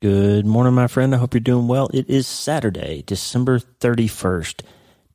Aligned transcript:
Good 0.00 0.46
morning, 0.46 0.74
my 0.74 0.86
friend. 0.86 1.12
I 1.12 1.18
hope 1.18 1.34
you're 1.34 1.40
doing 1.40 1.66
well. 1.66 1.90
It 1.92 2.08
is 2.08 2.28
Saturday, 2.28 3.02
December 3.04 3.58
31st, 3.58 4.60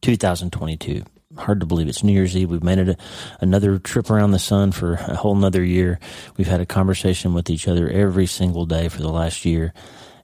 2022. 0.01 1.03
Hard 1.37 1.61
to 1.61 1.65
believe 1.65 1.87
it's 1.87 2.03
New 2.03 2.11
Year's 2.11 2.35
Eve. 2.35 2.49
We've 2.49 2.61
made 2.61 2.79
it 2.79 2.89
a, 2.89 2.97
another 3.39 3.79
trip 3.79 4.09
around 4.09 4.31
the 4.31 4.39
sun 4.39 4.73
for 4.73 4.95
a 4.95 5.15
whole 5.15 5.35
nother 5.35 5.63
year. 5.63 6.01
We've 6.35 6.49
had 6.49 6.59
a 6.59 6.65
conversation 6.65 7.33
with 7.33 7.49
each 7.49 7.65
other 7.65 7.89
every 7.89 8.25
single 8.25 8.65
day 8.65 8.89
for 8.89 9.01
the 9.01 9.07
last 9.07 9.45
year. 9.45 9.73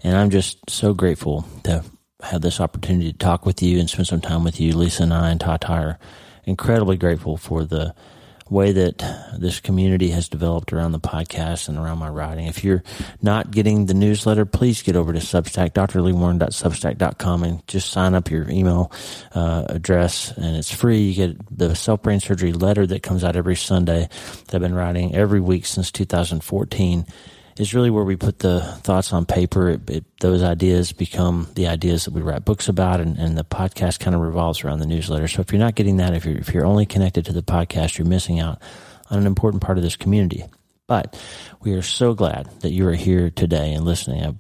And 0.04 0.18
I'm 0.18 0.30
just 0.30 0.70
so 0.70 0.94
grateful 0.94 1.46
to 1.64 1.86
have 2.22 2.42
this 2.42 2.60
opportunity 2.60 3.14
to 3.14 3.18
talk 3.18 3.46
with 3.46 3.64
you 3.64 3.80
and 3.80 3.90
spend 3.90 4.08
some 4.08 4.20
time 4.20 4.44
with 4.44 4.60
you. 4.60 4.76
Lisa 4.76 5.04
and 5.04 5.14
I 5.14 5.30
and 5.30 5.40
Tata 5.40 5.72
are 5.72 6.00
incredibly 6.44 6.98
grateful 6.98 7.38
for 7.38 7.64
the 7.64 7.96
way 8.50 8.72
that 8.72 8.98
this 9.38 9.60
community 9.60 10.10
has 10.10 10.28
developed 10.28 10.74
around 10.74 10.92
the 10.92 11.00
podcast 11.00 11.70
and 11.70 11.78
around 11.78 12.00
my 12.00 12.10
writing. 12.10 12.48
If 12.48 12.64
you're 12.64 12.84
not 13.22 13.52
getting 13.52 13.86
the 13.86 13.94
newsletter, 13.94 14.46
please 14.46 14.82
get 14.82 14.96
over 14.96 15.14
to 15.14 15.20
Substack, 15.20 15.72
drleewarren.substack.com, 15.72 17.44
and 17.44 17.68
just 17.68 17.92
sign 17.92 18.16
up 18.16 18.32
your 18.32 18.50
email 18.50 18.92
uh, 19.34 19.66
address, 19.70 20.32
and 20.38 20.56
it's 20.56 20.74
free. 20.74 21.00
You 21.00 21.28
get 21.28 21.58
the 21.58 21.76
self 21.76 22.02
brain 22.02 22.20
surgery 22.20 22.54
letter 22.54 22.88
that 22.88 23.04
comes 23.04 23.24
out 23.24 23.36
every 23.36 23.56
Sunday 23.56 24.10
that 24.48 24.56
I've 24.56 24.62
been 24.62 24.76
writing 24.76 25.16
every 25.16 25.40
week 25.40 25.66
since 25.66 25.92
2014 25.92 27.06
is 27.60 27.74
really 27.74 27.90
where 27.90 28.06
we 28.06 28.16
put 28.16 28.40
the 28.40 28.62
thoughts 28.84 29.12
on 29.12 29.26
paper. 29.26 29.70
It, 29.70 29.90
it, 29.90 30.06
those 30.22 30.42
ideas 30.42 30.94
become 30.94 31.48
the 31.56 31.68
ideas 31.68 32.06
that 32.06 32.14
we 32.14 32.22
write 32.22 32.46
books 32.46 32.70
about, 32.70 33.02
and, 33.02 33.18
and 33.18 33.38
the 33.38 33.44
podcast 33.44 34.00
kind 34.00 34.16
of 34.16 34.22
revolves 34.22 34.64
around 34.64 34.80
the 34.80 34.88
newsletter. 34.88 35.28
So 35.28 35.42
if 35.42 35.52
you're 35.52 35.60
not 35.60 35.76
getting 35.76 35.98
that, 35.98 36.14
if 36.14 36.26
you're 36.26 36.38
if 36.38 36.54
you're 36.54 36.66
only 36.66 36.86
connected 36.86 37.26
to 37.26 37.34
the 37.34 37.44
podcast, 37.44 37.98
you're 37.98 38.08
missing 38.08 38.40
out 38.40 38.62
on 39.12 39.20
an 39.20 39.28
important 39.28 39.62
part 39.62 39.78
of 39.78 39.84
this 39.84 39.98
community. 39.98 40.46
But 40.90 41.16
we 41.62 41.74
are 41.74 41.84
so 41.84 42.16
glad 42.16 42.50
that 42.62 42.72
you 42.72 42.88
are 42.88 42.94
here 42.94 43.30
today 43.30 43.74
and 43.74 43.86
listening. 43.86 44.26
I 44.26 44.34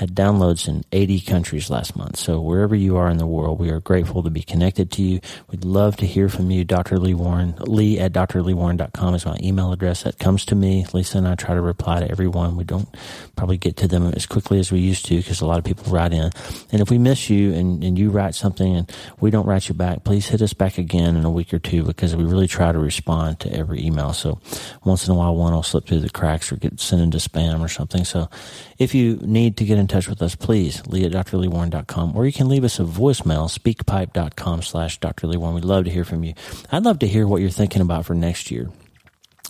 had 0.00 0.16
downloads 0.16 0.66
in 0.66 0.82
80 0.90 1.20
countries 1.20 1.70
last 1.70 1.94
month. 1.94 2.16
So 2.16 2.40
wherever 2.40 2.74
you 2.74 2.96
are 2.96 3.08
in 3.08 3.18
the 3.18 3.26
world, 3.26 3.60
we 3.60 3.70
are 3.70 3.78
grateful 3.78 4.24
to 4.24 4.30
be 4.30 4.42
connected 4.42 4.90
to 4.92 5.02
you. 5.02 5.20
We'd 5.48 5.64
love 5.64 5.96
to 5.98 6.06
hear 6.06 6.28
from 6.28 6.50
you. 6.50 6.64
Dr. 6.64 6.98
Lee 6.98 7.14
Warren, 7.14 7.54
Lee 7.60 8.00
at 8.00 8.12
drleewarren.com 8.12 9.14
is 9.14 9.24
my 9.24 9.36
email 9.40 9.70
address 9.70 10.02
that 10.02 10.18
comes 10.18 10.44
to 10.46 10.56
me. 10.56 10.84
Lisa 10.92 11.18
and 11.18 11.28
I 11.28 11.36
try 11.36 11.54
to 11.54 11.60
reply 11.60 12.00
to 12.00 12.10
everyone. 12.10 12.56
We 12.56 12.64
don't 12.64 12.88
probably 13.36 13.58
get 13.58 13.76
to 13.76 13.86
them 13.86 14.06
as 14.06 14.26
quickly 14.26 14.58
as 14.58 14.72
we 14.72 14.80
used 14.80 15.04
to 15.06 15.16
because 15.18 15.40
a 15.40 15.46
lot 15.46 15.58
of 15.58 15.64
people 15.64 15.92
write 15.92 16.12
in. 16.12 16.32
And 16.72 16.80
if 16.80 16.90
we 16.90 16.98
miss 16.98 17.30
you 17.30 17.52
and, 17.52 17.84
and 17.84 17.96
you 17.96 18.10
write 18.10 18.34
something 18.34 18.74
and 18.74 18.92
we 19.20 19.30
don't 19.30 19.46
write 19.46 19.68
you 19.68 19.74
back, 19.76 20.02
please 20.02 20.26
hit 20.26 20.42
us 20.42 20.52
back 20.52 20.78
again 20.78 21.14
in 21.14 21.24
a 21.24 21.30
week 21.30 21.54
or 21.54 21.60
two 21.60 21.84
because 21.84 22.16
we 22.16 22.24
really 22.24 22.48
try 22.48 22.72
to 22.72 22.78
respond 22.78 23.38
to 23.40 23.52
every 23.52 23.84
email. 23.84 24.12
So 24.12 24.40
once 24.84 25.06
in 25.06 25.12
a 25.12 25.14
while, 25.14 25.36
one 25.36 25.52
will 25.52 25.62
slip 25.62 25.91
through 25.92 26.00
the 26.00 26.10
cracks 26.10 26.50
or 26.50 26.56
get 26.56 26.80
sent 26.80 27.02
into 27.02 27.18
spam 27.18 27.60
or 27.60 27.68
something. 27.68 28.04
So 28.04 28.30
if 28.78 28.94
you 28.94 29.16
need 29.16 29.58
to 29.58 29.64
get 29.64 29.78
in 29.78 29.86
touch 29.86 30.08
with 30.08 30.22
us, 30.22 30.34
please, 30.34 30.86
lee 30.86 31.04
at 31.04 31.12
drleewarren.com, 31.12 32.16
or 32.16 32.24
you 32.24 32.32
can 32.32 32.48
leave 32.48 32.64
us 32.64 32.80
a 32.80 32.84
voicemail, 32.84 33.50
speakpipe.com 33.50 34.62
slash 34.62 34.98
drleewarren. 34.98 35.54
We'd 35.54 35.64
love 35.64 35.84
to 35.84 35.90
hear 35.90 36.04
from 36.04 36.24
you. 36.24 36.32
I'd 36.70 36.84
love 36.84 36.98
to 37.00 37.06
hear 37.06 37.26
what 37.26 37.42
you're 37.42 37.50
thinking 37.50 37.82
about 37.82 38.06
for 38.06 38.14
next 38.14 38.50
year 38.50 38.70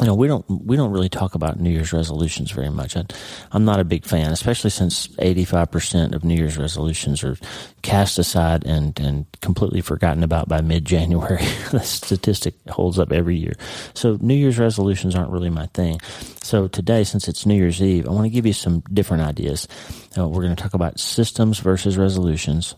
you 0.00 0.06
know, 0.06 0.14
we 0.14 0.26
don't 0.26 0.44
we 0.48 0.74
don't 0.76 0.90
really 0.90 1.10
talk 1.10 1.34
about 1.34 1.60
New 1.60 1.68
Year's 1.68 1.92
resolutions 1.92 2.50
very 2.50 2.70
much. 2.70 2.96
I, 2.96 3.04
am 3.52 3.66
not 3.66 3.78
a 3.78 3.84
big 3.84 4.06
fan, 4.06 4.32
especially 4.32 4.70
since 4.70 5.08
85% 5.08 6.14
of 6.14 6.24
New 6.24 6.34
Year's 6.34 6.56
resolutions 6.56 7.22
are 7.22 7.36
cast 7.82 8.18
aside 8.18 8.64
and 8.64 8.98
and 8.98 9.26
completely 9.42 9.82
forgotten 9.82 10.22
about 10.22 10.48
by 10.48 10.62
mid 10.62 10.86
January. 10.86 11.44
the 11.72 11.80
statistic 11.80 12.54
holds 12.70 12.98
up 12.98 13.12
every 13.12 13.36
year. 13.36 13.52
So 13.92 14.16
New 14.22 14.34
Year's 14.34 14.58
resolutions 14.58 15.14
aren't 15.14 15.30
really 15.30 15.50
my 15.50 15.66
thing. 15.66 16.00
So 16.42 16.68
today, 16.68 17.04
since 17.04 17.28
it's 17.28 17.44
New 17.44 17.56
Year's 17.56 17.82
Eve, 17.82 18.08
I 18.08 18.12
want 18.12 18.24
to 18.24 18.30
give 18.30 18.46
you 18.46 18.54
some 18.54 18.82
different 18.90 19.24
ideas. 19.24 19.68
Uh, 20.16 20.26
we're 20.26 20.42
going 20.42 20.56
to 20.56 20.62
talk 20.62 20.72
about 20.72 21.00
systems 21.00 21.58
versus 21.58 21.98
resolutions, 21.98 22.76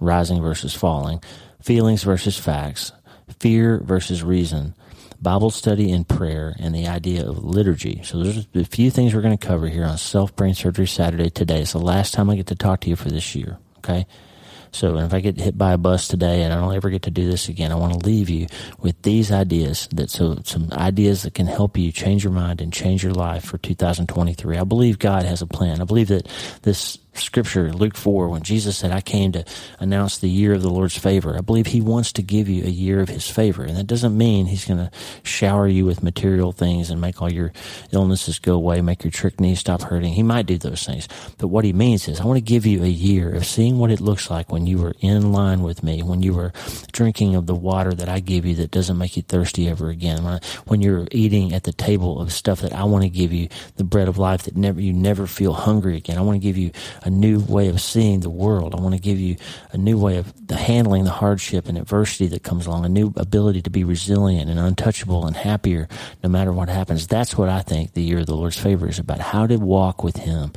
rising 0.00 0.40
versus 0.40 0.74
falling, 0.74 1.22
feelings 1.60 2.04
versus 2.04 2.38
facts, 2.38 2.90
fear 3.38 3.82
versus 3.84 4.22
reason 4.22 4.74
Bible 5.24 5.50
study 5.50 5.90
and 5.90 6.06
prayer, 6.06 6.54
and 6.60 6.74
the 6.74 6.86
idea 6.86 7.26
of 7.26 7.42
liturgy. 7.42 8.02
So 8.04 8.22
there's 8.22 8.46
a 8.54 8.64
few 8.64 8.90
things 8.90 9.14
we're 9.14 9.22
going 9.22 9.36
to 9.36 9.46
cover 9.46 9.66
here 9.66 9.84
on 9.84 9.98
Self 9.98 10.36
Brain 10.36 10.54
Surgery 10.54 10.86
Saturday 10.86 11.30
today. 11.30 11.62
It's 11.62 11.72
the 11.72 11.78
last 11.78 12.14
time 12.14 12.30
I 12.30 12.36
get 12.36 12.46
to 12.48 12.54
talk 12.54 12.82
to 12.82 12.90
you 12.90 12.94
for 12.94 13.08
this 13.08 13.34
year. 13.34 13.58
Okay. 13.78 14.06
So 14.70 14.98
if 14.98 15.14
I 15.14 15.20
get 15.20 15.40
hit 15.40 15.56
by 15.56 15.72
a 15.72 15.78
bus 15.78 16.08
today 16.08 16.42
and 16.42 16.52
I 16.52 16.56
don't 16.56 16.74
ever 16.74 16.90
get 16.90 17.02
to 17.02 17.10
do 17.10 17.30
this 17.30 17.48
again, 17.48 17.70
I 17.70 17.76
want 17.76 17.92
to 17.98 18.06
leave 18.06 18.28
you 18.28 18.48
with 18.80 19.00
these 19.02 19.30
ideas 19.30 19.88
that 19.92 20.10
so 20.10 20.38
some 20.44 20.68
ideas 20.72 21.22
that 21.22 21.34
can 21.34 21.46
help 21.46 21.78
you 21.78 21.92
change 21.92 22.24
your 22.24 22.32
mind 22.32 22.60
and 22.60 22.72
change 22.72 23.02
your 23.04 23.12
life 23.12 23.44
for 23.44 23.56
2023. 23.56 24.58
I 24.58 24.64
believe 24.64 24.98
God 24.98 25.22
has 25.22 25.42
a 25.42 25.46
plan. 25.46 25.80
I 25.80 25.84
believe 25.84 26.08
that 26.08 26.28
this 26.62 26.98
scripture, 27.14 27.72
Luke 27.72 27.96
4, 27.96 28.28
when 28.28 28.42
Jesus 28.42 28.76
said, 28.76 28.90
I 28.90 29.00
came 29.00 29.32
to 29.32 29.44
announce 29.78 30.18
the 30.18 30.28
year 30.28 30.52
of 30.54 30.62
the 30.62 30.70
Lord's 30.70 30.98
favor. 30.98 31.36
I 31.36 31.40
believe 31.40 31.66
he 31.66 31.80
wants 31.80 32.12
to 32.12 32.22
give 32.22 32.48
you 32.48 32.64
a 32.64 32.68
year 32.68 33.00
of 33.00 33.08
his 33.08 33.28
favor. 33.28 33.62
And 33.62 33.76
that 33.76 33.86
doesn't 33.86 34.16
mean 34.16 34.46
he's 34.46 34.64
going 34.64 34.78
to 34.78 34.90
shower 35.22 35.66
you 35.66 35.84
with 35.84 36.02
material 36.02 36.52
things 36.52 36.90
and 36.90 37.00
make 37.00 37.20
all 37.22 37.32
your 37.32 37.52
illnesses 37.92 38.38
go 38.38 38.54
away, 38.54 38.80
make 38.80 39.04
your 39.04 39.10
trick 39.10 39.40
knees 39.40 39.60
stop 39.60 39.82
hurting. 39.82 40.12
He 40.12 40.22
might 40.22 40.46
do 40.46 40.58
those 40.58 40.84
things. 40.84 41.08
But 41.38 41.48
what 41.48 41.64
he 41.64 41.72
means 41.72 42.08
is, 42.08 42.20
I 42.20 42.24
want 42.24 42.38
to 42.38 42.40
give 42.40 42.66
you 42.66 42.82
a 42.82 42.88
year 42.88 43.34
of 43.34 43.46
seeing 43.46 43.78
what 43.78 43.90
it 43.90 44.00
looks 44.00 44.30
like 44.30 44.50
when 44.50 44.66
you 44.66 44.78
were 44.78 44.94
in 45.00 45.32
line 45.32 45.62
with 45.62 45.82
me, 45.82 46.02
when 46.02 46.22
you 46.22 46.34
were 46.34 46.52
drinking 46.92 47.34
of 47.34 47.46
the 47.46 47.54
water 47.54 47.92
that 47.94 48.08
I 48.08 48.20
give 48.20 48.44
you 48.44 48.54
that 48.56 48.70
doesn't 48.70 48.98
make 48.98 49.16
you 49.16 49.22
thirsty 49.22 49.68
ever 49.68 49.88
again, 49.90 50.40
when 50.66 50.82
you're 50.82 51.06
eating 51.10 51.52
at 51.52 51.64
the 51.64 51.72
table 51.72 52.20
of 52.20 52.32
stuff 52.32 52.60
that 52.60 52.72
I 52.72 52.84
want 52.84 53.02
to 53.02 53.08
give 53.08 53.32
you, 53.32 53.48
the 53.76 53.84
bread 53.84 54.08
of 54.08 54.18
life 54.18 54.44
that 54.44 54.56
never, 54.56 54.80
you 54.80 54.92
never 54.92 55.26
feel 55.26 55.52
hungry 55.52 55.96
again. 55.96 56.18
I 56.18 56.22
want 56.22 56.36
to 56.36 56.46
give 56.46 56.56
you 56.56 56.70
a 57.04 57.10
new 57.10 57.40
way 57.40 57.68
of 57.68 57.80
seeing 57.80 58.20
the 58.20 58.30
world. 58.30 58.74
I 58.74 58.80
want 58.80 58.94
to 58.94 59.00
give 59.00 59.20
you 59.20 59.36
a 59.72 59.76
new 59.76 59.98
way 59.98 60.16
of 60.16 60.46
the 60.46 60.56
handling 60.56 61.04
the 61.04 61.10
hardship 61.10 61.68
and 61.68 61.78
adversity 61.78 62.26
that 62.28 62.42
comes 62.42 62.66
along, 62.66 62.84
a 62.84 62.88
new 62.88 63.12
ability 63.16 63.62
to 63.62 63.70
be 63.70 63.84
resilient 63.84 64.50
and 64.50 64.58
untouchable 64.58 65.26
and 65.26 65.36
happier 65.36 65.88
no 66.22 66.28
matter 66.28 66.52
what 66.52 66.68
happens. 66.68 67.06
That's 67.06 67.36
what 67.36 67.48
I 67.48 67.60
think 67.60 67.92
the 67.92 68.02
year 68.02 68.20
of 68.20 68.26
the 68.26 68.34
Lord's 68.34 68.58
favor 68.58 68.88
is 68.88 68.98
about. 68.98 69.20
How 69.20 69.46
to 69.46 69.56
walk 69.56 70.02
with 70.02 70.16
Him 70.16 70.52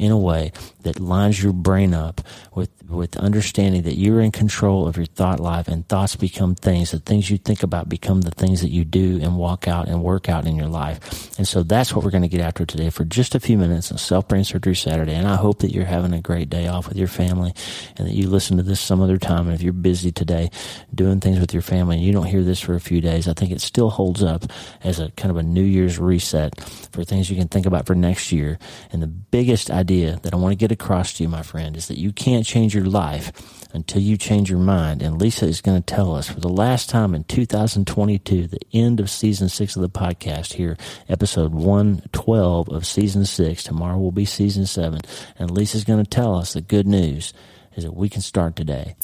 in 0.00 0.10
a 0.10 0.18
way 0.18 0.50
that 0.80 0.98
lines 0.98 1.42
your 1.42 1.52
brain 1.52 1.92
up 1.92 2.22
with, 2.54 2.70
with 2.88 3.18
understanding 3.18 3.82
that 3.82 3.96
you're 3.96 4.22
in 4.22 4.32
control 4.32 4.88
of 4.88 4.96
your 4.96 5.04
thought 5.04 5.38
life 5.38 5.68
and 5.68 5.86
thoughts 5.88 6.16
become 6.16 6.54
things. 6.54 6.90
The 6.90 6.98
things 6.98 7.28
you 7.28 7.36
think 7.36 7.62
about 7.62 7.90
become 7.90 8.22
the 8.22 8.30
things 8.30 8.62
that 8.62 8.70
you 8.70 8.86
do 8.86 9.20
and 9.22 9.36
walk 9.36 9.68
out 9.68 9.88
and 9.88 10.02
work 10.02 10.30
out 10.30 10.46
in 10.46 10.56
your 10.56 10.68
life. 10.68 11.38
And 11.38 11.46
so 11.46 11.62
that's 11.62 11.94
what 11.94 12.02
we're 12.02 12.10
going 12.10 12.22
to 12.22 12.28
get 12.28 12.40
after 12.40 12.64
today 12.64 12.88
for 12.88 13.04
just 13.04 13.34
a 13.34 13.40
few 13.40 13.58
minutes 13.58 13.92
on 13.92 13.98
Self 13.98 14.26
Brain 14.26 14.42
Surgery 14.42 14.74
Saturday. 14.74 15.14
And 15.14 15.28
I 15.28 15.36
hope 15.36 15.58
that 15.58 15.72
you're 15.72 15.84
having 15.84 16.14
a 16.14 16.22
great 16.22 16.48
day 16.48 16.66
off 16.66 16.88
with 16.88 16.96
your 16.96 17.06
family 17.06 17.52
and 17.98 18.08
that 18.08 18.14
you 18.14 18.26
listen 18.26 18.56
to 18.56 18.62
this 18.62 18.80
some 18.80 19.02
other 19.02 19.18
time. 19.18 19.48
And 19.48 19.54
if 19.54 19.60
you're 19.60 19.74
busy 19.74 20.10
today 20.10 20.50
doing 20.94 21.20
things 21.20 21.38
with 21.38 21.52
your 21.52 21.62
family 21.62 21.96
and 21.96 22.04
you 22.04 22.12
don't 22.12 22.24
hear 22.24 22.42
this 22.42 22.60
for 22.60 22.74
a 22.74 22.80
few 22.80 23.02
days, 23.02 23.28
I 23.28 23.34
think 23.34 23.52
it 23.52 23.60
still 23.60 23.90
holds 23.90 24.22
up 24.22 24.44
as 24.82 24.98
a 24.98 25.10
kind 25.10 25.30
of 25.30 25.36
a 25.36 25.42
New 25.42 25.62
Year's 25.62 25.98
reset 25.98 26.58
for 26.90 27.04
things 27.04 27.28
you 27.28 27.36
can 27.36 27.48
think 27.48 27.66
about 27.66 27.86
for 27.86 27.94
next 27.94 28.32
year. 28.32 28.58
And 28.92 29.02
the 29.02 29.06
biggest 29.06 29.70
idea 29.70 29.89
idea 29.90 30.20
that 30.22 30.32
I 30.32 30.36
want 30.36 30.52
to 30.52 30.56
get 30.56 30.70
across 30.70 31.14
to 31.14 31.24
you, 31.24 31.28
my 31.28 31.42
friend, 31.42 31.76
is 31.76 31.88
that 31.88 31.98
you 31.98 32.12
can't 32.12 32.46
change 32.46 32.76
your 32.76 32.84
life 32.84 33.32
until 33.74 34.00
you 34.00 34.16
change 34.16 34.48
your 34.48 34.60
mind. 34.60 35.02
And 35.02 35.20
Lisa 35.20 35.46
is 35.46 35.60
going 35.60 35.82
to 35.82 35.94
tell 35.94 36.14
us 36.14 36.28
for 36.28 36.38
the 36.38 36.48
last 36.48 36.88
time 36.88 37.12
in 37.12 37.24
2022, 37.24 38.46
the 38.46 38.60
end 38.72 39.00
of 39.00 39.10
season 39.10 39.48
six 39.48 39.74
of 39.74 39.82
the 39.82 39.90
podcast 39.90 40.52
here, 40.52 40.76
episode 41.08 41.52
112 41.52 42.68
of 42.68 42.86
season 42.86 43.24
six. 43.24 43.64
Tomorrow 43.64 43.98
will 43.98 44.12
be 44.12 44.24
season 44.24 44.64
seven. 44.64 45.00
And 45.40 45.50
Lisa's 45.50 45.82
going 45.82 46.04
to 46.04 46.08
tell 46.08 46.36
us 46.36 46.52
the 46.52 46.60
good 46.60 46.86
news 46.86 47.32
is 47.74 47.82
that 47.82 47.94
we 47.94 48.08
can 48.08 48.20
start 48.20 48.54
today. 48.54 48.94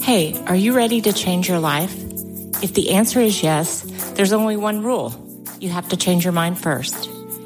Hey, 0.00 0.42
are 0.46 0.56
you 0.56 0.74
ready 0.74 1.02
to 1.02 1.12
change 1.12 1.50
your 1.50 1.58
life? 1.58 1.94
If 2.62 2.72
the 2.72 2.92
answer 2.92 3.20
is 3.20 3.42
yes, 3.42 3.82
there's 4.14 4.32
only 4.32 4.56
one 4.56 4.82
rule. 4.82 5.14
You 5.60 5.68
have 5.68 5.90
to 5.90 5.98
change 5.98 6.24
your 6.24 6.32
mind 6.32 6.58
first. 6.58 7.10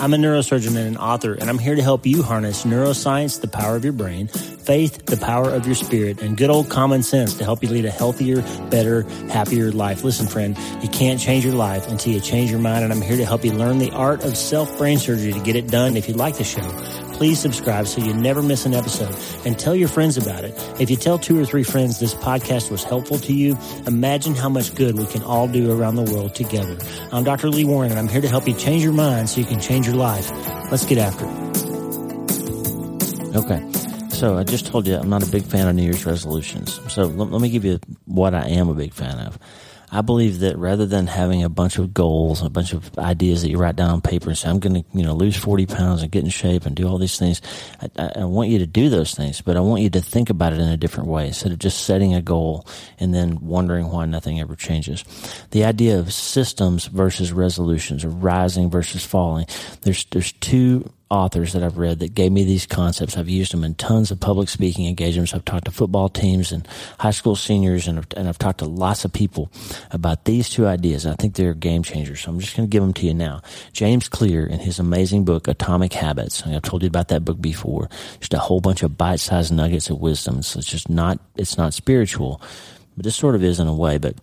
I'm 0.00 0.14
a 0.14 0.16
neurosurgeon 0.16 0.76
and 0.76 0.78
an 0.78 0.96
author, 0.96 1.34
and 1.34 1.48
I'm 1.48 1.58
here 1.58 1.76
to 1.76 1.82
help 1.82 2.06
you 2.06 2.22
harness 2.22 2.64
neuroscience, 2.64 3.40
the 3.40 3.48
power 3.48 3.76
of 3.76 3.84
your 3.84 3.92
brain, 3.92 4.26
faith, 4.26 5.06
the 5.06 5.16
power 5.16 5.50
of 5.50 5.66
your 5.66 5.74
spirit, 5.74 6.20
and 6.22 6.36
good 6.36 6.50
old 6.50 6.70
common 6.70 7.02
sense 7.02 7.34
to 7.34 7.44
help 7.44 7.62
you 7.62 7.68
lead 7.68 7.84
a 7.84 7.90
healthier, 7.90 8.42
better, 8.68 9.02
happier 9.28 9.70
life. 9.70 10.02
Listen, 10.02 10.26
friend, 10.26 10.56
you 10.82 10.88
can't 10.88 11.20
change 11.20 11.44
your 11.44 11.54
life 11.54 11.88
until 11.88 12.12
you 12.12 12.20
change 12.20 12.50
your 12.50 12.60
mind, 12.60 12.84
and 12.84 12.92
I'm 12.92 13.02
here 13.02 13.16
to 13.16 13.24
help 13.24 13.44
you 13.44 13.52
learn 13.52 13.78
the 13.78 13.90
art 13.92 14.24
of 14.24 14.36
self 14.36 14.76
brain 14.78 14.98
surgery 14.98 15.32
to 15.32 15.40
get 15.40 15.56
it 15.56 15.68
done. 15.68 15.96
If 15.96 16.08
you 16.08 16.14
like 16.14 16.36
the 16.36 16.44
show, 16.44 16.68
please 17.12 17.38
subscribe 17.38 17.86
so 17.86 18.00
you 18.00 18.14
never 18.14 18.42
miss 18.42 18.66
an 18.66 18.74
episode 18.74 19.14
and 19.46 19.58
tell 19.58 19.74
your 19.74 19.88
friends 19.88 20.16
about 20.16 20.44
it. 20.44 20.54
If 20.80 20.90
you 20.90 20.96
tell 20.96 21.18
two 21.18 21.38
or 21.40 21.44
three 21.44 21.62
friends 21.62 21.98
this 22.00 22.14
podcast 22.14 22.70
was 22.70 22.84
helpful 22.84 23.18
to 23.18 23.32
you, 23.32 23.56
imagine 23.86 24.34
how 24.34 24.48
much 24.48 24.74
good 24.74 24.98
we 24.98 25.06
can 25.06 25.22
all 25.22 25.48
do 25.48 25.70
around 25.72 25.96
the 25.96 26.10
world 26.12 26.34
together. 26.34 26.76
I'm 27.12 27.24
Dr. 27.24 27.50
Lee 27.50 27.64
Warren 27.64 27.90
and 27.90 27.98
I'm 27.98 28.08
here 28.08 28.20
to 28.20 28.28
help 28.28 28.46
you 28.48 28.54
change 28.54 28.82
your 28.82 28.92
mind 28.92 29.28
so 29.28 29.40
you 29.40 29.46
can 29.46 29.60
change 29.60 29.86
your 29.86 29.96
life. 29.96 30.30
Let's 30.70 30.84
get 30.84 30.98
after 30.98 31.24
it. 31.26 31.52
Okay. 33.36 33.72
So 34.10 34.36
I 34.38 34.44
just 34.44 34.66
told 34.66 34.86
you 34.86 34.96
I'm 34.96 35.08
not 35.08 35.26
a 35.26 35.30
big 35.30 35.42
fan 35.42 35.66
of 35.66 35.74
New 35.74 35.82
Year's 35.82 36.06
resolutions. 36.06 36.80
So 36.92 37.06
let, 37.06 37.30
let 37.30 37.40
me 37.40 37.50
give 37.50 37.64
you 37.64 37.80
what 38.04 38.34
I 38.34 38.46
am 38.46 38.68
a 38.68 38.74
big 38.74 38.92
fan 38.94 39.18
of. 39.18 39.38
I 39.94 40.00
believe 40.00 40.40
that 40.40 40.56
rather 40.56 40.86
than 40.86 41.06
having 41.06 41.44
a 41.44 41.50
bunch 41.50 41.76
of 41.76 41.92
goals, 41.92 42.42
a 42.42 42.48
bunch 42.48 42.72
of 42.72 42.98
ideas 42.98 43.42
that 43.42 43.50
you 43.50 43.58
write 43.58 43.76
down 43.76 43.90
on 43.90 44.00
paper 44.00 44.30
and 44.30 44.38
say, 44.38 44.48
I'm 44.48 44.58
going 44.58 44.82
to, 44.82 44.84
you 44.94 45.02
know, 45.02 45.14
lose 45.14 45.36
40 45.36 45.66
pounds 45.66 46.02
and 46.02 46.10
get 46.10 46.24
in 46.24 46.30
shape 46.30 46.64
and 46.64 46.74
do 46.74 46.88
all 46.88 46.96
these 46.96 47.18
things, 47.18 47.42
I, 47.98 48.12
I, 48.16 48.24
want 48.24 48.48
you 48.48 48.58
to 48.60 48.66
do 48.66 48.88
those 48.88 49.14
things, 49.14 49.42
but 49.42 49.54
I 49.54 49.60
want 49.60 49.82
you 49.82 49.90
to 49.90 50.00
think 50.00 50.30
about 50.30 50.54
it 50.54 50.60
in 50.60 50.68
a 50.68 50.78
different 50.78 51.10
way 51.10 51.26
instead 51.26 51.52
of 51.52 51.58
just 51.58 51.84
setting 51.84 52.14
a 52.14 52.22
goal 52.22 52.66
and 52.98 53.14
then 53.14 53.38
wondering 53.42 53.90
why 53.90 54.06
nothing 54.06 54.40
ever 54.40 54.56
changes. 54.56 55.04
The 55.50 55.64
idea 55.64 55.98
of 55.98 56.10
systems 56.10 56.86
versus 56.86 57.30
resolutions 57.30 58.02
or 58.02 58.08
rising 58.08 58.70
versus 58.70 59.04
falling. 59.04 59.44
There's, 59.82 60.06
there's 60.06 60.32
two 60.32 60.90
authors 61.12 61.52
that 61.52 61.62
I've 61.62 61.76
read 61.76 61.98
that 61.98 62.14
gave 62.14 62.32
me 62.32 62.42
these 62.42 62.66
concepts. 62.66 63.18
I've 63.18 63.28
used 63.28 63.52
them 63.52 63.64
in 63.64 63.74
tons 63.74 64.10
of 64.10 64.18
public 64.18 64.48
speaking 64.48 64.86
engagements. 64.86 65.34
I've 65.34 65.44
talked 65.44 65.66
to 65.66 65.70
football 65.70 66.08
teams 66.08 66.50
and 66.52 66.66
high 66.98 67.10
school 67.10 67.36
seniors, 67.36 67.86
and 67.86 67.98
I've, 67.98 68.06
and 68.16 68.28
I've 68.28 68.38
talked 68.38 68.60
to 68.60 68.64
lots 68.64 69.04
of 69.04 69.12
people 69.12 69.52
about 69.90 70.24
these 70.24 70.48
two 70.48 70.66
ideas. 70.66 71.04
I 71.04 71.14
think 71.14 71.34
they're 71.34 71.52
game 71.52 71.82
changers. 71.82 72.22
So 72.22 72.30
I'm 72.30 72.40
just 72.40 72.56
going 72.56 72.66
to 72.66 72.72
give 72.72 72.82
them 72.82 72.94
to 72.94 73.06
you 73.06 73.12
now. 73.12 73.42
James 73.74 74.08
Clear, 74.08 74.46
in 74.46 74.58
his 74.58 74.78
amazing 74.78 75.26
book 75.26 75.48
Atomic 75.48 75.92
Habits, 75.92 76.42
I've 76.46 76.62
told 76.62 76.82
you 76.82 76.88
about 76.88 77.08
that 77.08 77.26
book 77.26 77.40
before. 77.40 77.90
Just 78.18 78.32
a 78.32 78.38
whole 78.38 78.62
bunch 78.62 78.82
of 78.82 78.96
bite-sized 78.96 79.52
nuggets 79.52 79.90
of 79.90 80.00
wisdom. 80.00 80.42
So 80.42 80.60
it's 80.60 80.68
just 80.68 80.88
not 80.88 81.20
it's 81.36 81.58
not 81.58 81.74
spiritual, 81.74 82.40
but 82.96 83.04
this 83.04 83.16
sort 83.16 83.34
of 83.34 83.44
is 83.44 83.60
in 83.60 83.68
a 83.68 83.74
way, 83.74 83.98
but 83.98 84.16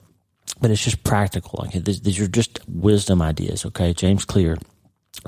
but 0.59 0.71
it's 0.71 0.83
just 0.83 1.03
practical. 1.03 1.59
Like 1.63 1.83
these 1.83 2.19
are 2.19 2.27
just 2.27 2.59
wisdom 2.67 3.21
ideas. 3.21 3.63
Okay, 3.63 3.93
James 3.93 4.25
Clear 4.25 4.57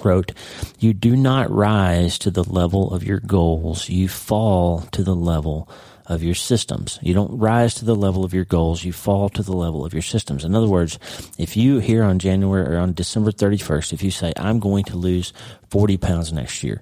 wrote, 0.04 0.32
You 0.80 0.94
do 0.94 1.16
not 1.16 1.52
rise 1.52 2.18
to 2.20 2.32
the 2.32 2.44
level 2.44 2.94
of 2.94 3.04
your 3.04 3.20
goals, 3.20 3.90
you 3.90 4.08
fall 4.08 4.82
to 4.92 5.04
the 5.04 5.16
level 5.16 5.70
of 6.08 6.24
your 6.24 6.36
systems. 6.36 7.00
You 7.02 7.14
don't 7.14 7.38
rise 7.38 7.74
to 7.76 7.86
the 7.86 7.96
level 7.96 8.26
of 8.26 8.34
your 8.34 8.46
goals, 8.46 8.84
you 8.84 8.92
fall 8.92 9.30
to 9.30 9.44
the 9.44 9.54
level 9.54 9.86
of 9.86 9.94
your 9.94 10.02
systems. 10.02 10.44
In 10.44 10.56
other 10.56 10.68
words, 10.68 11.00
if 11.38 11.56
you 11.56 11.80
here 11.80 12.04
on 12.04 12.20
January 12.20 12.76
or 12.76 12.80
on 12.80 12.94
December 12.94 13.32
31st, 13.32 13.94
if 13.94 14.04
you 14.04 14.12
say, 14.12 14.34
I'm 14.36 14.60
going 14.60 14.84
to 14.86 14.98
lose 14.98 15.34
40 15.70 15.98
pounds 15.98 16.34
next 16.34 16.64
year, 16.64 16.82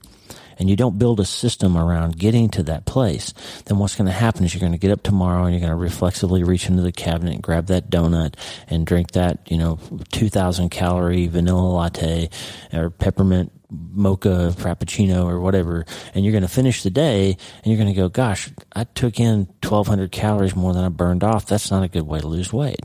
and 0.59 0.69
you 0.69 0.75
don't 0.75 0.99
build 0.99 1.19
a 1.19 1.25
system 1.25 1.77
around 1.77 2.17
getting 2.17 2.49
to 2.49 2.63
that 2.63 2.85
place, 2.85 3.33
then 3.65 3.79
what's 3.79 3.95
going 3.95 4.07
to 4.07 4.11
happen 4.11 4.43
is 4.43 4.53
you're 4.53 4.59
going 4.59 4.73
to 4.73 4.77
get 4.77 4.91
up 4.91 5.01
tomorrow 5.01 5.45
and 5.45 5.53
you're 5.53 5.61
going 5.61 5.71
to 5.71 5.75
reflexively 5.75 6.43
reach 6.43 6.67
into 6.67 6.83
the 6.83 6.91
cabinet 6.91 7.33
and 7.33 7.43
grab 7.43 7.67
that 7.67 7.89
donut 7.89 8.35
and 8.67 8.85
drink 8.85 9.11
that, 9.11 9.39
you 9.49 9.57
know, 9.57 9.79
2000 10.11 10.69
calorie 10.69 11.27
vanilla 11.27 11.69
latte 11.69 12.29
or 12.73 12.89
peppermint 12.89 13.51
mocha 13.71 14.51
frappuccino 14.57 15.25
or 15.25 15.39
whatever 15.39 15.85
and 16.15 16.25
you're 16.25 16.31
going 16.31 16.41
to 16.41 16.47
finish 16.47 16.81
the 16.81 16.89
day 16.89 17.37
and 17.57 17.65
you're 17.67 17.77
going 17.77 17.93
to 17.93 17.93
go 17.93 18.09
gosh 18.09 18.49
i 18.75 18.83
took 18.83 19.19
in 19.19 19.45
1200 19.61 20.11
calories 20.11 20.55
more 20.55 20.73
than 20.73 20.83
i 20.83 20.89
burned 20.89 21.23
off. 21.23 21.45
That's 21.45 21.69
not 21.69 21.83
a 21.83 21.87
good 21.87 22.01
way 22.01 22.19
to 22.19 22.27
lose 22.27 22.51
weight 22.51 22.79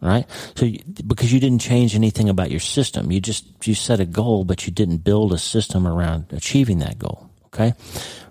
right? 0.00 0.26
So 0.56 0.66
you, 0.66 0.80
because 1.06 1.32
you 1.32 1.40
didn't 1.40 1.60
change 1.60 1.94
anything 1.94 2.28
about 2.28 2.50
your 2.50 2.60
system, 2.60 3.10
you 3.10 3.20
just 3.20 3.46
you 3.66 3.74
set 3.74 4.00
a 4.00 4.06
goal, 4.06 4.44
but 4.44 4.66
you 4.66 4.72
didn't 4.72 4.98
build 4.98 5.32
a 5.32 5.38
system 5.38 5.86
around 5.86 6.26
achieving 6.30 6.78
that 6.78 6.98
goal. 6.98 7.30
Okay. 7.46 7.74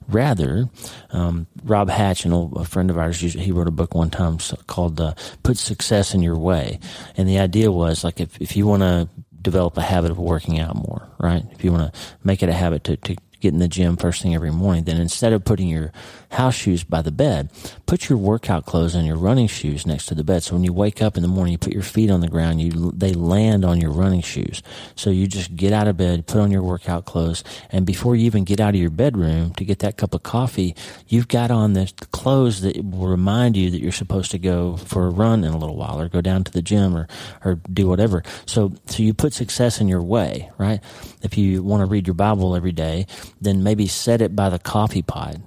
Rather, 0.08 0.68
um, 1.12 1.46
Rob 1.64 1.90
Hatch, 1.90 2.26
an 2.26 2.34
old 2.34 2.58
a 2.58 2.64
friend 2.64 2.90
of 2.90 2.98
ours, 2.98 3.20
he 3.20 3.52
wrote 3.52 3.68
a 3.68 3.72
book 3.72 3.94
one 3.94 4.10
time 4.10 4.40
called 4.66 5.00
uh, 5.00 5.14
"Put 5.44 5.58
Success 5.58 6.16
in 6.16 6.24
Your 6.24 6.38
Way," 6.38 6.80
and 7.16 7.30
the 7.30 7.38
idea 7.38 7.72
was 7.72 8.04
like 8.04 8.20
if 8.20 8.42
if 8.42 8.58
you 8.58 8.66
want 8.66 8.82
to 8.82 9.08
develop 9.42 9.78
a 9.78 9.82
habit 9.82 10.10
of 10.10 10.18
working 10.18 10.60
out 10.60 10.76
more, 10.76 11.08
right? 11.20 11.44
If 11.52 11.64
you 11.64 11.72
want 11.72 11.94
to 11.94 12.00
make 12.24 12.42
it 12.42 12.50
a 12.50 12.54
habit 12.54 12.84
to, 12.86 12.98
to 12.98 13.16
get 13.40 13.54
in 13.54 13.60
the 13.60 13.68
gym 13.68 13.98
first 13.98 14.22
thing 14.22 14.36
every 14.36 14.52
morning, 14.52 14.84
then 14.84 15.00
instead 15.00 15.34
of 15.34 15.46
putting 15.46 15.68
your 15.68 15.92
house 16.30 16.56
shoes 16.56 16.84
by 16.84 17.02
the 17.02 17.12
bed, 17.12 17.50
put 17.86 18.10
your 18.10 18.18
workout 18.18 18.66
clothes 18.66 18.96
and 18.96 19.06
your 19.08 19.18
running 19.18 19.48
shoes 19.48 19.86
next 19.86 20.06
to 20.08 20.16
the 20.16 20.24
bed. 20.24 20.44
So 20.44 20.56
when 20.56 20.64
you 20.64 20.74
wake 20.74 21.02
up 21.02 21.18
in 21.18 21.24
the 21.24 21.28
morning, 21.28 21.54
you 21.54 21.58
put 21.58 21.74
your 21.74 21.84
feet 21.84 22.10
on 22.10 22.22
the 22.22 22.28
ground, 22.28 22.62
you 22.62 22.92
they 22.96 23.14
land 23.14 23.66
on 23.66 23.82
your 23.82 23.92
running 23.92 24.22
shoes. 24.22 24.62
So 24.96 25.10
you 25.10 25.28
just 25.28 25.56
get 25.56 25.74
out 25.74 25.88
of 25.88 25.98
bed, 25.98 26.28
put 26.28 26.40
on 26.40 26.52
your 26.52 26.64
workout 26.64 27.06
clothes, 27.06 27.44
and 27.72 27.86
before 27.86 28.16
you 28.16 28.26
even 28.26 28.44
get 28.44 28.60
out 28.60 28.76
of 28.76 28.80
your 28.80 28.90
bedroom 28.90 29.54
to 29.56 29.66
get 29.66 29.80
that 29.80 29.98
cup 29.98 30.14
of 30.14 30.24
coffee, 30.24 30.76
you've 31.08 31.28
got 31.28 31.52
on 31.52 31.74
the 31.74 31.92
clothes 32.12 32.62
that 32.62 32.78
will 32.84 33.08
remind 33.08 33.58
you 33.58 33.72
that 33.72 33.82
you're 33.82 33.92
supposed 33.92 34.32
to 34.32 34.40
go 34.40 34.78
for 34.78 35.08
a 35.08 35.10
run 35.10 35.44
in 35.44 35.52
a 35.52 35.58
little 35.58 35.76
while 35.76 36.00
or 36.00 36.10
go 36.10 36.22
down 36.22 36.44
to 36.44 36.52
the 36.52 36.62
gym 36.62 36.96
or 36.96 37.08
or 37.44 37.56
do 37.74 37.88
whatever. 37.88 38.24
So 38.46 38.74
so 38.86 39.04
you 39.04 39.14
put 39.14 39.34
success 39.34 39.82
in 39.82 39.88
your 39.88 40.04
way, 40.04 40.52
right? 40.58 40.82
If 41.22 41.38
you 41.38 41.64
want 41.64 41.82
to 41.82 41.86
read 41.86 42.08
your 42.08 42.14
Bible 42.14 42.56
every 42.56 42.72
day, 42.72 43.08
then 43.42 43.64
maybe 43.64 43.88
set 43.88 44.22
it 44.22 44.36
by 44.36 44.50
the 44.50 44.60
coffee 44.60 45.02
pot 45.02 45.38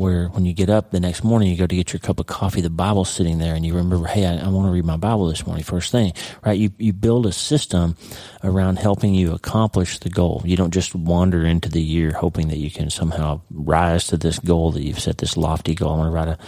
where 0.00 0.28
when 0.28 0.46
you 0.46 0.54
get 0.54 0.70
up 0.70 0.90
the 0.90 0.98
next 0.98 1.22
morning, 1.22 1.50
you 1.50 1.58
go 1.58 1.66
to 1.66 1.76
get 1.76 1.92
your 1.92 2.00
cup 2.00 2.18
of 2.18 2.26
coffee, 2.26 2.62
the 2.62 2.70
Bible's 2.70 3.10
sitting 3.10 3.36
there, 3.36 3.54
and 3.54 3.66
you 3.66 3.74
remember, 3.74 4.06
hey, 4.06 4.24
I, 4.24 4.46
I, 4.46 4.48
want 4.48 4.66
to 4.66 4.72
read 4.72 4.86
my 4.86 4.96
Bible 4.96 5.26
this 5.26 5.46
morning, 5.46 5.62
first 5.62 5.92
thing, 5.92 6.14
right? 6.42 6.58
You, 6.58 6.72
you 6.78 6.94
build 6.94 7.26
a 7.26 7.32
system 7.32 7.96
around 8.42 8.78
helping 8.78 9.14
you 9.14 9.34
accomplish 9.34 9.98
the 9.98 10.08
goal. 10.08 10.40
You 10.46 10.56
don't 10.56 10.72
just 10.72 10.94
wander 10.94 11.44
into 11.44 11.68
the 11.68 11.82
year 11.82 12.12
hoping 12.12 12.48
that 12.48 12.56
you 12.56 12.70
can 12.70 12.88
somehow 12.88 13.42
rise 13.50 14.06
to 14.06 14.16
this 14.16 14.38
goal 14.38 14.72
that 14.72 14.82
you've 14.82 14.98
set, 14.98 15.18
this 15.18 15.36
lofty 15.36 15.74
goal. 15.74 15.92
I 15.92 15.98
want 15.98 16.06
to 16.06 16.14
write 16.14 16.28
a, 16.28 16.38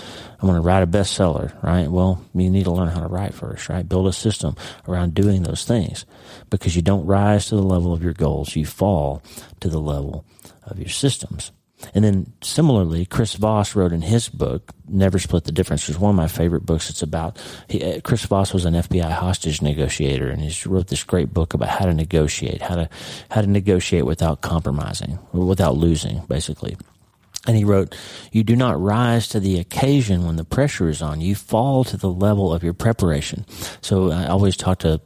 I 0.40 0.46
want 0.46 0.56
to 0.56 0.66
write 0.66 0.82
a 0.82 0.86
bestseller, 0.86 1.62
right? 1.62 1.90
Well, 1.90 2.24
you 2.34 2.48
need 2.48 2.64
to 2.64 2.72
learn 2.72 2.88
how 2.88 3.00
to 3.00 3.06
write 3.06 3.34
first, 3.34 3.68
right? 3.68 3.86
Build 3.86 4.06
a 4.06 4.14
system 4.14 4.56
around 4.88 5.12
doing 5.12 5.42
those 5.42 5.66
things 5.66 6.06
because 6.48 6.74
you 6.74 6.80
don't 6.80 7.04
rise 7.04 7.48
to 7.48 7.56
the 7.56 7.62
level 7.62 7.92
of 7.92 8.02
your 8.02 8.14
goals. 8.14 8.56
You 8.56 8.64
fall 8.64 9.22
to 9.60 9.68
the 9.68 9.78
level 9.78 10.24
of 10.62 10.78
your 10.78 10.88
systems. 10.88 11.52
And 11.94 12.04
then 12.04 12.32
similarly, 12.42 13.04
Chris 13.04 13.34
Voss 13.34 13.74
wrote 13.74 13.92
in 13.92 14.02
his 14.02 14.28
book, 14.28 14.72
Never 14.88 15.18
Split 15.18 15.44
the 15.44 15.52
Difference, 15.52 15.82
which 15.86 15.96
is 15.96 16.00
one 16.00 16.10
of 16.10 16.16
my 16.16 16.28
favorite 16.28 16.66
books. 16.66 16.90
It's 16.90 17.02
about, 17.02 17.38
he, 17.68 17.82
uh, 17.82 18.00
Chris 18.00 18.24
Voss 18.24 18.52
was 18.52 18.64
an 18.64 18.74
FBI 18.74 19.10
hostage 19.10 19.62
negotiator 19.62 20.28
and 20.28 20.42
he 20.42 20.68
wrote 20.68 20.88
this 20.88 21.04
great 21.04 21.32
book 21.32 21.54
about 21.54 21.68
how 21.68 21.86
to 21.86 21.94
negotiate, 21.94 22.62
how 22.62 22.76
to, 22.76 22.88
how 23.30 23.40
to 23.40 23.46
negotiate 23.46 24.06
without 24.06 24.40
compromising, 24.40 25.18
without 25.32 25.76
losing, 25.76 26.22
basically. 26.28 26.76
And 27.46 27.56
he 27.56 27.64
wrote, 27.64 27.96
You 28.30 28.44
do 28.44 28.54
not 28.54 28.80
rise 28.80 29.26
to 29.28 29.40
the 29.40 29.58
occasion 29.58 30.24
when 30.26 30.36
the 30.36 30.44
pressure 30.44 30.88
is 30.88 31.02
on. 31.02 31.20
You 31.20 31.34
fall 31.34 31.82
to 31.84 31.96
the 31.96 32.10
level 32.10 32.52
of 32.52 32.62
your 32.62 32.72
preparation. 32.72 33.44
So 33.80 34.12
I 34.12 34.26
always 34.26 34.56
talk 34.56 34.78
to, 34.80 35.00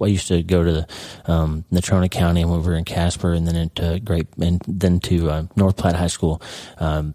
I 0.00 0.06
used 0.06 0.28
to 0.28 0.42
go 0.42 0.62
to 0.62 0.86
um, 1.26 1.64
Natrona 1.72 2.08
County 2.08 2.42
and 2.42 2.52
we 2.52 2.58
were 2.58 2.76
in 2.76 2.84
Casper 2.84 3.32
and 3.32 3.46
then 3.46 3.56
into 3.56 3.98
Great, 4.00 4.28
and 4.40 4.60
then 4.68 5.00
to 5.00 5.30
uh, 5.30 5.42
North 5.56 5.76
Platte 5.76 5.96
High 5.96 6.06
School. 6.06 6.40
Um, 6.78 7.14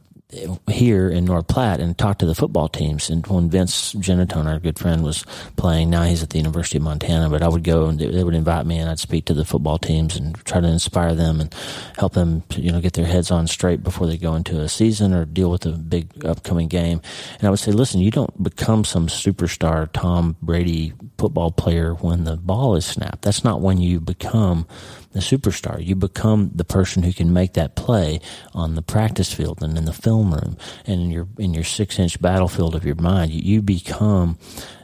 here 0.69 1.07
in 1.07 1.25
North 1.25 1.47
Platte 1.47 1.79
and 1.79 1.97
talk 1.97 2.17
to 2.17 2.25
the 2.25 2.35
football 2.35 2.67
teams. 2.67 3.09
And 3.09 3.25
when 3.27 3.49
Vince 3.49 3.93
Genatone, 3.93 4.47
our 4.47 4.59
good 4.59 4.79
friend, 4.79 5.03
was 5.03 5.23
playing, 5.55 5.89
now 5.89 6.03
he's 6.03 6.23
at 6.23 6.31
the 6.31 6.39
University 6.39 6.77
of 6.77 6.83
Montana, 6.83 7.29
but 7.29 7.43
I 7.43 7.47
would 7.47 7.63
go 7.63 7.85
and 7.85 7.99
they 7.99 8.23
would 8.23 8.33
invite 8.33 8.65
me 8.65 8.79
and 8.79 8.89
I'd 8.89 8.99
speak 8.99 9.25
to 9.25 9.33
the 9.33 9.45
football 9.45 9.77
teams 9.77 10.15
and 10.15 10.35
try 10.45 10.59
to 10.59 10.67
inspire 10.67 11.13
them 11.13 11.39
and 11.39 11.53
help 11.97 12.13
them, 12.13 12.43
you 12.55 12.71
know, 12.71 12.81
get 12.81 12.93
their 12.93 13.05
heads 13.05 13.29
on 13.31 13.47
straight 13.47 13.83
before 13.83 14.07
they 14.07 14.17
go 14.17 14.35
into 14.35 14.59
a 14.59 14.67
season 14.67 15.13
or 15.13 15.25
deal 15.25 15.51
with 15.51 15.65
a 15.65 15.71
big 15.71 16.25
upcoming 16.25 16.67
game. 16.67 17.01
And 17.37 17.47
I 17.47 17.49
would 17.49 17.59
say, 17.59 17.71
listen, 17.71 18.01
you 18.01 18.11
don't 18.11 18.41
become 18.41 18.83
some 18.83 19.07
superstar 19.07 19.89
Tom 19.93 20.35
Brady 20.41 20.93
football 21.17 21.51
player 21.51 21.93
when 21.93 22.23
the 22.23 22.35
ball 22.35 22.75
is 22.75 22.85
snapped. 22.85 23.21
That's 23.21 23.43
not 23.43 23.61
when 23.61 23.79
you 23.79 23.99
become 23.99 24.67
the 25.15 25.21
superstar. 25.21 25.83
You 25.83 25.95
become 25.95 26.51
the 26.53 26.65
person 26.65 27.01
who 27.01 27.13
can 27.13 27.31
make 27.31 27.53
that 27.53 27.77
play 27.77 28.19
on 28.53 28.75
the 28.75 28.81
practice 28.81 29.33
field 29.33 29.63
and 29.63 29.77
in 29.77 29.85
the 29.85 29.93
film 29.93 30.33
room 30.33 30.57
and 30.85 31.01
in 31.01 31.09
your 31.09 31.27
in 31.37 31.53
your 31.53 31.63
six 31.63 31.97
inch 31.97 32.21
battlefield 32.21 32.75
of 32.75 32.85
your 32.85 32.95
mind. 32.95 33.31
You, 33.31 33.41
you 33.41 33.61
become 33.61 34.37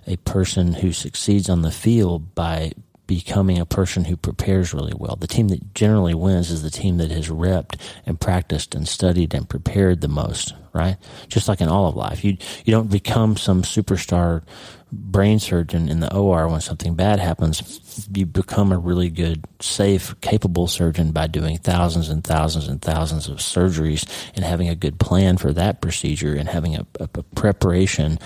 a 0.07 0.15
person 0.17 0.73
who 0.73 0.93
succeeds 0.93 1.49
on 1.49 1.63
the 1.63 1.71
field 1.71 2.33
by 2.33 2.71
becoming 3.07 3.59
a 3.59 3.65
person 3.65 4.05
who 4.05 4.15
prepares 4.15 4.73
really 4.73 4.93
well. 4.95 5.17
The 5.17 5.27
team 5.27 5.49
that 5.49 5.73
generally 5.73 6.13
wins 6.13 6.49
is 6.49 6.63
the 6.63 6.69
team 6.69 6.95
that 6.99 7.11
has 7.11 7.27
repped 7.27 7.75
and 8.05 8.17
practiced 8.17 8.73
and 8.73 8.87
studied 8.87 9.33
and 9.33 9.49
prepared 9.49 9.99
the 9.99 10.07
most 10.07 10.53
right? 10.73 10.95
Just 11.27 11.49
like 11.49 11.59
in 11.59 11.67
all 11.67 11.87
of 11.87 11.95
life, 11.95 12.23
you 12.23 12.37
you 12.63 12.71
don't 12.71 12.89
become 12.89 13.35
some 13.35 13.63
superstar 13.63 14.43
brain 14.91 15.39
surgeon 15.39 15.89
in 15.89 15.99
the 15.99 16.13
OR 16.13 16.47
when 16.47 16.61
something 16.61 16.95
bad 16.95 17.19
happens. 17.19 18.07
You 18.13 18.25
become 18.25 18.71
a 18.71 18.77
really 18.77 19.09
good, 19.09 19.45
safe, 19.59 20.19
capable 20.21 20.67
surgeon 20.67 21.11
by 21.11 21.27
doing 21.27 21.57
thousands 21.57 22.09
and 22.09 22.23
thousands 22.23 22.67
and 22.67 22.81
thousands 22.81 23.27
of 23.27 23.37
surgeries 23.37 24.07
and 24.35 24.43
having 24.43 24.69
a 24.69 24.75
good 24.75 24.99
plan 24.99 25.37
for 25.37 25.53
that 25.53 25.81
procedure 25.81 26.35
and 26.35 26.49
having 26.49 26.75
a, 26.75 26.85
a, 26.99 27.09
a 27.13 27.23
preparation, 27.23 28.19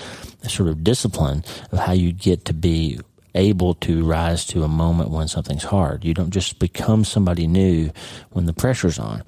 a 0.43 0.49
sort 0.49 0.69
of 0.69 0.83
discipline 0.83 1.43
of 1.71 1.79
how 1.79 1.93
you 1.93 2.11
get 2.11 2.45
to 2.45 2.53
be 2.53 2.99
able 3.35 3.73
to 3.75 4.05
rise 4.05 4.45
to 4.45 4.63
a 4.63 4.67
moment 4.67 5.09
when 5.09 5.27
something's 5.27 5.63
hard. 5.63 6.03
You 6.05 6.13
don't 6.13 6.31
just 6.31 6.57
become 6.57 7.03
somebody 7.03 7.47
new 7.47 7.91
when 8.31 8.45
the 8.45 8.53
pressure's 8.53 8.97
on. 8.97 9.23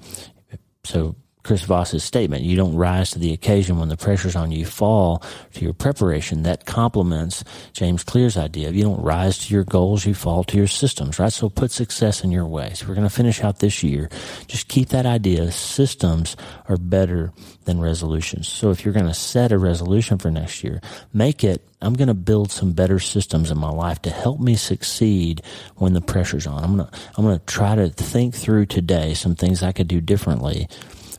So 0.84 1.14
Chris 1.48 1.64
Voss's 1.64 2.04
statement. 2.04 2.42
You 2.42 2.56
don't 2.56 2.74
rise 2.74 3.12
to 3.12 3.18
the 3.18 3.32
occasion 3.32 3.78
when 3.78 3.88
the 3.88 3.96
pressure's 3.96 4.36
on 4.36 4.52
you. 4.52 4.66
fall 4.66 5.22
to 5.54 5.64
your 5.64 5.72
preparation. 5.72 6.42
That 6.42 6.66
complements 6.66 7.42
James 7.72 8.04
Clear's 8.04 8.36
idea 8.36 8.70
you 8.70 8.82
don't 8.82 9.00
rise 9.00 9.38
to 9.38 9.54
your 9.54 9.64
goals, 9.64 10.04
you 10.04 10.12
fall 10.12 10.44
to 10.44 10.58
your 10.58 10.66
systems, 10.66 11.18
right? 11.18 11.32
So 11.32 11.48
put 11.48 11.70
success 11.70 12.22
in 12.22 12.32
your 12.32 12.44
way. 12.44 12.72
So 12.74 12.86
we're 12.86 12.96
going 12.96 13.08
to 13.08 13.14
finish 13.14 13.42
out 13.42 13.60
this 13.60 13.82
year. 13.82 14.10
Just 14.46 14.68
keep 14.68 14.90
that 14.90 15.06
idea. 15.06 15.50
Systems 15.50 16.36
are 16.68 16.76
better 16.76 17.32
than 17.64 17.80
resolutions. 17.80 18.46
So 18.46 18.70
if 18.70 18.84
you're 18.84 18.92
going 18.92 19.06
to 19.06 19.14
set 19.14 19.50
a 19.50 19.56
resolution 19.56 20.18
for 20.18 20.30
next 20.30 20.62
year, 20.62 20.82
make 21.14 21.44
it 21.44 21.64
I'm 21.80 21.94
going 21.94 22.08
to 22.08 22.14
build 22.14 22.50
some 22.50 22.72
better 22.72 22.98
systems 22.98 23.52
in 23.52 23.56
my 23.56 23.70
life 23.70 24.02
to 24.02 24.10
help 24.10 24.40
me 24.40 24.56
succeed 24.56 25.42
when 25.76 25.92
the 25.92 26.00
pressure's 26.00 26.46
on. 26.46 26.64
I'm 26.64 26.76
going 26.76 26.90
to, 26.90 26.98
I'm 27.16 27.24
going 27.24 27.38
to 27.38 27.46
try 27.46 27.76
to 27.76 27.88
think 27.88 28.34
through 28.34 28.66
today 28.66 29.14
some 29.14 29.36
things 29.36 29.62
I 29.62 29.70
could 29.70 29.86
do 29.86 30.00
differently 30.00 30.68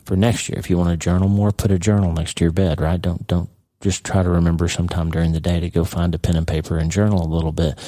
for 0.04 0.16
next 0.16 0.48
year. 0.48 0.58
If 0.58 0.70
you 0.70 0.78
want 0.78 0.90
to 0.90 0.96
journal 0.96 1.28
more, 1.28 1.52
put 1.52 1.70
a 1.70 1.78
journal 1.78 2.12
next 2.12 2.36
to 2.38 2.44
your 2.44 2.52
bed, 2.52 2.80
right? 2.80 3.00
Don't, 3.00 3.26
don't 3.26 3.50
just 3.80 4.04
try 4.04 4.22
to 4.22 4.28
remember 4.28 4.68
sometime 4.68 5.10
during 5.10 5.32
the 5.32 5.40
day 5.40 5.60
to 5.60 5.70
go 5.70 5.84
find 5.84 6.14
a 6.14 6.18
pen 6.18 6.36
and 6.36 6.46
paper 6.46 6.78
and 6.78 6.90
journal 6.90 7.22
a 7.22 7.34
little 7.34 7.52
bit. 7.52 7.78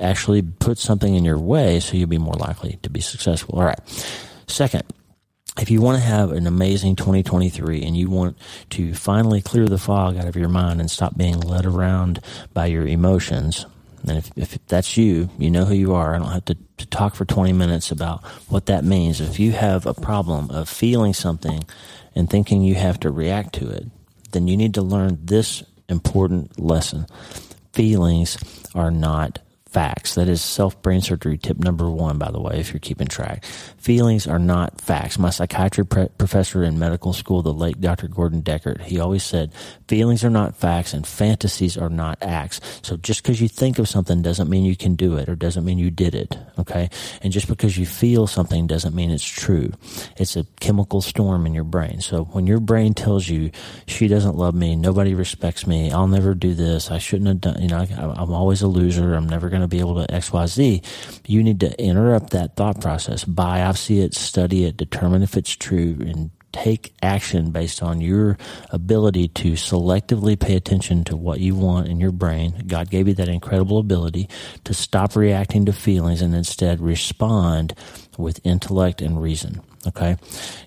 Actually 0.00 0.42
put 0.42 0.78
something 0.78 1.14
in 1.14 1.24
your 1.24 1.38
way 1.38 1.80
so 1.80 1.96
you'll 1.96 2.08
be 2.08 2.18
more 2.18 2.34
likely 2.34 2.78
to 2.82 2.90
be 2.90 3.00
successful. 3.00 3.58
All 3.58 3.64
right. 3.64 3.78
Second, 4.46 4.84
if 5.60 5.70
you 5.70 5.82
want 5.82 5.98
to 5.98 6.04
have 6.04 6.32
an 6.32 6.46
amazing 6.46 6.96
2023 6.96 7.82
and 7.82 7.96
you 7.96 8.08
want 8.08 8.38
to 8.70 8.94
finally 8.94 9.42
clear 9.42 9.66
the 9.66 9.78
fog 9.78 10.16
out 10.16 10.26
of 10.26 10.36
your 10.36 10.48
mind 10.48 10.80
and 10.80 10.90
stop 10.90 11.16
being 11.16 11.40
led 11.40 11.66
around 11.66 12.20
by 12.54 12.66
your 12.66 12.86
emotions, 12.86 13.66
and 14.08 14.18
if, 14.18 14.30
if 14.36 14.66
that's 14.66 14.96
you, 14.96 15.30
you 15.38 15.50
know 15.50 15.64
who 15.64 15.74
you 15.74 15.94
are. 15.94 16.14
I 16.14 16.18
don't 16.18 16.32
have 16.32 16.44
to, 16.46 16.56
to 16.78 16.86
talk 16.86 17.14
for 17.14 17.24
20 17.24 17.52
minutes 17.52 17.90
about 17.90 18.24
what 18.48 18.66
that 18.66 18.84
means. 18.84 19.20
If 19.20 19.38
you 19.38 19.52
have 19.52 19.86
a 19.86 19.94
problem 19.94 20.50
of 20.50 20.68
feeling 20.68 21.14
something 21.14 21.64
and 22.14 22.28
thinking 22.28 22.62
you 22.62 22.74
have 22.74 23.00
to 23.00 23.10
react 23.10 23.54
to 23.54 23.68
it, 23.70 23.86
then 24.32 24.48
you 24.48 24.56
need 24.56 24.74
to 24.74 24.82
learn 24.82 25.18
this 25.24 25.62
important 25.88 26.58
lesson. 26.58 27.06
Feelings 27.72 28.38
are 28.74 28.90
not 28.90 29.38
facts. 29.72 30.14
That 30.14 30.28
is 30.28 30.42
self 30.42 30.80
brain 30.82 31.00
surgery 31.00 31.38
tip 31.38 31.58
number 31.58 31.90
one, 31.90 32.18
by 32.18 32.30
the 32.30 32.40
way, 32.40 32.58
if 32.60 32.72
you're 32.72 32.80
keeping 32.80 33.08
track. 33.08 33.44
Feelings 33.78 34.26
are 34.26 34.38
not 34.38 34.80
facts. 34.80 35.18
My 35.18 35.30
psychiatry 35.30 35.84
pre- 35.84 36.08
professor 36.18 36.62
in 36.62 36.78
medical 36.78 37.12
school, 37.12 37.42
the 37.42 37.52
late 37.52 37.80
Dr. 37.80 38.08
Gordon 38.08 38.42
Deckert, 38.42 38.82
he 38.82 39.00
always 39.00 39.24
said, 39.24 39.52
feelings 39.88 40.24
are 40.24 40.30
not 40.30 40.56
facts 40.56 40.92
and 40.92 41.06
fantasies 41.06 41.76
are 41.76 41.88
not 41.88 42.18
acts. 42.22 42.60
So 42.82 42.96
just 42.96 43.22
because 43.22 43.40
you 43.40 43.48
think 43.48 43.78
of 43.78 43.88
something 43.88 44.22
doesn't 44.22 44.48
mean 44.48 44.64
you 44.64 44.76
can 44.76 44.94
do 44.94 45.16
it 45.16 45.28
or 45.28 45.34
doesn't 45.34 45.64
mean 45.64 45.78
you 45.78 45.90
did 45.90 46.14
it. 46.14 46.38
Okay. 46.58 46.90
And 47.22 47.32
just 47.32 47.48
because 47.48 47.78
you 47.78 47.86
feel 47.86 48.26
something 48.26 48.66
doesn't 48.66 48.94
mean 48.94 49.10
it's 49.10 49.24
true. 49.24 49.72
It's 50.16 50.36
a 50.36 50.44
chemical 50.60 51.00
storm 51.00 51.46
in 51.46 51.54
your 51.54 51.64
brain. 51.64 52.00
So 52.00 52.24
when 52.24 52.46
your 52.46 52.60
brain 52.60 52.94
tells 52.94 53.28
you 53.28 53.50
she 53.86 54.08
doesn't 54.08 54.36
love 54.36 54.54
me, 54.54 54.76
nobody 54.76 55.14
respects 55.14 55.66
me, 55.66 55.90
I'll 55.90 56.06
never 56.06 56.34
do 56.34 56.54
this, 56.54 56.90
I 56.90 56.98
shouldn't 56.98 57.28
have 57.28 57.40
done, 57.40 57.62
you 57.62 57.68
know, 57.68 57.78
I, 57.78 58.22
I'm 58.22 58.32
always 58.32 58.62
a 58.62 58.68
loser, 58.68 59.14
I'm 59.14 59.28
never 59.28 59.48
going 59.48 59.61
to 59.61 59.61
be 59.68 59.80
able 59.80 60.04
to 60.04 60.12
XYZ, 60.12 60.84
you 61.26 61.42
need 61.42 61.60
to 61.60 61.82
interrupt 61.82 62.30
that 62.30 62.56
thought 62.56 62.80
process, 62.80 63.24
biopsy 63.24 64.02
it, 64.02 64.14
study 64.14 64.64
it, 64.64 64.76
determine 64.76 65.22
if 65.22 65.36
it's 65.36 65.54
true, 65.54 65.96
and 66.00 66.30
take 66.52 66.94
action 67.02 67.50
based 67.50 67.82
on 67.82 68.00
your 68.00 68.36
ability 68.70 69.28
to 69.28 69.52
selectively 69.52 70.38
pay 70.38 70.54
attention 70.54 71.02
to 71.04 71.16
what 71.16 71.40
you 71.40 71.54
want 71.54 71.88
in 71.88 71.98
your 71.98 72.12
brain. 72.12 72.64
God 72.66 72.90
gave 72.90 73.08
you 73.08 73.14
that 73.14 73.28
incredible 73.28 73.78
ability 73.78 74.28
to 74.64 74.74
stop 74.74 75.16
reacting 75.16 75.64
to 75.66 75.72
feelings 75.72 76.22
and 76.22 76.34
instead 76.34 76.80
respond 76.80 77.74
with 78.18 78.40
intellect 78.44 79.00
and 79.00 79.20
reason. 79.20 79.62
Okay. 79.86 80.16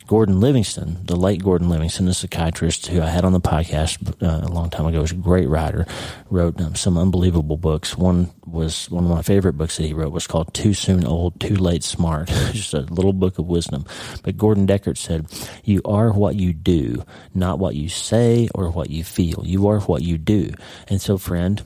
Gordon 0.07 0.41
Livingston, 0.41 0.97
the 1.05 1.15
late 1.15 1.41
Gordon 1.41 1.69
Livingston, 1.69 2.05
the 2.05 2.13
psychiatrist 2.13 2.87
who 2.87 3.01
I 3.01 3.07
had 3.07 3.23
on 3.23 3.31
the 3.31 3.39
podcast 3.39 4.21
uh, 4.21 4.45
a 4.45 4.51
long 4.51 4.69
time 4.69 4.85
ago, 4.85 5.01
was 5.01 5.13
a 5.13 5.15
great 5.15 5.47
writer, 5.47 5.85
wrote 6.29 6.59
um, 6.59 6.75
some 6.75 6.97
unbelievable 6.97 7.55
books. 7.55 7.97
One 7.97 8.29
was 8.45 8.89
one 8.91 9.05
of 9.05 9.09
my 9.09 9.21
favorite 9.21 9.53
books 9.53 9.77
that 9.77 9.85
he 9.85 9.93
wrote 9.93 10.11
was 10.11 10.27
called 10.27 10.53
Too 10.53 10.73
Soon 10.73 11.05
Old, 11.05 11.39
Too 11.39 11.55
Late 11.55 11.83
Smart. 11.83 12.27
Just 12.51 12.73
a 12.73 12.81
little 12.81 13.13
book 13.13 13.39
of 13.39 13.47
wisdom. 13.47 13.85
But 14.21 14.37
Gordon 14.37 14.67
Deckert 14.67 14.97
said, 14.97 15.27
you 15.63 15.81
are 15.85 16.11
what 16.11 16.35
you 16.35 16.51
do, 16.51 17.03
not 17.33 17.57
what 17.57 17.75
you 17.75 17.87
say 17.87 18.49
or 18.53 18.69
what 18.69 18.89
you 18.89 19.03
feel. 19.03 19.43
You 19.45 19.67
are 19.67 19.79
what 19.79 20.01
you 20.01 20.17
do. 20.17 20.51
And 20.89 21.01
so 21.01 21.17
friend, 21.17 21.63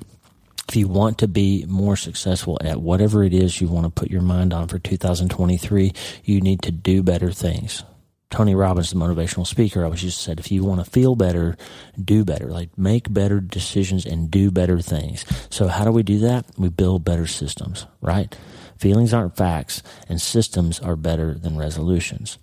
if 0.69 0.75
you 0.75 0.87
want 0.87 1.17
to 1.17 1.27
be 1.27 1.65
more 1.67 1.95
successful 1.95 2.59
at 2.63 2.79
whatever 2.79 3.23
it 3.23 3.33
is 3.33 3.59
you 3.59 3.67
want 3.67 3.85
to 3.85 3.89
put 3.89 4.11
your 4.11 4.21
mind 4.21 4.53
on 4.53 4.67
for 4.67 4.77
2023, 4.77 5.91
you 6.23 6.41
need 6.41 6.61
to 6.61 6.71
do 6.71 7.01
better 7.01 7.31
things. 7.31 7.83
Tony 8.29 8.53
Robbins, 8.53 8.91
the 8.91 8.95
motivational 8.95 9.47
speaker, 9.47 9.83
always 9.83 10.01
just 10.01 10.21
said, 10.21 10.39
if 10.39 10.51
you 10.51 10.63
want 10.63 10.85
to 10.85 10.91
feel 10.91 11.15
better, 11.15 11.57
do 11.99 12.23
better. 12.23 12.45
Like 12.45 12.77
make 12.77 13.11
better 13.11 13.39
decisions 13.39 14.05
and 14.05 14.29
do 14.29 14.51
better 14.51 14.79
things. 14.79 15.25
So 15.49 15.67
how 15.67 15.85
do 15.85 15.91
we 15.91 16.03
do 16.03 16.19
that? 16.19 16.45
We 16.55 16.69
build 16.69 17.03
better 17.03 17.25
systems, 17.25 17.87
right? 17.99 18.37
Feelings 18.77 19.11
aren't 19.11 19.35
facts 19.35 19.81
and 20.07 20.21
systems 20.21 20.79
are 20.79 20.95
better 20.95 21.33
than 21.33 21.57
resolutions. 21.57 22.37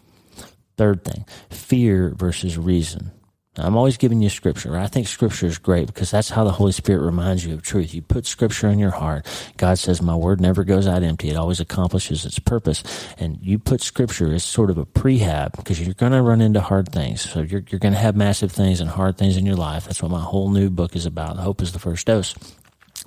Third 0.76 1.04
thing, 1.04 1.24
fear 1.48 2.12
versus 2.16 2.58
reason. 2.58 3.12
I'm 3.58 3.76
always 3.76 3.96
giving 3.96 4.20
you 4.20 4.28
scripture. 4.28 4.76
I 4.76 4.86
think 4.86 5.08
scripture 5.08 5.46
is 5.46 5.58
great 5.58 5.86
because 5.86 6.10
that's 6.10 6.30
how 6.30 6.44
the 6.44 6.52
Holy 6.52 6.72
Spirit 6.72 7.04
reminds 7.04 7.44
you 7.44 7.54
of 7.54 7.62
truth. 7.62 7.94
You 7.94 8.02
put 8.02 8.26
scripture 8.26 8.68
in 8.68 8.78
your 8.78 8.90
heart. 8.90 9.26
God 9.56 9.78
says, 9.78 10.02
my 10.02 10.14
word 10.14 10.40
never 10.40 10.64
goes 10.64 10.86
out 10.86 11.02
empty. 11.02 11.30
It 11.30 11.36
always 11.36 11.60
accomplishes 11.60 12.26
its 12.26 12.38
purpose. 12.38 12.82
And 13.18 13.38
you 13.40 13.58
put 13.58 13.80
scripture 13.80 14.32
as 14.34 14.44
sort 14.44 14.70
of 14.70 14.78
a 14.78 14.86
prehab 14.86 15.56
because 15.56 15.80
you're 15.80 15.94
going 15.94 16.12
to 16.12 16.22
run 16.22 16.40
into 16.40 16.60
hard 16.60 16.92
things. 16.92 17.22
So 17.22 17.40
you're, 17.40 17.64
you're 17.68 17.80
going 17.80 17.94
to 17.94 18.00
have 18.00 18.16
massive 18.16 18.52
things 18.52 18.80
and 18.80 18.90
hard 18.90 19.16
things 19.16 19.36
in 19.36 19.46
your 19.46 19.56
life. 19.56 19.84
That's 19.84 20.02
what 20.02 20.10
my 20.10 20.20
whole 20.20 20.50
new 20.50 20.68
book 20.68 20.94
is 20.94 21.06
about. 21.06 21.36
Hope 21.36 21.62
is 21.62 21.72
the 21.72 21.78
first 21.78 22.06
dose. 22.06 22.34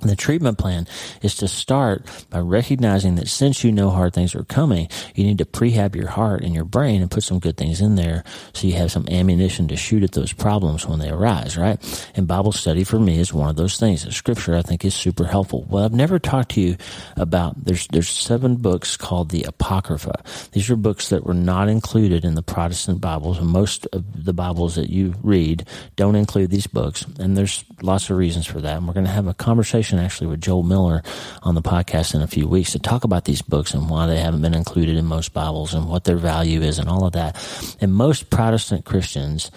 The 0.02 0.16
treatment 0.16 0.58
plan 0.58 0.86
is 1.22 1.34
to 1.36 1.48
start 1.48 2.06
by 2.30 2.38
recognizing 2.38 3.16
that 3.16 3.28
since 3.28 3.62
you 3.62 3.72
know 3.72 3.90
hard 3.90 4.14
things 4.14 4.34
are 4.34 4.44
coming, 4.44 4.88
you 5.14 5.24
need 5.24 5.38
to 5.38 5.44
prehab 5.44 5.94
your 5.94 6.08
heart 6.08 6.42
and 6.42 6.54
your 6.54 6.64
brain 6.64 7.02
and 7.02 7.10
put 7.10 7.22
some 7.22 7.38
good 7.38 7.56
things 7.56 7.80
in 7.80 7.96
there 7.96 8.24
so 8.54 8.66
you 8.66 8.74
have 8.74 8.90
some 8.90 9.06
ammunition 9.08 9.68
to 9.68 9.76
shoot 9.76 10.02
at 10.02 10.12
those 10.12 10.32
problems 10.32 10.86
when 10.86 10.98
they 11.00 11.10
arise, 11.10 11.56
right? 11.56 11.78
And 12.14 12.26
Bible 12.26 12.52
study 12.52 12.84
for 12.84 12.98
me 12.98 13.18
is 13.18 13.32
one 13.32 13.50
of 13.50 13.56
those 13.56 13.78
things. 13.78 14.04
The 14.04 14.12
scripture 14.12 14.54
I 14.54 14.62
think 14.62 14.84
is 14.84 14.94
super 14.94 15.24
helpful. 15.24 15.66
Well, 15.68 15.84
I've 15.84 15.92
never 15.92 16.18
talked 16.18 16.52
to 16.52 16.60
you 16.60 16.76
about 17.16 17.64
there's 17.64 17.86
there's 17.88 18.08
seven 18.08 18.56
books 18.56 18.96
called 18.96 19.30
the 19.30 19.42
Apocrypha. 19.42 20.22
These 20.52 20.70
are 20.70 20.76
books 20.76 21.10
that 21.10 21.24
were 21.24 21.34
not 21.34 21.68
included 21.68 22.24
in 22.24 22.34
the 22.34 22.42
Protestant 22.42 23.00
Bibles. 23.00 23.38
And 23.38 23.48
most 23.48 23.86
of 23.92 24.24
the 24.24 24.32
Bibles 24.32 24.76
that 24.76 24.90
you 24.90 25.14
read 25.22 25.66
don't 25.96 26.16
include 26.16 26.50
these 26.50 26.66
books, 26.66 27.04
and 27.18 27.36
there's 27.36 27.64
lots 27.82 28.10
of 28.10 28.16
reasons 28.16 28.46
for 28.46 28.60
that. 28.60 28.78
And 28.78 28.86
we're 28.86 28.94
to 28.94 29.10
have 29.10 29.26
a 29.26 29.34
conversation 29.34 29.89
actually 29.98 30.28
with 30.28 30.40
Joel 30.40 30.62
Miller 30.62 31.02
on 31.42 31.54
the 31.54 31.62
podcast 31.62 32.14
in 32.14 32.22
a 32.22 32.26
few 32.26 32.46
weeks 32.46 32.72
to 32.72 32.78
talk 32.78 33.04
about 33.04 33.24
these 33.24 33.42
books 33.42 33.74
and 33.74 33.88
why 33.88 34.06
they 34.06 34.18
haven't 34.18 34.42
been 34.42 34.54
included 34.54 34.96
in 34.96 35.06
most 35.06 35.32
Bibles 35.32 35.74
and 35.74 35.88
what 35.88 36.04
their 36.04 36.16
value 36.16 36.62
is 36.62 36.78
and 36.78 36.88
all 36.88 37.06
of 37.06 37.12
that. 37.12 37.36
And 37.80 37.92
most 37.92 38.30
Protestant 38.30 38.84
Christians 38.84 39.50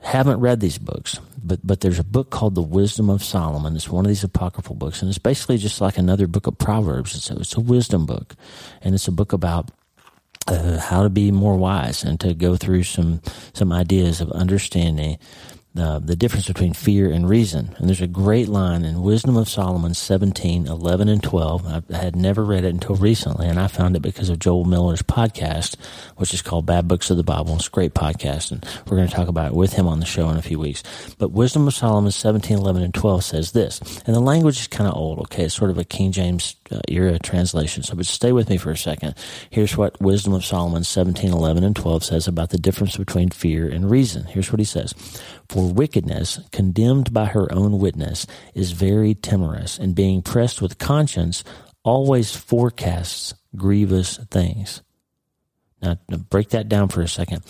haven't 0.00 0.40
read 0.40 0.60
these 0.60 0.78
books, 0.78 1.18
but 1.42 1.66
but 1.66 1.80
there's 1.80 1.98
a 1.98 2.04
book 2.04 2.30
called 2.30 2.54
The 2.54 2.62
Wisdom 2.62 3.08
of 3.08 3.24
Solomon. 3.24 3.74
It's 3.74 3.88
one 3.88 4.04
of 4.04 4.08
these 4.08 4.24
apocryphal 4.24 4.76
books, 4.76 5.00
and 5.00 5.08
it's 5.08 5.18
basically 5.18 5.56
just 5.56 5.80
like 5.80 5.96
another 5.96 6.26
book 6.26 6.46
of 6.46 6.58
Proverbs. 6.58 7.14
It's 7.14 7.30
a, 7.30 7.36
it's 7.36 7.56
a 7.56 7.60
wisdom 7.60 8.04
book, 8.04 8.34
and 8.82 8.94
it's 8.94 9.08
a 9.08 9.12
book 9.12 9.32
about 9.32 9.70
uh, 10.46 10.78
how 10.78 11.02
to 11.02 11.08
be 11.08 11.30
more 11.30 11.56
wise 11.56 12.04
and 12.04 12.20
to 12.20 12.34
go 12.34 12.56
through 12.56 12.82
some 12.82 13.22
some 13.54 13.72
ideas 13.72 14.20
of 14.20 14.30
understanding 14.32 15.18
uh, 15.76 15.98
the 15.98 16.14
difference 16.14 16.46
between 16.46 16.72
fear 16.72 17.10
and 17.10 17.28
reason. 17.28 17.74
And 17.78 17.88
there's 17.88 18.00
a 18.00 18.06
great 18.06 18.48
line 18.48 18.84
in 18.84 19.02
Wisdom 19.02 19.36
of 19.36 19.48
Solomon 19.48 19.92
17, 19.92 20.68
11, 20.68 21.08
and 21.08 21.20
12. 21.20 21.66
I 21.66 21.96
had 21.96 22.14
never 22.14 22.44
read 22.44 22.64
it 22.64 22.68
until 22.68 22.94
recently, 22.94 23.48
and 23.48 23.58
I 23.58 23.66
found 23.66 23.96
it 23.96 24.00
because 24.00 24.30
of 24.30 24.38
Joel 24.38 24.64
Miller's 24.64 25.02
podcast, 25.02 25.74
which 26.16 26.32
is 26.32 26.42
called 26.42 26.64
Bad 26.64 26.86
Books 26.86 27.10
of 27.10 27.16
the 27.16 27.24
Bible. 27.24 27.56
It's 27.56 27.66
a 27.66 27.70
great 27.70 27.92
podcast, 27.92 28.52
and 28.52 28.64
we're 28.86 28.96
going 28.96 29.08
to 29.08 29.14
talk 29.14 29.26
about 29.26 29.50
it 29.50 29.56
with 29.56 29.72
him 29.72 29.88
on 29.88 29.98
the 29.98 30.06
show 30.06 30.30
in 30.30 30.36
a 30.36 30.42
few 30.42 30.60
weeks. 30.60 30.84
But 31.18 31.32
Wisdom 31.32 31.66
of 31.66 31.74
Solomon 31.74 32.12
17, 32.12 32.56
11, 32.56 32.82
and 32.82 32.94
12 32.94 33.24
says 33.24 33.50
this, 33.50 33.80
and 34.06 34.14
the 34.14 34.20
language 34.20 34.60
is 34.60 34.68
kind 34.68 34.88
of 34.88 34.96
old, 34.96 35.18
okay? 35.22 35.44
It's 35.44 35.54
sort 35.54 35.72
of 35.72 35.78
a 35.78 35.84
King 35.84 36.12
James 36.12 36.54
uh, 36.70 36.78
era 36.86 37.18
translation, 37.18 37.82
so 37.82 37.96
but 37.96 38.06
stay 38.06 38.30
with 38.30 38.48
me 38.48 38.58
for 38.58 38.70
a 38.70 38.76
second. 38.76 39.16
Here's 39.50 39.76
what 39.76 40.00
Wisdom 40.00 40.34
of 40.34 40.44
Solomon 40.44 40.84
17, 40.84 41.32
11, 41.32 41.64
and 41.64 41.74
12 41.74 42.04
says 42.04 42.28
about 42.28 42.50
the 42.50 42.58
difference 42.58 42.96
between 42.96 43.30
fear 43.30 43.68
and 43.68 43.90
reason. 43.90 44.22
Here's 44.26 44.52
what 44.52 44.60
he 44.60 44.64
says. 44.64 44.94
For 45.48 45.63
wickedness, 45.72 46.40
condemned 46.52 47.12
by 47.12 47.26
her 47.26 47.52
own 47.52 47.78
witness, 47.78 48.26
is 48.54 48.72
very 48.72 49.14
timorous, 49.14 49.78
and 49.78 49.94
being 49.94 50.22
pressed 50.22 50.60
with 50.60 50.78
conscience, 50.78 51.44
always 51.82 52.34
forecasts 52.34 53.34
grievous 53.56 54.18
things. 54.30 54.82
Now, 55.82 55.98
break 56.30 56.50
that 56.50 56.68
down 56.68 56.88
for 56.88 57.02
a 57.02 57.08
second. 57.08 57.42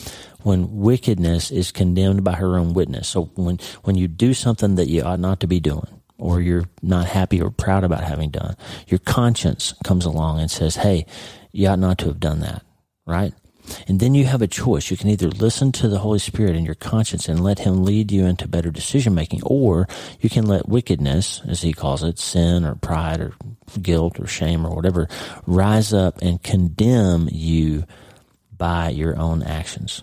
When 0.43 0.81
wickedness 0.81 1.51
is 1.51 1.71
condemned 1.71 2.25
by 2.25 2.35
her 2.35 2.59
own 2.59 2.75
witness, 2.75 3.09
so 3.09 3.27
when, 3.37 3.59
when 3.85 3.97
you 3.97 4.09
do 4.09 4.35
something 4.35 4.75
that 4.75 4.89
you 4.89 5.03
ought 5.03 5.21
not 5.21 5.41
to 5.41 5.47
be 5.47 5.61
doing, 5.61 5.87
or 6.19 6.41
you're 6.41 6.65
not 6.83 7.07
happy 7.07 7.41
or 7.41 7.51
proud 7.51 7.85
about 7.85 8.03
having 8.03 8.31
done, 8.31 8.57
your 8.89 8.99
conscience 8.99 9.75
comes 9.85 10.05
along 10.05 10.41
and 10.41 10.51
says, 10.51 10.77
hey, 10.77 11.07
you 11.53 11.69
ought 11.69 11.79
not 11.79 11.99
to 11.99 12.07
have 12.07 12.21
done 12.21 12.41
that, 12.41 12.63
right? 13.07 13.33
And 13.89 14.01
then 14.01 14.15
you 14.15 14.25
have 14.27 14.43
a 14.43 14.47
choice. 14.47 14.91
You 14.91 14.97
can 14.97 15.11
either 15.11 15.29
listen 15.29 15.73
to 15.73 15.89
the 15.89 15.99
Holy 15.99 16.19
Spirit 16.19 16.57
and 16.57 16.67
your 16.67 16.75
conscience 16.75 17.29
and 17.29 17.43
let 17.43 17.61
Him 17.61 17.85
lead 17.85 18.13
you 18.13 18.27
into 18.27 18.49
better 18.49 18.71
decision 18.71 19.15
making, 19.15 19.43
or 19.45 19.89
you 20.21 20.31
can 20.31 20.47
let 20.47 20.69
wickedness, 20.69 21.41
as 21.47 21.63
He 21.63 21.73
calls 21.73 22.03
it, 22.03 22.19
sin 22.19 22.65
or 22.65 22.75
pride 22.75 23.21
or 23.21 23.35
guilt 23.81 24.21
or 24.21 24.27
shame 24.27 24.67
or 24.67 24.75
whatever, 24.75 25.09
rise 25.47 25.93
up 25.93 26.19
and 26.23 26.43
condemn 26.43 27.29
you 27.31 27.85
by 28.57 28.91
your 28.91 29.19
own 29.19 29.43
actions. 29.43 30.03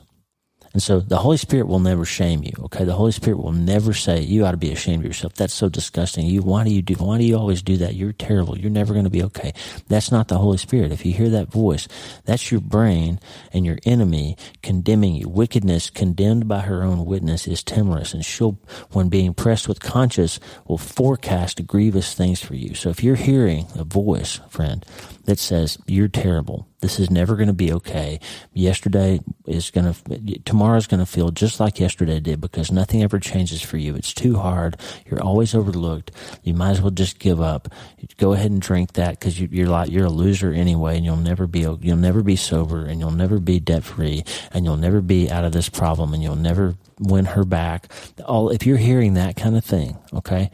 And 0.74 0.82
so 0.82 1.00
the 1.00 1.18
Holy 1.18 1.38
Spirit 1.38 1.68
will 1.68 1.80
never 1.80 2.06
shame 2.06 2.44
you. 2.44 2.54
Okay. 2.64 2.86
The 2.86 2.94
Holy 2.94 3.12
Spirit 3.12 3.38
will 3.38 3.52
never 3.52 3.94
say, 3.94 4.22
you 4.22 4.46
ought 4.46 4.52
to 4.52 4.58
be 4.58 4.72
ashamed 4.72 5.04
of 5.04 5.08
yourself. 5.08 5.34
That's 5.34 5.54
so 5.54 5.68
disgusting. 5.68 6.26
You, 6.26 6.42
why 6.42 6.64
do 6.64 6.72
you 6.72 6.82
do, 6.82 6.94
why 6.96 7.18
do 7.18 7.26
you 7.26 7.38
always 7.38 7.62
do 7.62 7.78
that? 7.78 7.96
You're 7.96 8.14
terrible. 8.14 8.58
You're 8.58 8.72
never 8.72 8.94
going 8.94 9.06
to 9.06 9.10
be 9.10 9.24
okay. 9.24 9.54
That's 9.88 10.12
not 10.12 10.30
the 10.30 10.38
Holy 10.38 10.58
Spirit. 10.58 10.92
If 10.92 11.06
you 11.06 11.14
hear 11.14 11.30
that 11.30 11.52
voice, 11.52 11.88
that's 12.26 12.52
your 12.52 12.62
brain 12.62 13.20
and 13.52 13.66
your 13.66 13.80
enemy 13.86 14.38
condemning 14.64 15.16
you. 15.16 15.28
Wickedness 15.28 15.90
condemned 15.90 16.48
by 16.48 16.62
her 16.62 16.84
own 16.84 17.06
witness 17.06 17.48
is 17.48 17.64
timorous 17.64 18.14
and 18.14 18.24
she'll, 18.24 18.58
when 18.92 19.10
being 19.10 19.34
pressed 19.34 19.68
with 19.68 19.82
conscience, 19.82 20.40
will 20.68 20.78
forecast 20.78 21.68
grievous 21.68 22.14
things 22.14 22.42
for 22.42 22.56
you. 22.56 22.76
So 22.76 22.90
if 22.90 23.04
you're 23.04 23.16
hearing 23.16 23.68
a 23.76 23.84
voice, 23.84 24.40
friend, 24.50 24.86
that 25.26 25.40
says, 25.40 25.78
you're 25.86 26.08
terrible, 26.08 26.68
this 26.82 27.00
is 27.00 27.10
never 27.10 27.36
going 27.36 27.48
to 27.48 27.54
be 27.54 27.72
okay. 27.74 28.20
Yesterday 28.54 29.20
is 29.46 29.70
going 29.70 29.94
to, 29.94 30.40
tomorrow 30.40 30.78
is 30.78 30.88
going 30.88 31.00
to 31.00 31.06
feel 31.06 31.30
just 31.30 31.60
like 31.60 31.80
yesterday 31.80 32.20
did 32.20 32.42
because 32.42 32.72
nothing 32.72 33.04
ever 33.04 33.20
changes 33.20 33.62
for 33.62 33.78
you. 33.78 33.96
It's 33.96 34.14
too 34.14 34.36
hard. 34.36 34.78
You're 35.06 35.22
always 35.22 35.56
overlooked. 35.56 36.12
You 36.44 36.54
might 36.54 36.72
as 36.72 36.82
well 36.82 36.92
just 36.92 37.20
give 37.20 37.40
up. 37.40 37.70
Go 38.18 38.34
ahead 38.34 38.52
and 38.52 38.62
drink 38.62 38.94
that 38.94 39.20
because 39.20 39.40
you, 39.40 39.64
are 39.64 39.70
like, 39.70 39.92
you're 39.92 40.08
a 40.08 40.10
loser 40.10 40.52
anyway 40.52 40.98
and 40.98 41.06
you'll 41.06 41.16
never 41.18 41.48
be, 41.48 41.60
you'll 41.60 41.98
never 41.98 42.24
be 42.24 42.36
sober 42.36 42.86
and 42.86 43.00
you'll 43.00 43.12
never 43.12 43.40
be 43.40 43.60
debt 43.60 43.84
free 43.84 44.24
and 44.52 44.66
you'll 44.66 44.78
never 44.78 45.02
be 45.02 45.30
out 45.30 45.46
of 45.46 45.52
this 45.52 45.70
problem 45.70 46.14
and 46.14 46.24
you'll 46.24 46.36
never 46.36 46.76
win 47.00 47.26
her 47.26 47.44
back. 47.44 47.92
All, 48.26 48.50
if 48.50 48.66
you're 48.66 48.78
hearing 48.78 49.14
that 49.14 49.36
kind 49.36 49.56
of 49.56 49.64
thing, 49.64 49.98
okay, 50.14 50.50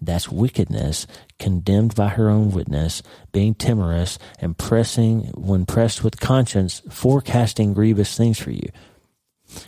that's 0.00 0.30
wickedness 0.30 1.06
condemned 1.38 1.94
by 1.94 2.08
her 2.08 2.28
own 2.28 2.50
witness, 2.50 3.02
being 3.32 3.54
timorous, 3.54 4.18
and 4.38 4.56
pressing, 4.56 5.32
when 5.34 5.66
pressed 5.66 6.02
with 6.02 6.20
conscience, 6.20 6.82
forecasting 6.88 7.74
grievous 7.74 8.16
things 8.16 8.38
for 8.38 8.50
you. 8.50 8.68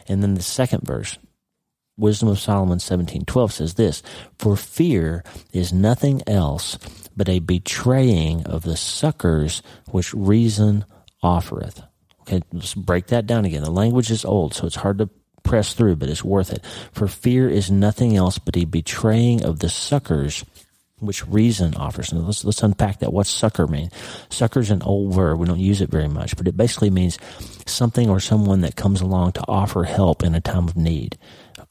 And 0.08 0.22
then 0.22 0.34
the 0.34 0.42
second 0.42 0.82
verse, 0.84 1.18
Wisdom 1.98 2.28
of 2.28 2.40
Solomon 2.40 2.78
17:12 2.78 3.52
says 3.52 3.74
this, 3.74 4.02
"For 4.38 4.56
fear 4.56 5.22
is 5.52 5.72
nothing 5.72 6.22
else 6.26 6.78
but 7.14 7.28
a 7.28 7.38
betraying 7.38 8.44
of 8.44 8.62
the 8.62 8.76
succors 8.76 9.62
which 9.90 10.14
reason 10.14 10.84
offereth." 11.22 11.82
Okay, 12.22 12.40
let's 12.52 12.74
break 12.74 13.08
that 13.08 13.26
down 13.26 13.44
again. 13.44 13.62
The 13.62 13.70
language 13.70 14.10
is 14.10 14.24
old, 14.24 14.54
so 14.54 14.66
it's 14.66 14.76
hard 14.76 14.98
to 14.98 15.10
press 15.52 15.74
through, 15.74 15.94
but 15.96 16.08
it's 16.08 16.24
worth 16.24 16.50
it. 16.50 16.64
For 16.92 17.06
fear 17.06 17.46
is 17.46 17.70
nothing 17.70 18.16
else 18.16 18.38
but 18.38 18.56
a 18.56 18.64
betraying 18.64 19.44
of 19.44 19.58
the 19.58 19.68
succors 19.68 20.46
which 20.98 21.28
reason 21.28 21.74
offers. 21.74 22.10
And 22.10 22.24
let's, 22.24 22.42
let's 22.42 22.62
unpack 22.62 23.00
that. 23.00 23.12
What's 23.12 23.28
succor 23.28 23.66
mean? 23.66 23.90
Succor 24.30 24.60
is 24.60 24.70
an 24.70 24.80
old 24.80 25.12
verb. 25.14 25.38
We 25.38 25.46
don't 25.46 25.60
use 25.60 25.82
it 25.82 25.90
very 25.90 26.08
much, 26.08 26.38
but 26.38 26.48
it 26.48 26.56
basically 26.56 26.88
means 26.88 27.18
something 27.66 28.08
or 28.08 28.18
someone 28.18 28.62
that 28.62 28.76
comes 28.76 29.02
along 29.02 29.32
to 29.32 29.44
offer 29.46 29.84
help 29.84 30.22
in 30.22 30.34
a 30.34 30.40
time 30.40 30.68
of 30.68 30.74
need. 30.74 31.18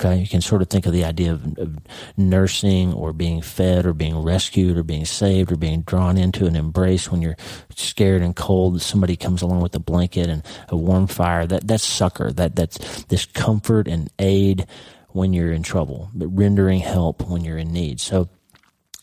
Okay. 0.03 0.17
You 0.17 0.27
can 0.27 0.41
sort 0.41 0.63
of 0.63 0.69
think 0.69 0.87
of 0.87 0.93
the 0.93 1.05
idea 1.05 1.33
of, 1.33 1.57
of 1.59 1.77
nursing 2.17 2.91
or 2.93 3.13
being 3.13 3.41
fed 3.41 3.85
or 3.85 3.93
being 3.93 4.17
rescued 4.17 4.77
or 4.77 4.83
being 4.83 5.05
saved 5.05 5.51
or 5.51 5.57
being 5.57 5.83
drawn 5.83 6.17
into 6.17 6.47
an 6.47 6.55
embrace 6.55 7.11
when 7.11 7.21
you're 7.21 7.37
scared 7.75 8.23
and 8.23 8.35
cold. 8.35 8.81
Somebody 8.81 9.15
comes 9.15 9.43
along 9.43 9.61
with 9.61 9.75
a 9.75 9.79
blanket 9.79 10.27
and 10.27 10.43
a 10.69 10.75
warm 10.75 11.05
fire. 11.05 11.45
That, 11.45 11.67
that's 11.67 11.83
succor. 11.83 12.31
That, 12.31 12.55
that's 12.55 13.03
this 13.05 13.27
comfort 13.27 13.87
and 13.87 14.11
aid 14.17 14.65
when 15.09 15.33
you're 15.33 15.51
in 15.51 15.61
trouble, 15.61 16.09
but 16.15 16.27
rendering 16.29 16.79
help 16.79 17.21
when 17.29 17.43
you're 17.43 17.57
in 17.57 17.71
need. 17.71 17.99
So, 17.99 18.29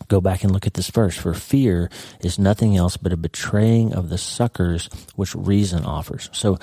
Go 0.07 0.21
back 0.23 0.43
and 0.43 0.53
look 0.53 0.67
at 0.67 0.73
this 0.73 0.91
verse. 0.91 1.17
For 1.17 1.35
fear 1.35 1.91
is 2.21 2.39
nothing 2.39 2.77
else 2.77 2.97
but 2.97 3.13
a 3.13 3.17
betraying 3.17 3.93
of 3.93 4.09
the 4.09 4.17
succors 4.17 4.89
which 5.17 5.35
reason 5.35 5.85
offers. 5.85 6.31
So 6.33 6.59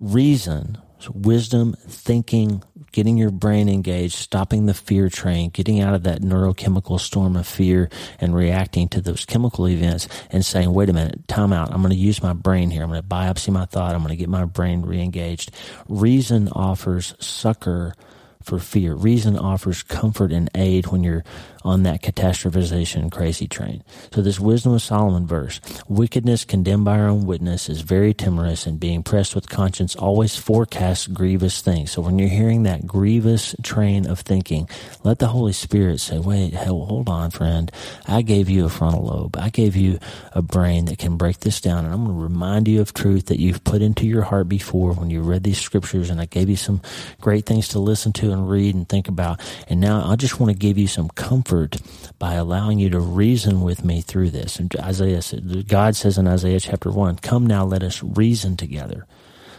reason, 0.00 0.78
so 1.02 1.10
wisdom, 1.16 1.74
thinking, 1.88 2.62
getting 2.92 3.18
your 3.18 3.32
brain 3.32 3.68
engaged, 3.68 4.14
stopping 4.14 4.66
the 4.66 4.74
fear 4.74 5.08
train, 5.08 5.50
getting 5.50 5.80
out 5.80 5.94
of 5.94 6.04
that 6.04 6.22
neurochemical 6.22 7.00
storm 7.00 7.34
of 7.34 7.44
fear 7.44 7.90
and 8.20 8.36
reacting 8.36 8.88
to 8.90 9.00
those 9.00 9.24
chemical 9.24 9.68
events 9.68 10.06
and 10.30 10.46
saying, 10.46 10.72
wait 10.72 10.88
a 10.88 10.92
minute, 10.92 11.26
time 11.26 11.52
out. 11.52 11.72
I'm 11.72 11.82
going 11.82 11.90
to 11.90 11.98
use 11.98 12.22
my 12.22 12.34
brain 12.34 12.70
here. 12.70 12.84
I'm 12.84 12.88
going 12.88 13.02
to 13.02 13.08
biopsy 13.08 13.52
my 13.52 13.64
thought. 13.64 13.96
I'm 13.96 14.02
going 14.02 14.10
to 14.10 14.16
get 14.16 14.28
my 14.28 14.44
brain 14.44 14.84
reengaged. 14.84 15.50
Reason 15.88 16.48
offers 16.50 17.16
succor 17.18 17.94
for 18.40 18.60
fear. 18.60 18.94
Reason 18.94 19.36
offers 19.36 19.82
comfort 19.82 20.30
and 20.30 20.50
aid 20.54 20.86
when 20.86 21.02
you're 21.02 21.24
on 21.64 21.82
that 21.84 22.02
catastrophization 22.02 23.10
crazy 23.12 23.46
train. 23.46 23.84
So 24.12 24.22
this 24.22 24.40
wisdom 24.40 24.72
of 24.72 24.82
Solomon 24.82 25.26
verse, 25.26 25.60
wickedness 25.88 26.44
condemned 26.44 26.84
by 26.84 26.98
our 26.98 27.08
own 27.08 27.26
witness 27.26 27.68
is 27.68 27.82
very 27.82 28.14
timorous 28.14 28.66
and 28.66 28.80
being 28.80 29.02
pressed 29.02 29.34
with 29.34 29.48
conscience 29.48 29.94
always 29.94 30.36
forecasts 30.36 31.06
grievous 31.06 31.60
things. 31.60 31.92
So 31.92 32.02
when 32.02 32.18
you're 32.18 32.28
hearing 32.28 32.64
that 32.64 32.86
grievous 32.86 33.54
train 33.62 34.08
of 34.08 34.20
thinking, 34.20 34.68
let 35.04 35.18
the 35.18 35.28
Holy 35.28 35.52
Spirit 35.52 36.00
say, 36.00 36.18
wait, 36.18 36.54
hold 36.54 37.08
on, 37.08 37.30
friend. 37.30 37.70
I 38.06 38.22
gave 38.22 38.48
you 38.48 38.64
a 38.64 38.68
frontal 38.68 39.04
lobe. 39.04 39.36
I 39.36 39.50
gave 39.50 39.76
you 39.76 39.98
a 40.32 40.42
brain 40.42 40.86
that 40.86 40.98
can 40.98 41.16
break 41.16 41.40
this 41.40 41.60
down. 41.60 41.84
And 41.84 41.92
I'm 41.92 42.04
going 42.04 42.16
to 42.16 42.22
remind 42.22 42.68
you 42.68 42.80
of 42.80 42.92
truth 42.92 43.26
that 43.26 43.38
you've 43.38 43.62
put 43.64 43.82
into 43.82 44.06
your 44.06 44.22
heart 44.22 44.48
before 44.48 44.94
when 44.94 45.10
you 45.10 45.20
read 45.20 45.44
these 45.44 45.60
scriptures. 45.60 46.10
And 46.10 46.20
I 46.20 46.24
gave 46.24 46.48
you 46.48 46.56
some 46.56 46.80
great 47.20 47.46
things 47.46 47.68
to 47.68 47.78
listen 47.78 48.12
to 48.14 48.32
and 48.32 48.48
read 48.48 48.74
and 48.74 48.88
think 48.88 49.08
about. 49.08 49.40
And 49.68 49.80
now 49.80 50.02
I 50.04 50.16
just 50.16 50.40
want 50.40 50.50
to 50.50 50.58
give 50.58 50.78
you 50.78 50.86
some 50.86 51.08
comfort 51.10 51.51
by 52.18 52.34
allowing 52.34 52.78
you 52.78 52.90
to 52.90 53.00
reason 53.00 53.60
with 53.60 53.84
me 53.84 54.00
through 54.00 54.30
this. 54.30 54.58
And 54.58 54.74
Isaiah 54.76 55.22
said, 55.22 55.68
God 55.68 55.96
says 55.96 56.18
in 56.18 56.26
Isaiah 56.26 56.60
chapter 56.60 56.90
one, 56.90 57.16
come 57.16 57.46
now, 57.46 57.64
let 57.64 57.82
us 57.82 58.02
reason 58.02 58.56
together. 58.56 59.06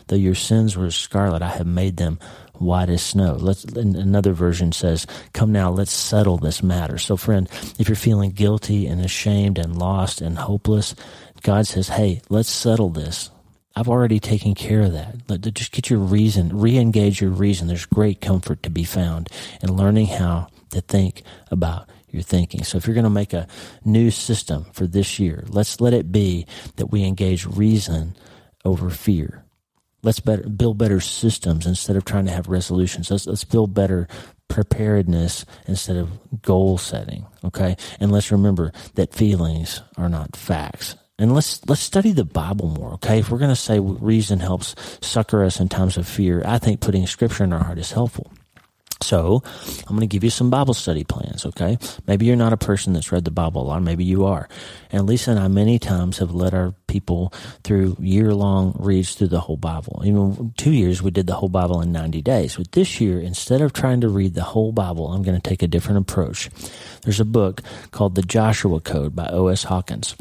Though 0.08 0.18
your 0.18 0.36
sins 0.36 0.76
were 0.76 0.92
scarlet, 0.92 1.42
I 1.42 1.50
have 1.50 1.66
made 1.68 1.98
them 1.98 2.20
white 2.56 2.90
as 2.90 3.02
snow. 3.02 3.38
Let's, 3.40 3.64
another 3.64 4.34
version 4.34 4.72
says, 4.74 5.08
come 5.34 5.52
now, 5.52 5.70
let's 5.72 5.94
settle 5.94 6.38
this 6.38 6.62
matter. 6.62 6.98
So 6.98 7.16
friend, 7.16 7.50
if 7.80 7.88
you're 7.88 7.96
feeling 7.96 8.32
guilty 8.32 8.86
and 8.86 9.00
ashamed 9.00 9.58
and 9.58 9.78
lost 9.78 10.20
and 10.20 10.38
hopeless, 10.38 10.96
God 11.42 11.68
says, 11.68 11.88
hey, 11.88 12.22
let's 12.30 12.50
settle 12.50 12.90
this. 12.90 13.30
I've 13.76 13.90
already 13.90 14.20
taken 14.20 14.56
care 14.56 14.82
of 14.82 14.94
that. 14.94 15.16
Let, 15.28 15.42
just 15.54 15.72
get 15.72 15.90
your 15.90 16.00
reason, 16.00 16.60
re-engage 16.60 17.22
your 17.22 17.32
reason. 17.32 17.68
There's 17.68 17.86
great 17.86 18.22
comfort 18.22 18.62
to 18.64 18.70
be 18.70 18.84
found 18.84 19.30
in 19.62 19.76
learning 19.76 20.08
how 20.08 20.48
to 20.74 20.82
think 20.82 21.24
about 21.50 21.90
your 22.10 22.22
thinking. 22.22 22.64
So 22.64 22.78
if 22.78 22.86
you're 22.86 22.94
going 22.94 23.06
to 23.06 23.10
make 23.10 23.34
a 23.34 23.48
new 23.84 24.12
system 24.12 24.66
for 24.74 24.86
this 24.86 25.20
year, 25.20 25.44
let's 25.48 25.82
let 25.82 25.94
it 25.94 26.12
be 26.12 26.46
that 26.76 26.88
we 26.88 27.04
engage 27.04 27.46
reason 27.46 28.16
over 28.64 28.90
fear. 28.90 29.46
Let's 30.04 30.20
better, 30.20 30.48
build 30.48 30.78
better 30.78 31.00
systems 31.00 31.66
instead 31.66 31.96
of 31.96 32.06
trying 32.06 32.26
to 32.26 32.32
have 32.32 32.50
resolutions. 32.50 33.10
Let's, 33.10 33.26
let's 33.26 33.46
build 33.46 33.74
better 33.74 34.08
preparedness 34.50 35.46
instead 35.66 35.96
of 35.96 36.42
goal 36.42 36.78
setting. 36.78 37.26
Okay. 37.44 37.78
And 38.00 38.12
let's 38.12 38.32
remember 38.32 38.74
that 38.96 39.14
feelings 39.14 39.82
are 39.98 40.10
not 40.10 40.36
facts 40.36 40.96
and 41.20 41.34
let's 41.34 41.66
let's 41.70 41.82
study 41.82 42.12
the 42.12 42.26
Bible 42.26 42.70
more. 42.70 42.94
Okay, 42.94 43.20
if 43.20 43.30
we're 43.30 43.38
going 43.38 43.50
to 43.50 43.56
say 43.56 43.80
reason 43.80 44.40
helps 44.40 44.76
succor 45.02 45.44
us 45.44 45.60
in 45.60 45.70
times 45.70 45.98
of 45.98 46.08
fear, 46.08 46.42
I 46.46 46.58
think 46.58 46.82
putting 46.82 47.06
Scripture 47.08 47.44
in 47.44 47.54
our 47.54 47.64
heart 47.64 47.78
is 47.78 47.92
helpful. 47.92 48.32
So 49.04 49.44
I'm 49.80 49.96
going 49.96 50.02
to 50.02 50.08
give 50.08 50.24
you 50.24 50.30
some 50.30 50.50
Bible 50.50 50.74
study 50.74 51.04
plans, 51.04 51.46
okay? 51.46 51.78
Maybe 52.08 52.26
you're 52.26 52.36
not 52.36 52.54
a 52.54 52.58
person 52.58 52.94
that's 52.94 53.12
read 53.12 53.26
the 53.26 53.32
Bible 53.32 53.64
a 53.64 53.68
lot. 53.68 53.82
Maybe 53.82 54.04
you 54.04 54.26
are. 54.26 54.48
And 54.92 55.08
Lisa 55.08 55.32
and 55.32 55.40
I 55.40 55.48
many 55.48 55.80
times 55.80 56.18
have 56.20 56.34
led 56.34 56.54
our 56.54 56.74
people 56.88 57.34
through 57.64 57.98
year 58.00 58.34
long 58.34 58.76
reads 58.80 59.16
through 59.16 59.28
the 59.28 59.40
whole 59.40 59.58
Bible. 59.58 60.02
Even 60.06 60.54
two 60.58 60.72
years 60.72 61.02
we 61.02 61.12
did 61.12 61.28
the 61.28 61.36
whole 61.36 61.50
Bible 61.50 61.82
in 61.82 61.92
90 61.92 62.22
days. 62.22 62.56
But 62.56 62.72
this 62.72 63.02
year, 63.02 63.20
instead 63.20 63.62
of 63.62 63.74
trying 63.74 64.02
to 64.02 64.10
read 64.10 64.34
the 64.34 64.44
whole 64.44 64.72
Bible, 64.72 65.08
I'm 65.12 65.24
going 65.24 65.40
to 65.40 65.50
take 65.50 65.64
a 65.64 65.68
different 65.68 66.00
approach. 66.00 66.50
There's 67.02 67.20
a 67.20 67.26
book 67.26 67.62
called 67.92 68.16
The 68.16 68.22
Joshua 68.22 68.80
Code 68.80 69.16
by 69.16 69.28
O.S. 69.28 69.64
Hawkins. 69.64 70.16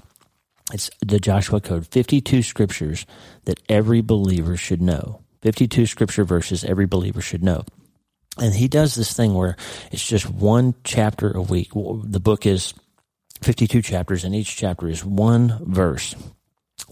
It's 0.73 0.91
the 1.01 1.21
Joshua 1.21 1.61
Code, 1.61 1.87
52 1.87 2.43
scriptures 2.43 3.05
that 3.45 3.61
every 3.69 4.01
believer 4.01 4.57
should 4.57 4.81
know. 4.81 5.21
52 5.43 5.87
scripture 5.87 6.25
verses 6.25 6.65
every 6.65 6.87
believer 6.87 7.21
should 7.21 7.43
know. 7.43 7.65
And 8.39 8.55
he 8.55 8.69
does 8.69 8.95
this 8.95 9.13
thing 9.13 9.35
where 9.35 9.57
it's 9.91 10.07
just 10.07 10.29
one 10.31 10.75
chapter 10.85 11.31
a 11.31 11.43
week. 11.43 11.71
The 11.75 12.21
book 12.21 12.47
is 12.47 12.73
52 13.43 13.83
chapters, 13.83 14.25
and 14.25 14.35
each 14.35 14.57
chapter 14.57 14.89
is 14.89 15.05
one 15.05 15.61
verse, 15.63 16.15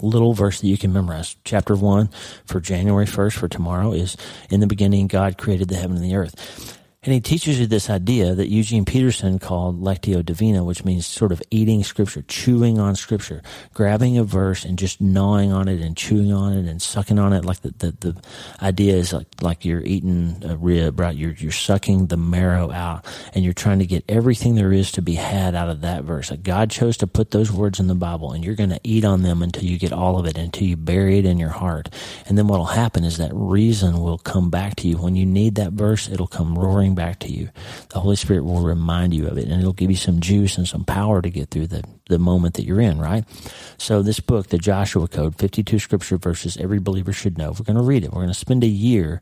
little 0.01 0.33
verse 0.33 0.61
that 0.61 0.67
you 0.67 0.77
can 0.77 0.93
memorize. 0.93 1.35
Chapter 1.43 1.75
one 1.75 2.09
for 2.45 2.59
January 2.59 3.05
1st 3.05 3.33
for 3.33 3.47
tomorrow 3.47 3.91
is 3.93 4.17
In 4.49 4.59
the 4.59 4.67
beginning, 4.67 5.07
God 5.07 5.37
created 5.37 5.69
the 5.69 5.77
heaven 5.77 5.95
and 5.95 6.05
the 6.05 6.15
earth. 6.15 6.80
And 7.03 7.15
he 7.15 7.19
teaches 7.19 7.59
you 7.59 7.65
this 7.65 7.89
idea 7.89 8.35
that 8.35 8.49
Eugene 8.49 8.85
Peterson 8.85 9.39
called 9.39 9.81
Lectio 9.81 10.23
Divina, 10.23 10.63
which 10.63 10.85
means 10.85 11.07
sort 11.07 11.31
of 11.31 11.41
eating 11.49 11.83
scripture, 11.83 12.21
chewing 12.27 12.77
on 12.77 12.95
scripture, 12.95 13.41
grabbing 13.73 14.19
a 14.19 14.23
verse 14.23 14.63
and 14.65 14.77
just 14.77 15.01
gnawing 15.01 15.51
on 15.51 15.67
it 15.67 15.81
and 15.81 15.97
chewing 15.97 16.31
on 16.31 16.53
it 16.53 16.69
and 16.69 16.79
sucking 16.79 17.17
on 17.17 17.33
it. 17.33 17.43
Like 17.43 17.61
the, 17.61 17.73
the, 17.79 17.91
the 17.99 18.23
idea 18.61 18.97
is 18.97 19.13
like, 19.13 19.25
like 19.41 19.65
you're 19.65 19.81
eating 19.81 20.43
a 20.45 20.55
rib, 20.55 20.99
right? 20.99 21.15
You're, 21.15 21.31
you're 21.31 21.51
sucking 21.51 22.05
the 22.05 22.17
marrow 22.17 22.71
out 22.71 23.03
and 23.33 23.43
you're 23.43 23.55
trying 23.55 23.79
to 23.79 23.87
get 23.87 24.05
everything 24.07 24.53
there 24.53 24.71
is 24.71 24.91
to 24.91 25.01
be 25.01 25.15
had 25.15 25.55
out 25.55 25.69
of 25.69 25.81
that 25.81 26.03
verse. 26.03 26.29
Like 26.29 26.43
God 26.43 26.69
chose 26.69 26.97
to 26.97 27.07
put 27.07 27.31
those 27.31 27.51
words 27.51 27.79
in 27.79 27.87
the 27.87 27.95
Bible 27.95 28.31
and 28.31 28.45
you're 28.45 28.53
going 28.53 28.69
to 28.69 28.79
eat 28.83 29.05
on 29.05 29.23
them 29.23 29.41
until 29.41 29.63
you 29.63 29.79
get 29.79 29.91
all 29.91 30.19
of 30.19 30.27
it, 30.27 30.37
until 30.37 30.67
you 30.67 30.77
bury 30.77 31.17
it 31.17 31.25
in 31.25 31.39
your 31.39 31.49
heart. 31.49 31.89
And 32.27 32.37
then 32.37 32.47
what'll 32.47 32.65
happen 32.65 33.03
is 33.03 33.17
that 33.17 33.31
reason 33.33 34.01
will 34.01 34.19
come 34.19 34.51
back 34.51 34.75
to 34.75 34.87
you. 34.87 34.97
When 34.97 35.15
you 35.15 35.25
need 35.25 35.55
that 35.55 35.71
verse, 35.71 36.07
it'll 36.07 36.27
come 36.27 36.55
roaring 36.55 36.90
back 36.95 37.19
to 37.19 37.31
you. 37.31 37.49
The 37.89 37.99
Holy 37.99 38.15
Spirit 38.15 38.43
will 38.43 38.61
remind 38.61 39.13
you 39.13 39.27
of 39.27 39.37
it 39.37 39.47
and 39.47 39.59
it'll 39.59 39.73
give 39.73 39.91
you 39.91 39.97
some 39.97 40.19
juice 40.19 40.57
and 40.57 40.67
some 40.67 40.83
power 40.83 41.21
to 41.21 41.29
get 41.29 41.49
through 41.49 41.67
the, 41.67 41.83
the 42.09 42.19
moment 42.19 42.55
that 42.55 42.65
you're 42.65 42.81
in, 42.81 42.99
right? 42.99 43.25
So 43.77 44.01
this 44.01 44.19
book, 44.19 44.47
the 44.47 44.57
Joshua 44.57 45.07
Code, 45.07 45.35
52 45.35 45.79
scripture 45.79 46.17
verses 46.17 46.57
every 46.57 46.79
believer 46.79 47.13
should 47.13 47.37
know. 47.37 47.51
We're 47.51 47.65
going 47.65 47.77
to 47.77 47.83
read 47.83 48.03
it. 48.03 48.11
We're 48.11 48.21
going 48.21 48.27
to 48.27 48.33
spend 48.33 48.63
a 48.63 48.67
year 48.67 49.21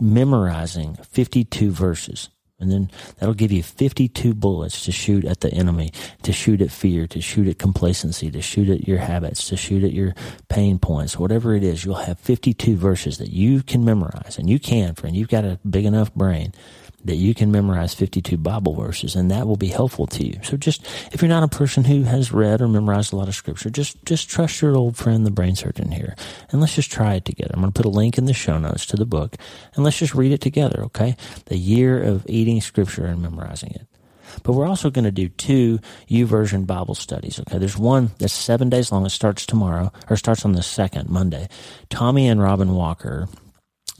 memorizing 0.00 0.94
52 1.10 1.70
verses. 1.70 2.28
And 2.62 2.70
then 2.70 2.90
that'll 3.18 3.34
give 3.34 3.50
you 3.50 3.62
52 3.62 4.34
bullets 4.34 4.84
to 4.84 4.92
shoot 4.92 5.24
at 5.24 5.40
the 5.40 5.52
enemy, 5.52 5.90
to 6.22 6.32
shoot 6.32 6.62
at 6.62 6.70
fear, 6.70 7.08
to 7.08 7.20
shoot 7.20 7.48
at 7.48 7.58
complacency, 7.58 8.30
to 8.30 8.40
shoot 8.40 8.68
at 8.68 8.86
your 8.86 8.98
habits, 8.98 9.48
to 9.48 9.56
shoot 9.56 9.82
at 9.82 9.92
your 9.92 10.14
pain 10.48 10.78
points, 10.78 11.18
whatever 11.18 11.56
it 11.56 11.64
is. 11.64 11.84
You'll 11.84 11.96
have 11.96 12.20
52 12.20 12.76
verses 12.76 13.18
that 13.18 13.30
you 13.30 13.64
can 13.64 13.84
memorize, 13.84 14.38
and 14.38 14.48
you 14.48 14.60
can, 14.60 14.94
friend. 14.94 15.16
You've 15.16 15.28
got 15.28 15.44
a 15.44 15.58
big 15.68 15.84
enough 15.84 16.14
brain 16.14 16.54
that 17.04 17.16
you 17.16 17.34
can 17.34 17.50
memorize 17.50 17.94
52 17.94 18.36
Bible 18.36 18.74
verses 18.74 19.16
and 19.16 19.30
that 19.30 19.46
will 19.46 19.56
be 19.56 19.68
helpful 19.68 20.06
to 20.08 20.26
you. 20.26 20.38
So 20.42 20.56
just, 20.56 20.84
if 21.12 21.20
you're 21.20 21.28
not 21.28 21.42
a 21.42 21.48
person 21.48 21.84
who 21.84 22.02
has 22.04 22.32
read 22.32 22.60
or 22.60 22.68
memorized 22.68 23.12
a 23.12 23.16
lot 23.16 23.28
of 23.28 23.34
scripture, 23.34 23.70
just, 23.70 24.04
just 24.04 24.28
trust 24.28 24.62
your 24.62 24.76
old 24.76 24.96
friend, 24.96 25.26
the 25.26 25.30
brain 25.30 25.56
surgeon 25.56 25.90
here, 25.90 26.14
and 26.50 26.60
let's 26.60 26.74
just 26.74 26.92
try 26.92 27.14
it 27.14 27.24
together. 27.24 27.52
I'm 27.54 27.60
going 27.60 27.72
to 27.72 27.82
put 27.82 27.86
a 27.86 27.94
link 27.94 28.18
in 28.18 28.26
the 28.26 28.34
show 28.34 28.58
notes 28.58 28.86
to 28.86 28.96
the 28.96 29.06
book 29.06 29.36
and 29.74 29.84
let's 29.84 29.98
just 29.98 30.14
read 30.14 30.32
it 30.32 30.40
together, 30.40 30.82
okay? 30.84 31.16
The 31.46 31.58
year 31.58 32.02
of 32.02 32.24
eating 32.28 32.60
scripture 32.60 33.06
and 33.06 33.22
memorizing 33.22 33.70
it. 33.70 33.86
But 34.42 34.52
we're 34.52 34.66
also 34.66 34.90
going 34.90 35.04
to 35.04 35.10
do 35.10 35.28
two 35.28 35.78
YouVersion 36.08 36.66
Bible 36.66 36.94
studies. 36.94 37.40
Okay, 37.40 37.58
there's 37.58 37.76
one 37.76 38.10
that's 38.18 38.32
seven 38.32 38.70
days 38.70 38.92
long. 38.92 39.04
It 39.04 39.10
starts 39.10 39.46
tomorrow, 39.46 39.92
or 40.08 40.16
starts 40.16 40.44
on 40.44 40.52
the 40.52 40.62
second 40.62 41.08
Monday. 41.08 41.48
Tommy 41.90 42.28
and 42.28 42.40
Robin 42.40 42.74
Walker 42.74 43.28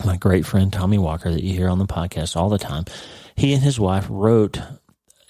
my 0.04 0.16
great 0.16 0.46
friend 0.46 0.72
Tommy 0.72 0.98
Walker 0.98 1.30
that 1.30 1.42
you 1.42 1.54
hear 1.54 1.68
on 1.68 1.78
the 1.78 1.86
podcast 1.86 2.36
all 2.36 2.48
the 2.48 2.58
time, 2.58 2.84
he 3.36 3.52
and 3.52 3.62
his 3.62 3.78
wife 3.78 4.06
wrote 4.08 4.60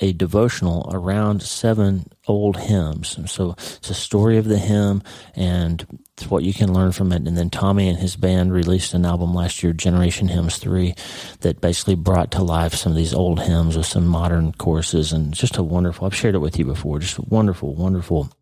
a 0.00 0.12
devotional 0.12 0.90
around 0.92 1.42
seven 1.42 2.04
old 2.26 2.56
hymns. 2.56 3.18
So 3.30 3.54
it's 3.56 3.90
a 3.90 3.94
story 3.94 4.36
of 4.36 4.46
the 4.46 4.58
hymn 4.58 5.02
and 5.36 5.86
what 6.28 6.42
you 6.42 6.52
can 6.52 6.72
learn 6.72 6.92
from 6.92 7.12
it. 7.12 7.26
And 7.26 7.36
then 7.38 7.50
Tommy 7.50 7.88
and 7.88 7.98
his 7.98 8.16
band 8.16 8.52
released 8.52 8.94
an 8.94 9.06
album 9.06 9.32
last 9.32 9.62
year, 9.62 9.72
Generation 9.72 10.28
Hymns 10.28 10.58
3, 10.58 10.94
that 11.40 11.60
basically 11.60 11.94
brought 11.94 12.32
to 12.32 12.42
life 12.42 12.74
some 12.74 12.92
of 12.92 12.96
these 12.96 13.14
old 13.14 13.40
hymns 13.40 13.76
with 13.76 13.86
some 13.86 14.06
modern 14.06 14.52
choruses 14.52 15.12
and 15.12 15.32
just 15.32 15.56
a 15.56 15.62
wonderful, 15.62 16.06
I've 16.06 16.16
shared 16.16 16.34
it 16.34 16.38
with 16.38 16.58
you 16.58 16.64
before, 16.64 16.98
just 16.98 17.20
wonderful, 17.20 17.74
wonderful 17.74 18.32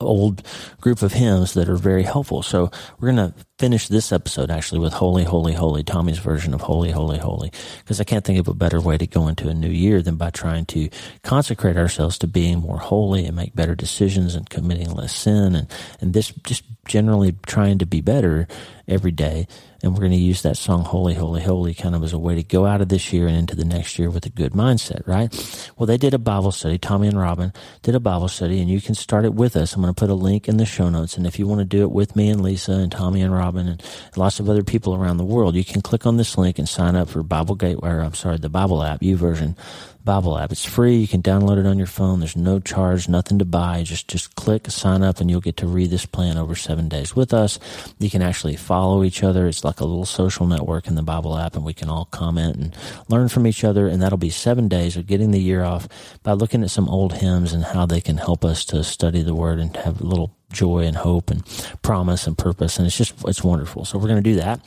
old 0.00 0.42
group 0.80 1.02
of 1.02 1.12
hymns 1.12 1.54
that 1.54 1.68
are 1.68 1.76
very 1.76 2.02
helpful. 2.02 2.42
So 2.42 2.70
we're 2.98 3.12
going 3.12 3.32
to 3.32 3.34
finish 3.58 3.88
this 3.88 4.10
episode 4.12 4.50
actually 4.50 4.80
with 4.80 4.92
Holy, 4.92 5.24
Holy, 5.24 5.52
Holy, 5.52 5.82
Tommy's 5.82 6.18
version 6.18 6.54
of 6.54 6.62
Holy, 6.62 6.90
Holy, 6.90 7.18
Holy, 7.18 7.52
because 7.78 8.00
I 8.00 8.04
can't 8.04 8.24
think 8.24 8.38
of 8.38 8.48
a 8.48 8.54
better 8.54 8.80
way 8.80 8.96
to 8.96 9.06
go 9.06 9.28
into 9.28 9.48
a 9.48 9.54
new 9.54 9.68
year 9.68 10.00
than 10.00 10.16
by 10.16 10.30
trying 10.30 10.64
to 10.66 10.88
consecrate 11.22 11.76
ourselves 11.76 12.18
to 12.18 12.26
being 12.26 12.60
more 12.60 12.78
holy 12.78 13.26
and 13.26 13.36
make 13.36 13.54
better 13.54 13.74
decisions 13.74 14.34
and 14.34 14.48
committing 14.48 14.90
less 14.92 15.14
sin 15.14 15.54
and, 15.54 15.68
and 16.00 16.14
this 16.14 16.32
just 16.44 16.64
generally 16.86 17.36
trying 17.46 17.78
to 17.78 17.86
be 17.86 18.00
better 18.00 18.48
every 18.90 19.12
day. 19.12 19.46
And 19.82 19.94
we're 19.94 20.00
going 20.00 20.12
to 20.12 20.18
use 20.18 20.42
that 20.42 20.58
song, 20.58 20.84
Holy, 20.84 21.14
Holy, 21.14 21.40
Holy, 21.40 21.72
kind 21.72 21.94
of 21.94 22.02
as 22.02 22.12
a 22.12 22.18
way 22.18 22.34
to 22.34 22.42
go 22.42 22.66
out 22.66 22.82
of 22.82 22.90
this 22.90 23.14
year 23.14 23.26
and 23.26 23.36
into 23.36 23.56
the 23.56 23.64
next 23.64 23.98
year 23.98 24.10
with 24.10 24.26
a 24.26 24.30
good 24.30 24.52
mindset, 24.52 25.06
right? 25.06 25.32
Well, 25.78 25.86
they 25.86 25.96
did 25.96 26.12
a 26.12 26.18
Bible 26.18 26.52
study. 26.52 26.76
Tommy 26.76 27.08
and 27.08 27.18
Robin 27.18 27.54
did 27.82 27.94
a 27.94 28.00
Bible 28.00 28.28
study, 28.28 28.60
and 28.60 28.68
you 28.68 28.82
can 28.82 28.94
start 28.94 29.24
it 29.24 29.32
with 29.32 29.56
us. 29.56 29.74
I'm 29.74 29.80
going 29.80 29.94
to 29.94 29.98
put 29.98 30.10
a 30.10 30.14
link 30.14 30.48
in 30.48 30.58
the 30.58 30.66
show 30.66 30.90
notes. 30.90 31.16
And 31.16 31.26
if 31.26 31.38
you 31.38 31.46
want 31.46 31.60
to 31.60 31.64
do 31.64 31.82
it 31.82 31.92
with 31.92 32.14
me 32.14 32.28
and 32.28 32.42
Lisa 32.42 32.72
and 32.72 32.92
Tommy 32.92 33.22
and 33.22 33.32
Robin 33.32 33.68
and 33.68 33.82
lots 34.16 34.38
of 34.38 34.50
other 34.50 34.64
people 34.64 34.94
around 34.94 35.16
the 35.16 35.24
world, 35.24 35.54
you 35.54 35.64
can 35.64 35.80
click 35.80 36.04
on 36.04 36.18
this 36.18 36.36
link 36.36 36.58
and 36.58 36.68
sign 36.68 36.94
up 36.94 37.08
for 37.08 37.22
Bible 37.22 37.54
Gateway, 37.54 37.90
I'm 37.90 38.12
sorry, 38.12 38.36
the 38.36 38.50
Bible 38.50 38.82
app, 38.82 39.00
YouVersion 39.00 39.56
Bible 40.04 40.38
app. 40.38 40.50
It's 40.50 40.64
free. 40.64 40.96
You 40.96 41.08
can 41.08 41.22
download 41.22 41.58
it 41.58 41.66
on 41.66 41.78
your 41.78 41.86
phone. 41.86 42.20
There's 42.20 42.36
no 42.36 42.58
charge, 42.58 43.08
nothing 43.08 43.38
to 43.38 43.44
buy. 43.44 43.82
Just 43.82 44.08
just 44.08 44.34
click 44.34 44.70
sign 44.70 45.02
up 45.02 45.20
and 45.20 45.30
you'll 45.30 45.40
get 45.40 45.58
to 45.58 45.66
read 45.66 45.90
this 45.90 46.06
plan 46.06 46.38
over 46.38 46.54
7 46.54 46.88
days 46.88 47.14
with 47.14 47.34
us. 47.34 47.58
You 47.98 48.08
can 48.10 48.22
actually 48.22 48.56
follow 48.56 49.04
each 49.04 49.22
other. 49.22 49.46
It's 49.46 49.64
like 49.64 49.80
a 49.80 49.84
little 49.84 50.06
social 50.06 50.46
network 50.46 50.86
in 50.86 50.94
the 50.94 51.02
Bible 51.02 51.36
app 51.36 51.54
and 51.54 51.64
we 51.64 51.74
can 51.74 51.90
all 51.90 52.06
comment 52.06 52.56
and 52.56 52.76
learn 53.08 53.28
from 53.28 53.46
each 53.46 53.62
other 53.62 53.88
and 53.88 54.00
that'll 54.00 54.18
be 54.18 54.30
7 54.30 54.68
days 54.68 54.96
of 54.96 55.06
getting 55.06 55.30
the 55.30 55.40
year 55.40 55.62
off 55.62 55.88
by 56.22 56.32
looking 56.32 56.62
at 56.62 56.70
some 56.70 56.88
old 56.88 57.14
hymns 57.14 57.52
and 57.52 57.64
how 57.64 57.84
they 57.86 58.00
can 58.00 58.16
help 58.16 58.44
us 58.44 58.64
to 58.66 58.82
study 58.82 59.22
the 59.22 59.34
word 59.34 59.58
and 59.58 59.76
have 59.76 60.00
a 60.00 60.04
little 60.04 60.34
joy 60.52 60.84
and 60.84 60.96
hope 60.96 61.30
and 61.30 61.44
promise 61.82 62.26
and 62.26 62.36
purpose. 62.36 62.78
And 62.78 62.86
it's 62.86 62.96
just, 62.96 63.14
it's 63.26 63.44
wonderful. 63.44 63.84
So 63.84 63.98
we're 63.98 64.08
going 64.08 64.22
to 64.22 64.30
do 64.30 64.36
that. 64.36 64.60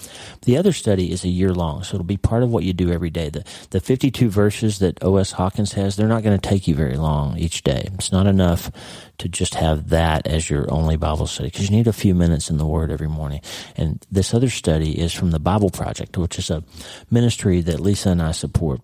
The 0.44 0.58
other 0.58 0.74
study 0.74 1.12
is 1.12 1.24
a 1.24 1.30
year 1.30 1.54
long. 1.54 1.84
So 1.84 1.96
it'll 1.96 2.06
be 2.06 2.18
part 2.18 2.44
of 2.44 2.52
what 2.52 2.64
you 2.64 2.74
do 2.74 2.92
every 2.92 3.10
day. 3.10 3.30
The, 3.30 3.44
the 3.72 3.80
52 3.80 4.30
verses 4.30 4.80
that 4.80 5.04
O.S. 5.04 5.32
Hawkins 5.32 5.74
has, 5.74 5.96
they're 5.96 6.08
not 6.08 6.24
going 6.24 6.40
to 6.40 6.50
take 6.50 6.68
you 6.68 6.76
very 6.76 6.98
long 6.98 7.38
each 7.38 7.64
day. 7.64 7.90
It's 7.94 8.12
not 8.12 8.28
enough 8.28 8.72
to 9.20 9.30
just 9.30 9.56
have 9.56 9.90
that 9.90 10.28
as 10.28 10.50
your 10.50 10.72
only 10.72 10.98
Bible 10.98 11.28
study 11.28 11.50
because 11.50 11.70
you 11.70 11.76
need 11.76 11.88
a 11.88 11.94
few 11.94 12.16
minutes 12.16 12.50
in 12.50 12.58
the 12.58 12.66
Word 12.66 12.92
every 12.92 13.08
morning. 13.10 13.42
And 13.76 14.06
this 14.12 14.34
other 14.34 14.50
study 14.50 15.00
is 15.00 15.14
from 15.14 15.32
the 15.32 15.40
Bible 15.40 15.70
Project, 15.70 16.18
which 16.18 16.40
is 16.40 16.50
a 16.50 16.64
ministry 17.12 17.62
that 17.62 17.80
Lisa 17.80 18.10
and 18.10 18.22
I 18.22 18.32
support. 18.32 18.82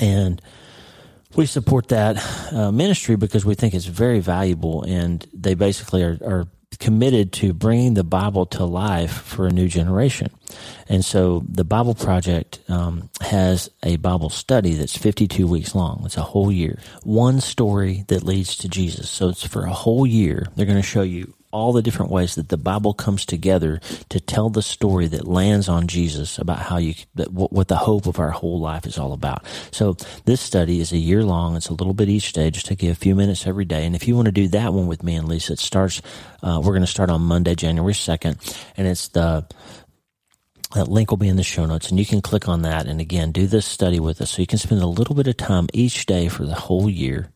And 0.00 0.42
we 1.36 1.46
support 1.46 1.88
that 1.88 2.16
uh, 2.52 2.72
ministry 2.72 3.16
because 3.16 3.44
we 3.44 3.54
think 3.54 3.74
it's 3.74 3.86
very 3.86 4.20
valuable, 4.20 4.82
and 4.82 5.26
they 5.32 5.54
basically 5.54 6.02
are, 6.02 6.18
are 6.24 6.48
committed 6.78 7.32
to 7.32 7.52
bringing 7.52 7.94
the 7.94 8.04
Bible 8.04 8.46
to 8.46 8.64
life 8.64 9.12
for 9.12 9.46
a 9.46 9.50
new 9.50 9.68
generation. 9.68 10.30
And 10.88 11.04
so 11.04 11.44
the 11.48 11.64
Bible 11.64 11.94
Project 11.94 12.60
um, 12.68 13.10
has 13.20 13.70
a 13.82 13.96
Bible 13.96 14.30
study 14.30 14.74
that's 14.74 14.96
52 14.96 15.46
weeks 15.46 15.74
long. 15.74 16.02
It's 16.04 16.16
a 16.16 16.22
whole 16.22 16.52
year. 16.52 16.78
One 17.02 17.40
story 17.40 18.04
that 18.08 18.22
leads 18.22 18.56
to 18.56 18.68
Jesus. 18.68 19.08
So 19.10 19.28
it's 19.28 19.46
for 19.46 19.64
a 19.64 19.72
whole 19.72 20.06
year. 20.06 20.46
They're 20.54 20.66
going 20.66 20.76
to 20.76 20.82
show 20.82 21.02
you 21.02 21.34
all 21.52 21.72
the 21.72 21.82
different 21.82 22.10
ways 22.10 22.34
that 22.34 22.48
the 22.48 22.56
Bible 22.56 22.92
comes 22.92 23.24
together 23.24 23.80
to 24.08 24.20
tell 24.20 24.50
the 24.50 24.62
story 24.62 25.06
that 25.08 25.26
lands 25.26 25.68
on 25.68 25.86
Jesus 25.88 26.38
about 26.38 26.58
how 26.58 26.76
you, 26.76 26.94
that, 27.14 27.32
what 27.32 27.68
the 27.68 27.76
hope 27.76 28.06
of 28.06 28.18
our 28.18 28.30
whole 28.30 28.60
life 28.60 28.86
is 28.86 28.98
all 28.98 29.12
about. 29.12 29.44
So 29.70 29.96
this 30.24 30.40
study 30.40 30.80
is 30.80 30.92
a 30.92 30.98
year 30.98 31.22
long. 31.22 31.56
It's 31.56 31.68
a 31.68 31.74
little 31.74 31.94
bit 31.94 32.08
each 32.08 32.32
day. 32.32 32.50
Just 32.50 32.66
take 32.66 32.82
you 32.82 32.90
a 32.90 32.94
few 32.94 33.14
minutes 33.14 33.46
every 33.46 33.64
day. 33.64 33.86
And 33.86 33.94
if 33.94 34.06
you 34.06 34.14
want 34.14 34.26
to 34.26 34.32
do 34.32 34.48
that 34.48 34.72
one 34.72 34.86
with 34.86 35.02
me 35.02 35.14
and 35.16 35.28
Lisa, 35.28 35.54
it 35.54 35.58
starts, 35.58 36.02
uh, 36.42 36.60
we're 36.62 36.72
going 36.72 36.80
to 36.80 36.86
start 36.86 37.10
on 37.10 37.22
Monday, 37.22 37.54
January 37.54 37.94
2nd. 37.94 38.66
And 38.76 38.86
it's 38.86 39.08
the, 39.08 39.46
that 40.74 40.88
link 40.88 41.10
will 41.10 41.16
be 41.16 41.28
in 41.28 41.36
the 41.36 41.42
show 41.42 41.64
notes 41.64 41.90
and 41.90 41.98
you 41.98 42.04
can 42.04 42.20
click 42.20 42.48
on 42.48 42.62
that 42.62 42.86
and 42.86 43.00
again 43.00 43.30
do 43.32 43.46
this 43.46 43.64
study 43.64 44.00
with 44.00 44.20
us 44.20 44.32
so 44.32 44.42
you 44.42 44.46
can 44.46 44.58
spend 44.58 44.82
a 44.82 44.86
little 44.86 45.14
bit 45.14 45.28
of 45.28 45.36
time 45.36 45.68
each 45.72 46.06
day 46.06 46.28
for 46.28 46.44
the 46.44 46.54
whole 46.54 46.90
year 46.90 47.30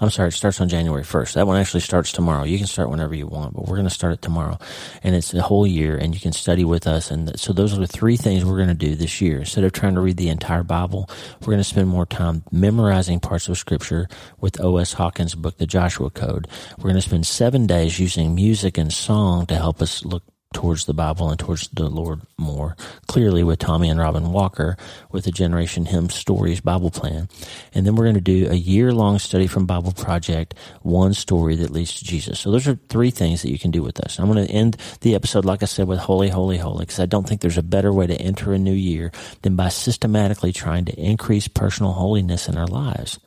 I'm 0.00 0.08
sorry, 0.10 0.28
it 0.28 0.32
starts 0.32 0.60
on 0.60 0.68
January 0.68 1.02
1st. 1.02 1.34
That 1.34 1.46
one 1.46 1.58
actually 1.58 1.80
starts 1.80 2.10
tomorrow. 2.10 2.44
You 2.44 2.56
can 2.56 2.66
start 2.66 2.88
whenever 2.88 3.14
you 3.14 3.26
want, 3.26 3.54
but 3.54 3.66
we're 3.66 3.76
going 3.76 3.88
to 3.88 3.94
start 3.94 4.14
it 4.14 4.22
tomorrow. 4.22 4.56
And 5.02 5.14
it's 5.14 5.34
a 5.34 5.42
whole 5.42 5.66
year 5.66 5.96
and 5.96 6.14
you 6.14 6.20
can 6.20 6.32
study 6.32 6.64
with 6.64 6.86
us. 6.86 7.10
And 7.10 7.38
so 7.38 7.52
those 7.52 7.74
are 7.74 7.80
the 7.80 7.86
three 7.86 8.16
things 8.16 8.44
we're 8.44 8.56
going 8.56 8.68
to 8.68 8.74
do 8.74 8.94
this 8.94 9.20
year. 9.20 9.40
Instead 9.40 9.64
of 9.64 9.72
trying 9.72 9.94
to 9.96 10.00
read 10.00 10.16
the 10.16 10.30
entire 10.30 10.62
Bible, 10.62 11.10
we're 11.40 11.52
going 11.52 11.58
to 11.58 11.64
spend 11.64 11.88
more 11.88 12.06
time 12.06 12.44
memorizing 12.50 13.20
parts 13.20 13.48
of 13.48 13.58
scripture 13.58 14.08
with 14.40 14.60
O.S. 14.60 14.94
Hawkins' 14.94 15.34
book, 15.34 15.58
The 15.58 15.66
Joshua 15.66 16.08
Code. 16.08 16.48
We're 16.78 16.84
going 16.84 16.94
to 16.94 17.02
spend 17.02 17.26
seven 17.26 17.66
days 17.66 17.98
using 18.00 18.34
music 18.34 18.78
and 18.78 18.90
song 18.90 19.44
to 19.46 19.54
help 19.54 19.82
us 19.82 20.04
look 20.04 20.22
towards 20.52 20.84
the 20.84 20.94
Bible 20.94 21.30
and 21.30 21.38
towards 21.38 21.68
the 21.68 21.88
Lord 21.88 22.22
more 22.36 22.76
clearly 23.06 23.44
with 23.44 23.60
Tommy 23.60 23.88
and 23.88 24.00
Robin 24.00 24.32
Walker 24.32 24.76
with 25.12 25.24
the 25.24 25.30
Generation 25.30 25.86
Hymn 25.86 26.10
Stories 26.10 26.60
Bible 26.60 26.90
Plan. 26.90 27.28
And 27.72 27.86
then 27.86 27.94
we're 27.94 28.04
going 28.04 28.14
to 28.16 28.20
do 28.20 28.50
a 28.50 28.54
year 28.54 28.92
long 28.92 29.20
study 29.20 29.46
from 29.46 29.66
Bible 29.66 29.92
Project, 29.92 30.54
one 30.82 31.14
story 31.14 31.54
that 31.56 31.70
leads 31.70 31.94
to 31.98 32.04
Jesus. 32.04 32.40
So 32.40 32.50
those 32.50 32.66
are 32.66 32.74
three 32.88 33.10
things 33.10 33.42
that 33.42 33.50
you 33.50 33.58
can 33.58 33.70
do 33.70 33.82
with 33.82 34.00
us. 34.00 34.18
I'm 34.18 34.30
going 34.30 34.44
to 34.44 34.52
end 34.52 34.76
the 35.02 35.14
episode, 35.14 35.44
like 35.44 35.62
I 35.62 35.66
said, 35.66 35.86
with 35.86 36.00
Holy, 36.00 36.28
Holy, 36.28 36.58
Holy, 36.58 36.80
because 36.80 37.00
I 37.00 37.06
don't 37.06 37.28
think 37.28 37.40
there's 37.40 37.58
a 37.58 37.62
better 37.62 37.92
way 37.92 38.08
to 38.08 38.20
enter 38.20 38.52
a 38.52 38.58
new 38.58 38.72
year 38.72 39.12
than 39.42 39.54
by 39.54 39.68
systematically 39.68 40.52
trying 40.52 40.84
to 40.86 41.00
increase 41.00 41.46
personal 41.46 41.92
holiness 41.92 42.48
in 42.48 42.56
our 42.56 42.66
lives. 42.66 43.20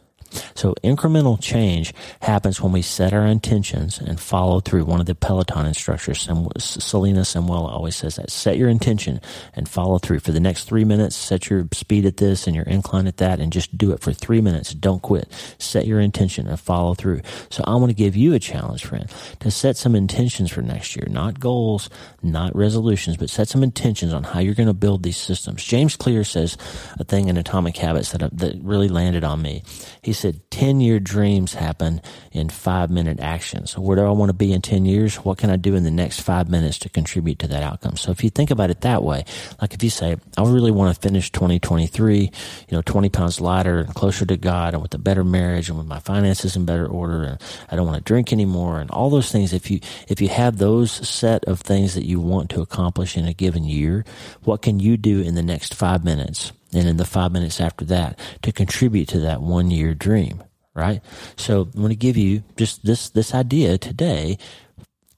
So 0.56 0.74
incremental 0.84 1.42
change 1.42 1.94
happens 2.22 2.62
when 2.62 2.72
we 2.72 2.82
set 2.82 3.14
our 3.14 3.26
intentions 3.26 4.00
and 4.00 4.20
follow 4.20 4.60
through. 4.60 4.86
One 4.86 5.00
of 5.00 5.06
the 5.06 5.16
Peloton 5.16 5.66
instructors, 5.66 6.22
Selena 6.58 7.22
Samuela, 7.22 7.70
always 7.70 7.96
says 7.96 8.16
that. 8.16 8.32
Set 8.32 8.58
your 8.58 8.70
intention 8.70 9.20
and 9.54 9.68
follow 9.68 9.98
through. 10.00 10.20
For 10.20 10.32
the 10.32 10.40
next 10.40 10.66
three 10.66 10.86
minutes, 10.86 11.16
set 11.16 11.50
your 11.50 11.68
speed 11.72 12.06
at 12.06 12.18
this 12.18 12.48
and 12.48 12.56
your 12.56 12.66
incline 12.66 13.08
at 13.08 13.18
that 13.18 13.40
and 13.40 13.52
just 13.52 13.78
do 13.78 13.92
it 13.92 14.02
for 14.02 14.14
three 14.14 14.42
minutes. 14.42 14.74
Don't 14.74 15.02
quit. 15.02 15.32
Set 15.58 15.86
your 15.86 16.00
intention 16.00 16.48
and 16.48 16.60
follow 16.60 16.94
through. 16.94 17.22
So 17.50 17.64
I 17.66 17.76
want 17.76 17.90
to 17.90 17.96
give 17.96 18.16
you 18.16 18.34
a 18.34 18.40
challenge, 18.40 18.86
friend, 18.86 19.10
to 19.40 19.52
set 19.52 19.78
some 19.78 19.96
intentions 19.96 20.52
for 20.52 20.62
next 20.62 20.96
year. 20.96 21.08
Not 21.10 21.40
goals, 21.40 21.90
not 22.22 22.56
resolutions, 22.56 23.18
but 23.18 23.30
set 23.30 23.48
some 23.48 23.64
intentions 23.64 24.14
on 24.14 24.24
how 24.24 24.40
you're 24.40 24.54
going 24.54 24.68
to 24.68 24.74
build 24.74 25.04
these 25.04 25.18
systems. 25.18 25.64
James 25.64 25.96
Clear 25.96 26.24
says 26.24 26.58
a 27.00 27.04
thing 27.04 27.28
in 27.28 27.38
Atomic 27.38 27.78
Habits 27.78 28.12
that, 28.12 28.24
uh, 28.24 28.30
that 28.34 28.60
really 28.62 28.88
landed 28.88 29.24
on 29.24 29.42
me. 29.42 29.64
He 30.02 30.14
said 30.24 30.40
10 30.52 30.80
year 30.80 31.02
dreams 31.02 31.54
happen 31.54 32.02
in 32.32 32.48
five 32.48 32.90
minute 32.90 33.20
actions. 33.20 33.72
So 33.72 33.82
where 33.82 33.98
do 33.98 34.04
I 34.04 34.12
want 34.12 34.30
to 34.30 34.34
be 34.34 34.54
in 34.54 34.62
10 34.62 34.86
years? 34.86 35.18
What 35.18 35.38
can 35.38 35.50
I 35.50 35.58
do 35.58 35.76
in 35.76 35.84
the 35.84 35.92
next 35.92 36.22
five 36.22 36.50
minutes 36.50 36.80
to 36.80 36.90
contribute 36.90 37.40
to 37.40 37.48
that 37.50 37.62
outcome? 37.62 37.98
So 37.98 38.12
if 38.12 38.24
you 38.24 38.30
think 38.30 38.50
about 38.50 38.70
it 38.70 38.80
that 38.82 39.04
way, 39.04 39.26
like 39.62 39.74
if 39.74 39.84
you 39.84 39.90
say, 39.90 40.16
I 40.38 40.44
really 40.44 40.72
want 40.72 40.96
to 40.96 41.02
finish 41.02 41.30
2023, 41.30 42.20
you 42.22 42.32
know, 42.72 42.82
20 42.82 43.10
pounds 43.10 43.42
lighter 43.42 43.80
and 43.80 43.94
closer 43.94 44.26
to 44.26 44.38
God 44.38 44.74
and 44.74 44.82
with 44.82 44.94
a 44.94 44.98
better 44.98 45.26
marriage 45.26 45.68
and 45.68 45.78
with 45.78 45.88
my 45.88 46.00
finances 46.00 46.56
in 46.56 46.64
better 46.64 46.88
order 46.88 47.24
and 47.24 47.42
I 47.70 47.76
don't 47.76 47.86
want 47.86 47.98
to 47.98 48.04
drink 48.04 48.32
anymore 48.32 48.80
and 48.80 48.90
all 48.92 49.10
those 49.10 49.30
things. 49.30 49.52
If 49.52 49.70
you, 49.70 49.82
if 50.08 50.22
you 50.22 50.30
have 50.30 50.58
those 50.58 50.92
set 50.92 51.44
of 51.46 51.60
things 51.60 51.96
that 51.96 52.06
you 52.06 52.22
want 52.22 52.50
to 52.52 52.62
accomplish 52.62 53.18
in 53.18 53.28
a 53.28 53.34
given 53.34 53.66
year, 53.66 54.06
what 54.44 54.62
can 54.62 54.80
you 54.80 54.96
do 54.96 55.20
in 55.20 55.36
the 55.36 55.44
next 55.44 55.76
five 55.76 56.06
minutes? 56.06 56.54
And 56.74 56.88
in 56.88 56.98
the 56.98 57.06
five 57.06 57.32
minutes 57.32 57.62
after 57.62 57.86
that 57.86 58.20
to 58.42 58.52
contribute 58.52 59.08
to 59.10 59.20
that 59.22 59.42
one 59.42 59.72
year 59.72 59.94
dream, 59.94 60.44
right? 60.74 61.02
So 61.36 61.62
I'm 61.62 61.72
going 61.72 61.90
to 61.90 61.96
give 61.96 62.18
you 62.18 62.44
just 62.58 62.86
this, 62.86 63.10
this 63.10 63.34
idea 63.34 63.78
today, 63.78 64.38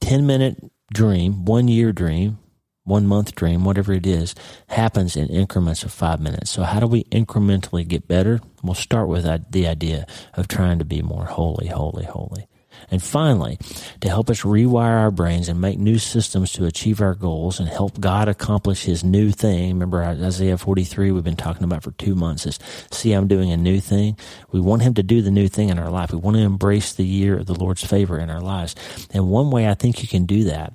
10 0.02 0.26
minute 0.26 0.58
dream, 0.94 1.46
one 1.46 1.68
year 1.68 1.92
dream, 1.92 2.38
one 2.84 3.08
month 3.08 3.34
dream, 3.36 3.66
whatever 3.66 3.94
it 3.94 4.06
is, 4.06 4.36
happens 4.68 5.16
in 5.16 5.28
increments 5.28 5.84
of 5.84 5.92
five 5.92 6.20
minutes. 6.20 6.52
So 6.52 6.64
how 6.64 6.80
do 6.80 6.88
we 6.88 7.04
incrementally 7.06 7.88
get 7.88 8.08
better? 8.08 8.40
We'll 8.64 8.76
start 8.76 9.08
with 9.08 9.26
the 9.52 9.68
idea 9.68 10.06
of 10.36 10.48
trying 10.48 10.80
to 10.80 10.86
be 10.86 11.02
more 11.02 11.26
holy, 11.26 11.68
holy, 11.68 12.06
holy. 12.06 12.48
And 12.92 13.02
finally, 13.02 13.58
to 14.02 14.10
help 14.10 14.30
us 14.30 14.42
rewire 14.42 15.00
our 15.00 15.12
brains 15.12 15.50
and 15.50 15.60
make 15.60 15.80
new 15.80 15.98
systems 15.98 16.52
to 16.54 16.66
achieve 16.66 17.02
our 17.02 17.16
goals 17.16 17.60
and 17.60 17.68
help 17.68 18.00
God 18.00 18.28
accomplish 18.28 18.84
his 18.84 19.04
new 19.04 19.32
thing. 19.32 19.74
Remember 19.74 20.04
Isaiah 20.04 20.58
43 20.58 21.12
we've 21.12 21.24
been 21.24 21.36
talking 21.36 21.64
about 21.64 21.84
for 21.84 21.92
two 21.92 22.16
months 22.16 22.46
is, 22.46 22.60
see, 22.92 23.14
I'm 23.14 23.28
doing 23.28 23.52
a 23.52 23.58
new 23.58 23.80
thing. 23.80 24.18
We 24.52 24.60
want 24.60 24.84
him 24.84 24.94
to 24.96 25.04
do 25.04 25.22
the 25.22 25.32
new 25.32 25.48
thing 25.48 25.70
in 25.70 25.80
our 25.80 25.90
life. 25.90 26.12
We 26.12 26.18
want 26.18 26.38
to 26.38 26.44
embrace 26.44 26.94
the 26.94 27.06
year 27.06 27.38
of 27.38 27.46
the 27.46 27.56
Lord's 27.56 27.84
favor 27.84 28.20
in 28.20 28.30
our 28.30 28.42
lives. 28.42 28.76
And 29.14 29.30
one 29.30 29.52
way 29.52 29.68
I 29.68 29.74
think 29.74 30.02
you 30.02 30.08
can 30.08 30.26
do 30.26 30.46
that 30.46 30.74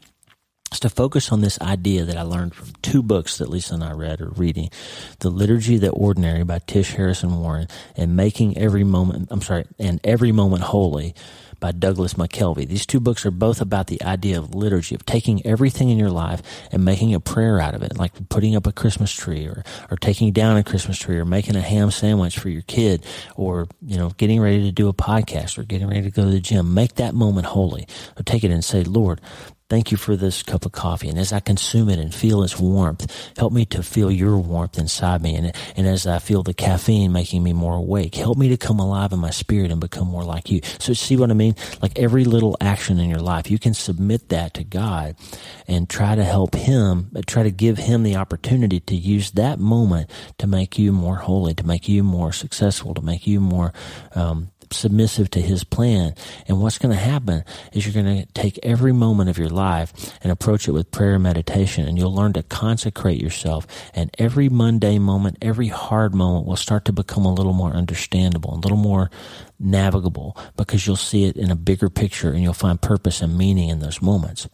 is 0.73 0.81
to 0.81 0.89
focus 0.89 1.33
on 1.33 1.41
this 1.41 1.61
idea 1.61 2.05
that 2.05 2.17
I 2.17 2.23
learned 2.23 2.55
from 2.55 2.73
two 2.83 3.03
books 3.03 3.39
that 3.39 3.49
Lisa 3.49 3.75
and 3.75 3.85
I 3.85 3.93
read 3.93 4.21
or 4.21 4.31
reading. 4.31 4.71
The 5.19 5.31
Liturgy 5.31 5.79
the 5.79 5.91
Ordinary 5.91 6.45
by 6.45 6.61
Tish 6.61 6.93
Harrison 6.93 7.41
Warren 7.41 7.69
and 7.97 8.17
Making 8.17 8.57
Every 8.57 8.85
Moment, 8.85 9.29
I'm 9.31 9.43
sorry, 9.43 9.65
and 9.79 10.01
Every 10.05 10.33
Moment 10.33 10.63
Holy 10.63 11.15
by 11.61 11.73
Douglas 11.73 12.15
McKelvey. 12.15 12.67
These 12.67 12.87
two 12.87 13.01
books 13.01 13.25
are 13.25 13.31
both 13.31 13.61
about 13.61 13.87
the 13.87 14.03
idea 14.03 14.39
of 14.39 14.55
liturgy, 14.55 14.95
of 14.95 15.05
taking 15.07 15.45
everything 15.47 15.91
in 15.91 15.99
your 15.99 16.11
life 16.11 16.43
and 16.73 16.85
making 16.85 17.15
a 17.15 17.21
prayer 17.21 17.61
out 17.61 17.75
of 17.75 17.83
it, 17.83 17.97
like 17.97 18.29
putting 18.29 18.57
up 18.57 18.67
a 18.67 18.73
Christmas 18.73 19.13
tree 19.13 19.47
or, 19.47 19.63
or 19.91 19.97
taking 19.97 20.33
down 20.33 20.57
a 20.57 20.65
Christmas 20.65 20.99
tree 20.99 21.19
or 21.19 21.25
making 21.25 21.57
a 21.57 21.61
ham 21.61 21.91
sandwich 21.91 22.39
for 22.39 22.49
your 22.49 22.63
kid 22.63 23.05
or, 23.37 23.69
you 23.83 23.97
know, 23.97 24.11
getting 24.11 24.41
ready 24.41 24.63
to 24.63 24.73
do 24.73 24.89
a 24.89 24.95
podcast 24.95 25.59
or 25.59 25.63
getting 25.63 25.89
ready 25.89 26.03
to 26.03 26.11
go 26.11 26.25
to 26.25 26.31
the 26.31 26.41
gym. 26.41 26.75
Make 26.75 26.95
that 26.95 27.15
moment 27.15 27.47
holy. 27.47 27.87
Take 28.25 28.45
it 28.45 28.51
and 28.51 28.65
say, 28.65 28.83
Lord, 28.85 29.21
Thank 29.71 29.93
you 29.93 29.97
for 29.97 30.17
this 30.17 30.43
cup 30.43 30.67
of 30.67 30.73
coffee. 30.73 31.09
And 31.09 31.17
as 31.17 31.33
I 31.33 31.39
consume 31.39 31.89
it 31.91 32.01
and 32.01 32.13
feel 32.13 32.43
its 32.43 32.59
warmth, 32.59 33.07
help 33.39 33.53
me 33.53 33.65
to 33.67 33.85
feel 33.85 34.11
your 34.11 34.37
warmth 34.37 34.77
inside 34.77 35.23
me. 35.23 35.37
And, 35.37 35.53
and 35.77 35.87
as 35.87 36.09
I 36.09 36.19
feel 36.19 36.43
the 36.43 36.53
caffeine 36.53 37.13
making 37.13 37.45
me 37.45 37.53
more 37.53 37.77
awake, 37.77 38.17
help 38.17 38.37
me 38.37 38.49
to 38.49 38.57
come 38.57 38.81
alive 38.81 39.13
in 39.13 39.21
my 39.21 39.31
spirit 39.31 39.71
and 39.71 39.81
become 39.81 40.09
more 40.09 40.25
like 40.25 40.51
you. 40.51 40.61
So 40.81 40.93
see 40.93 41.17
what 41.17 41.31
I 41.31 41.35
mean? 41.35 41.55
Like 41.81 41.97
every 42.01 42.25
little 42.25 42.57
action 42.61 42.99
in 42.99 43.09
your 43.09 43.21
life, 43.21 43.49
you 43.49 43.61
can 43.61 43.73
submit 43.73 44.31
that 44.31 44.55
to 44.55 44.65
God 44.65 45.15
and 45.69 45.89
try 45.89 46.17
to 46.17 46.25
help 46.25 46.57
Him, 46.57 47.09
but 47.13 47.29
try 47.29 47.45
to 47.45 47.53
give 47.53 47.79
Him 47.79 48.03
the 48.03 48.17
opportunity 48.17 48.81
to 48.81 48.97
use 48.97 49.31
that 49.33 49.61
moment 49.61 50.11
to 50.39 50.49
make 50.49 50.81
you 50.81 50.91
more 50.91 51.17
holy, 51.17 51.55
to 51.55 51.65
make 51.65 51.89
you 51.89 52.03
more 52.03 52.33
successful, 52.33 52.93
to 52.95 53.03
make 53.03 53.25
you 53.25 53.39
more, 53.39 53.73
um, 54.17 54.51
submissive 54.73 55.31
to 55.31 55.41
his 55.41 55.65
plan. 55.65 56.15
And 56.47 56.61
what's 56.61 56.79
going 56.79 56.95
to 56.95 57.01
happen 57.01 57.45
is 57.73 57.85
you're 57.85 58.03
going 58.03 58.25
to 58.25 58.33
take 58.33 58.59
every 58.63 58.93
moment 58.93 59.31
of 59.31 59.39
your 59.39 59.49
life 59.49 59.93
and 60.23 60.33
approach 60.33 60.69
it 60.69 60.73
with 60.73 60.91
prayer 60.91 61.15
and 61.15 61.23
meditation 61.23 61.87
and 61.87 61.99
you'll 61.99 62.15
learn 62.15 62.33
to 62.35 62.43
consecrate 62.43 63.21
yourself. 63.21 63.67
And 63.95 64.15
every 64.19 64.49
mundane 64.49 65.03
moment, 65.03 65.39
every 65.43 65.69
hard 65.69 66.15
moment 66.15 66.47
will 66.47 66.57
start 66.57 66.85
to 66.87 66.93
become 66.93 67.25
a 67.25 67.35
little 67.35 67.53
more 67.53 67.73
understandable, 67.73 68.55
a 68.55 68.61
little 68.61 68.79
more 68.79 69.11
navigable 69.59 70.37
because 70.57 70.87
you'll 70.87 70.97
see 70.97 71.25
it 71.25 71.37
in 71.37 71.51
a 71.51 71.57
bigger 71.57 71.91
picture 71.91 72.31
and 72.31 72.43
you'll 72.43 72.53
find 72.53 72.81
purpose 72.81 73.21
and 73.21 73.37
meaning 73.37 73.69
in 73.69 73.81
those 73.81 74.01
moments. 74.01 74.49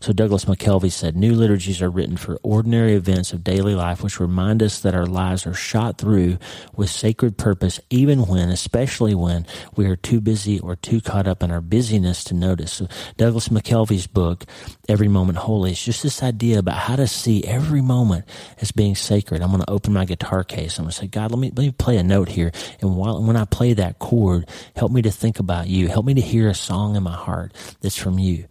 So 0.00 0.12
Douglas 0.12 0.44
McKelvey 0.44 0.92
said, 0.92 1.16
new 1.16 1.34
liturgies 1.34 1.80
are 1.82 1.90
written 1.90 2.16
for 2.16 2.38
ordinary 2.42 2.94
events 2.94 3.32
of 3.32 3.44
daily 3.44 3.74
life, 3.74 4.02
which 4.02 4.20
remind 4.20 4.62
us 4.62 4.80
that 4.80 4.94
our 4.94 5.06
lives 5.06 5.46
are 5.46 5.54
shot 5.54 5.98
through 5.98 6.38
with 6.76 6.90
sacred 6.90 7.38
purpose, 7.38 7.80
even 7.90 8.26
when, 8.26 8.50
especially 8.50 9.14
when 9.14 9.46
we 9.76 9.86
are 9.86 9.96
too 9.96 10.20
busy 10.20 10.60
or 10.60 10.76
too 10.76 11.00
caught 11.00 11.26
up 11.26 11.42
in 11.42 11.50
our 11.50 11.60
busyness 11.60 12.24
to 12.24 12.34
notice. 12.34 12.72
So 12.72 12.88
Douglas 13.16 13.48
McKelvey's 13.48 14.06
book, 14.06 14.44
Every 14.88 15.08
Moment 15.08 15.38
Holy, 15.38 15.72
is 15.72 15.82
just 15.82 16.02
this 16.02 16.22
idea 16.22 16.58
about 16.58 16.76
how 16.76 16.96
to 16.96 17.06
see 17.06 17.44
every 17.44 17.80
moment 17.80 18.24
as 18.60 18.72
being 18.72 18.94
sacred. 18.94 19.42
I'm 19.42 19.50
going 19.50 19.62
to 19.62 19.70
open 19.70 19.92
my 19.92 20.04
guitar 20.04 20.44
case. 20.44 20.78
I'm 20.78 20.84
going 20.84 20.92
to 20.92 20.96
say, 20.96 21.06
God, 21.06 21.30
let 21.30 21.38
me, 21.38 21.48
let 21.48 21.58
me 21.58 21.70
play 21.70 21.96
a 21.96 22.02
note 22.02 22.28
here. 22.28 22.52
And 22.80 22.96
while, 22.96 23.22
when 23.22 23.36
I 23.36 23.44
play 23.44 23.72
that 23.74 23.98
chord, 23.98 24.48
help 24.76 24.92
me 24.92 25.02
to 25.02 25.10
think 25.10 25.38
about 25.38 25.68
you. 25.68 25.88
Help 25.88 26.06
me 26.06 26.14
to 26.14 26.20
hear 26.20 26.48
a 26.48 26.54
song 26.54 26.96
in 26.96 27.02
my 27.02 27.14
heart 27.14 27.52
that's 27.80 27.96
from 27.96 28.18
you 28.18 28.46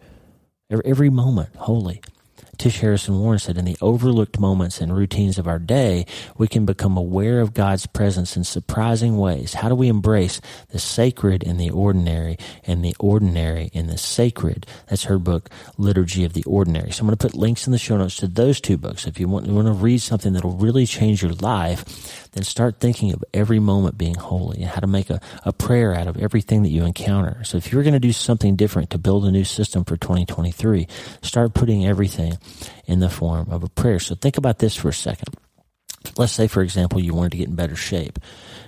every 0.84 1.10
moment 1.10 1.54
holy. 1.56 2.00
Tish 2.54 2.80
Harrison 2.80 3.18
Warren 3.18 3.38
said, 3.38 3.58
in 3.58 3.64
the 3.64 3.76
overlooked 3.80 4.38
moments 4.38 4.80
and 4.80 4.96
routines 4.96 5.38
of 5.38 5.46
our 5.46 5.58
day, 5.58 6.06
we 6.36 6.48
can 6.48 6.64
become 6.64 6.96
aware 6.96 7.40
of 7.40 7.54
God's 7.54 7.86
presence 7.86 8.36
in 8.36 8.44
surprising 8.44 9.16
ways. 9.18 9.54
How 9.54 9.68
do 9.68 9.74
we 9.74 9.88
embrace 9.88 10.40
the 10.70 10.78
sacred 10.78 11.42
in 11.42 11.56
the 11.56 11.70
ordinary 11.70 12.38
and 12.64 12.84
the 12.84 12.94
ordinary 12.98 13.70
in 13.72 13.86
the 13.86 13.98
sacred? 13.98 14.66
That's 14.88 15.04
her 15.04 15.18
book, 15.18 15.50
Liturgy 15.78 16.24
of 16.24 16.32
the 16.32 16.44
Ordinary. 16.44 16.90
So 16.90 17.00
I'm 17.00 17.06
going 17.06 17.16
to 17.16 17.26
put 17.26 17.34
links 17.34 17.66
in 17.66 17.72
the 17.72 17.78
show 17.78 17.96
notes 17.96 18.16
to 18.16 18.28
those 18.28 18.60
two 18.60 18.76
books. 18.76 19.06
If 19.06 19.20
you 19.20 19.28
want, 19.28 19.46
you 19.46 19.54
want 19.54 19.66
to 19.66 19.72
read 19.72 20.00
something 20.00 20.32
that'll 20.32 20.56
really 20.56 20.86
change 20.86 21.22
your 21.22 21.32
life, 21.32 22.30
then 22.32 22.42
start 22.42 22.80
thinking 22.80 23.12
of 23.12 23.24
every 23.32 23.58
moment 23.58 23.98
being 23.98 24.14
holy 24.14 24.62
and 24.62 24.70
how 24.70 24.80
to 24.80 24.86
make 24.86 25.10
a, 25.10 25.20
a 25.44 25.52
prayer 25.52 25.94
out 25.94 26.06
of 26.06 26.16
everything 26.16 26.62
that 26.62 26.70
you 26.70 26.84
encounter. 26.84 27.42
So 27.44 27.56
if 27.56 27.72
you're 27.72 27.82
going 27.82 27.94
to 27.94 28.00
do 28.00 28.12
something 28.12 28.56
different 28.56 28.90
to 28.90 28.98
build 28.98 29.24
a 29.24 29.30
new 29.30 29.44
system 29.44 29.84
for 29.84 29.96
2023, 29.96 30.86
start 31.22 31.54
putting 31.54 31.86
everything 31.86 32.38
in 32.86 33.00
the 33.00 33.10
form 33.10 33.48
of 33.50 33.62
a 33.62 33.68
prayer. 33.68 33.98
So 33.98 34.14
think 34.14 34.36
about 34.36 34.58
this 34.58 34.76
for 34.76 34.88
a 34.88 34.94
second. 34.94 35.34
Let's 36.16 36.32
say, 36.32 36.46
for 36.48 36.62
example, 36.62 37.00
you 37.00 37.14
wanted 37.14 37.32
to 37.32 37.38
get 37.38 37.48
in 37.48 37.54
better 37.54 37.76
shape. 37.76 38.18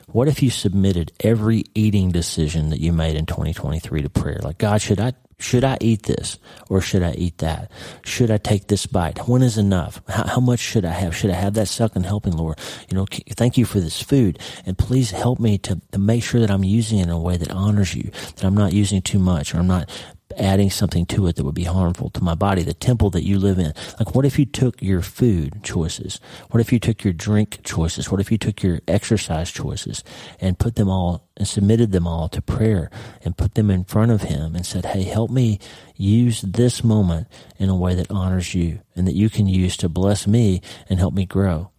What 0.08 0.28
if 0.28 0.42
you 0.42 0.50
submitted 0.50 1.12
every 1.20 1.64
eating 1.74 2.10
decision 2.10 2.70
that 2.70 2.80
you 2.80 2.92
made 2.92 3.16
in 3.16 3.26
2023 3.26 4.02
to 4.02 4.10
prayer? 4.10 4.40
Like, 4.42 4.58
God, 4.58 4.80
should 4.80 5.00
I 5.00 5.12
Should 5.38 5.64
I 5.64 5.76
eat 5.82 6.04
this 6.04 6.38
or 6.70 6.80
should 6.80 7.02
I 7.02 7.12
eat 7.12 7.38
that? 7.38 7.70
Should 8.04 8.30
I 8.30 8.38
take 8.38 8.68
this 8.68 8.86
bite? 8.86 9.28
When 9.28 9.42
is 9.42 9.58
enough? 9.58 10.00
How, 10.08 10.26
how, 10.26 10.40
much 10.40 10.60
should 10.60 10.86
I 10.86 10.92
have? 10.92 11.14
Should 11.14 11.30
I 11.30 11.34
have 11.34 11.52
that 11.54 11.68
second 11.68 12.06
helping, 12.06 12.32
Lord? 12.32 12.58
You 12.88 12.96
know, 12.96 13.04
thank 13.36 13.58
you 13.58 13.66
for 13.66 13.78
this 13.78 14.00
food 14.00 14.38
and 14.64 14.78
please 14.78 15.10
help 15.10 15.38
me 15.38 15.58
to, 15.58 15.78
to 15.92 15.98
make 15.98 16.22
sure 16.24 16.40
that 16.40 16.50
I'm 16.50 16.64
using 16.64 17.00
it 17.00 17.02
in 17.02 17.10
a 17.10 17.20
way 17.20 17.36
that 17.36 17.50
honors 17.50 17.94
you, 17.94 18.10
that 18.36 18.44
I'm 18.44 18.56
not 18.56 18.72
using 18.72 19.02
too 19.02 19.18
much 19.18 19.54
or 19.54 19.58
I'm 19.58 19.66
not 19.66 19.90
adding 20.36 20.70
something 20.70 21.06
to 21.06 21.26
it 21.26 21.36
that 21.36 21.44
would 21.44 21.54
be 21.54 21.64
harmful 21.64 22.10
to 22.10 22.24
my 22.24 22.34
body, 22.34 22.62
the 22.62 22.74
temple 22.74 23.10
that 23.10 23.24
you 23.24 23.38
live 23.38 23.58
in. 23.58 23.72
Like, 23.98 24.14
what 24.14 24.24
if 24.24 24.38
you 24.38 24.44
took 24.44 24.82
your 24.82 25.02
food 25.02 25.62
choices? 25.62 26.20
What 26.50 26.60
if 26.60 26.72
you 26.72 26.78
took 26.78 27.04
your 27.04 27.12
drink 27.12 27.60
choices? 27.64 28.10
What 28.10 28.20
if 28.20 28.30
you 28.30 28.38
took 28.38 28.62
your 28.62 28.80
exercise 28.86 29.50
choices 29.50 30.04
and 30.40 30.58
put 30.58 30.76
them 30.76 30.88
all 30.88 31.28
and 31.36 31.46
submitted 31.46 31.92
them 31.92 32.06
all 32.06 32.28
to 32.30 32.42
prayer 32.42 32.90
and 33.22 33.36
put 33.36 33.54
them 33.54 33.70
in 33.70 33.84
front 33.84 34.10
of 34.10 34.22
Him 34.22 34.54
and 34.54 34.64
said, 34.64 34.86
Hey, 34.86 35.02
help 35.02 35.30
me 35.30 35.58
use 35.94 36.42
this 36.42 36.84
moment 36.84 37.28
in 37.58 37.68
a 37.68 37.76
way 37.76 37.94
that 37.94 38.10
honors 38.10 38.54
you 38.54 38.80
and 38.94 39.06
that 39.06 39.14
you 39.14 39.30
can 39.30 39.46
use 39.46 39.76
to 39.78 39.88
bless 39.88 40.26
me 40.26 40.60
and 40.88 40.98
help 40.98 41.14
me 41.14 41.26
grow. 41.26 41.70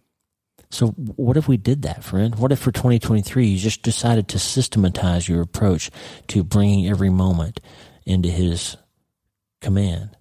So, 0.70 0.88
what 0.88 1.38
if 1.38 1.48
we 1.48 1.56
did 1.56 1.82
that, 1.82 2.04
friend? 2.04 2.34
What 2.34 2.52
if 2.52 2.58
for 2.58 2.70
2023 2.70 3.46
you 3.46 3.58
just 3.58 3.82
decided 3.82 4.28
to 4.28 4.38
systematize 4.38 5.28
your 5.28 5.40
approach 5.40 5.90
to 6.28 6.44
bringing 6.44 6.88
every 6.88 7.08
moment 7.08 7.60
into 8.08 8.28
his 8.28 8.76
command. 9.60 10.16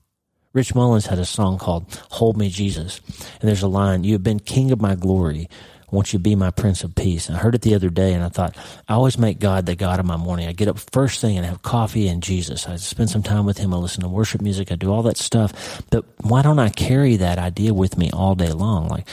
Rich 0.54 0.76
Mullins 0.76 1.06
had 1.06 1.20
a 1.20 1.26
song 1.26 1.58
called 1.58 2.02
Hold 2.12 2.38
Me 2.38 2.50
Jesus. 2.50 3.00
And 3.40 3.48
there's 3.48 3.64
a 3.64 3.68
line, 3.68 4.04
You 4.04 4.14
have 4.14 4.24
been 4.24 4.40
king 4.40 4.72
of 4.72 4.82
my 4.82 4.96
glory. 4.96 5.50
Won't 5.90 6.12
you 6.12 6.20
be 6.20 6.36
my 6.36 6.52
prince 6.52 6.84
of 6.84 6.96
peace? 6.96 7.30
And 7.30 7.38
I 7.38 7.40
heard 7.40 7.56
it 7.56 7.62
the 7.62 7.76
other 7.76 7.90
day 7.90 8.14
and 8.14 8.22
I 8.22 8.28
thought, 8.28 8.58
I 8.90 8.96
always 8.96 9.18
make 9.18 9.40
God 9.40 9.66
the 9.66 9.76
God 9.76 10.02
of 10.02 10.06
my 10.06 10.18
morning. 10.18 10.50
I 10.50 10.52
get 10.52 10.68
up 10.68 10.80
first 10.92 11.22
thing 11.22 11.38
and 11.38 11.46
have 11.46 11.62
coffee 11.62 12.10
and 12.10 12.22
Jesus. 12.22 12.68
I 12.68 12.76
spend 12.76 13.10
some 13.10 13.24
time 13.24 13.46
with 13.46 13.58
him. 13.58 13.74
I 13.74 13.78
listen 13.78 14.02
to 14.02 14.10
worship 14.10 14.42
music. 14.42 14.70
I 14.70 14.76
do 14.76 14.92
all 14.92 15.04
that 15.04 15.16
stuff. 15.16 15.82
But 15.90 16.04
why 16.24 16.42
don't 16.42 16.60
I 16.60 16.70
carry 16.70 17.16
that 17.18 17.40
idea 17.40 17.74
with 17.74 17.98
me 17.98 18.10
all 18.12 18.36
day 18.36 18.52
long? 18.52 18.90
Like, 18.90 19.08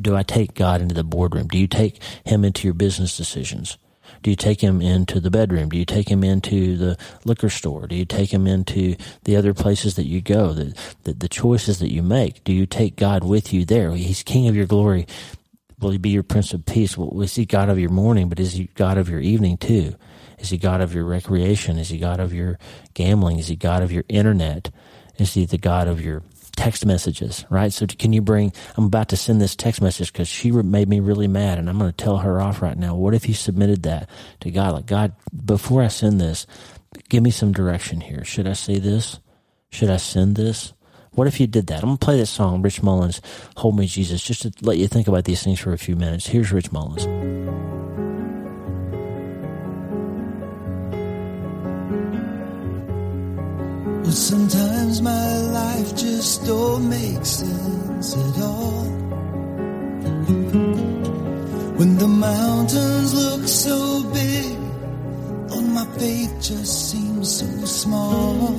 do 0.00 0.16
I 0.16 0.22
take 0.22 0.54
God 0.54 0.80
into 0.80 0.94
the 0.94 1.04
boardroom? 1.04 1.48
Do 1.48 1.58
you 1.58 1.66
take 1.66 2.02
him 2.24 2.42
into 2.42 2.66
your 2.66 2.74
business 2.74 3.18
decisions? 3.18 3.76
Do 4.24 4.30
you 4.30 4.36
take 4.36 4.62
him 4.62 4.80
into 4.80 5.20
the 5.20 5.30
bedroom? 5.30 5.68
Do 5.68 5.76
you 5.76 5.84
take 5.84 6.08
him 6.08 6.24
into 6.24 6.78
the 6.78 6.96
liquor 7.26 7.50
store? 7.50 7.86
Do 7.86 7.94
you 7.94 8.06
take 8.06 8.32
him 8.32 8.46
into 8.46 8.96
the 9.24 9.36
other 9.36 9.52
places 9.52 9.96
that 9.96 10.06
you 10.06 10.22
go? 10.22 10.54
The, 10.54 10.74
the, 11.02 11.12
the 11.12 11.28
choices 11.28 11.78
that 11.80 11.92
you 11.92 12.02
make? 12.02 12.42
Do 12.42 12.54
you 12.54 12.64
take 12.64 12.96
God 12.96 13.22
with 13.22 13.52
you 13.52 13.66
there? 13.66 13.92
He's 13.92 14.22
King 14.22 14.48
of 14.48 14.56
your 14.56 14.64
glory. 14.64 15.06
Will 15.78 15.90
he 15.90 15.98
be 15.98 16.08
your 16.08 16.22
Prince 16.22 16.54
of 16.54 16.64
Peace? 16.64 16.96
Well, 16.96 17.20
is 17.20 17.34
he 17.34 17.44
God 17.44 17.68
of 17.68 17.78
your 17.78 17.90
morning, 17.90 18.30
but 18.30 18.40
is 18.40 18.54
he 18.54 18.70
God 18.74 18.96
of 18.96 19.10
your 19.10 19.20
evening 19.20 19.58
too? 19.58 19.94
Is 20.38 20.48
he 20.48 20.56
God 20.56 20.80
of 20.80 20.94
your 20.94 21.04
recreation? 21.04 21.78
Is 21.78 21.90
he 21.90 21.98
God 21.98 22.18
of 22.18 22.32
your 22.32 22.58
gambling? 22.94 23.38
Is 23.38 23.48
he 23.48 23.56
God 23.56 23.82
of 23.82 23.92
your 23.92 24.04
internet? 24.08 24.70
Is 25.18 25.34
he 25.34 25.44
the 25.44 25.58
God 25.58 25.86
of 25.86 26.00
your 26.00 26.22
text 26.56 26.86
messages, 26.86 27.44
right? 27.50 27.72
So 27.72 27.86
can 27.86 28.12
you 28.12 28.22
bring, 28.22 28.52
I'm 28.76 28.86
about 28.86 29.08
to 29.10 29.16
send 29.16 29.40
this 29.40 29.56
text 29.56 29.80
message 29.80 30.12
because 30.12 30.28
she 30.28 30.50
made 30.50 30.88
me 30.88 31.00
really 31.00 31.28
mad 31.28 31.58
and 31.58 31.68
I'm 31.68 31.78
going 31.78 31.92
to 31.92 32.04
tell 32.04 32.18
her 32.18 32.40
off 32.40 32.62
right 32.62 32.76
now. 32.76 32.94
What 32.94 33.14
if 33.14 33.28
you 33.28 33.34
submitted 33.34 33.82
that 33.84 34.08
to 34.40 34.50
God? 34.50 34.74
Like, 34.74 34.86
God, 34.86 35.12
before 35.44 35.82
I 35.82 35.88
send 35.88 36.20
this, 36.20 36.46
give 37.08 37.22
me 37.22 37.30
some 37.30 37.52
direction 37.52 38.00
here. 38.00 38.24
Should 38.24 38.46
I 38.46 38.54
say 38.54 38.78
this? 38.78 39.20
Should 39.70 39.90
I 39.90 39.96
send 39.96 40.36
this? 40.36 40.72
What 41.12 41.28
if 41.28 41.38
you 41.40 41.46
did 41.46 41.68
that? 41.68 41.82
I'm 41.82 41.90
going 41.90 41.98
to 41.98 42.04
play 42.04 42.16
this 42.16 42.30
song, 42.30 42.62
Rich 42.62 42.82
Mullins, 42.82 43.20
Hold 43.56 43.78
Me 43.78 43.86
Jesus, 43.86 44.22
just 44.22 44.42
to 44.42 44.52
let 44.62 44.78
you 44.78 44.88
think 44.88 45.06
about 45.06 45.24
these 45.24 45.42
things 45.42 45.60
for 45.60 45.72
a 45.72 45.78
few 45.78 45.96
minutes. 45.96 46.26
Here's 46.26 46.52
Rich 46.52 46.72
Mullins. 46.72 47.73
But 54.04 54.12
sometimes 54.12 55.00
my 55.00 55.38
life 55.38 55.96
just 55.96 56.44
don't 56.44 56.90
make 56.90 57.24
sense 57.24 58.14
at 58.14 58.42
all. 58.42 58.84
When 61.78 61.96
the 61.96 62.06
mountains 62.06 63.14
look 63.14 63.48
so 63.48 64.04
big, 64.12 64.58
on 65.56 65.72
my 65.72 65.86
faith 65.98 66.34
just 66.42 66.90
seems 66.90 67.38
so 67.38 67.46
small. 67.64 68.58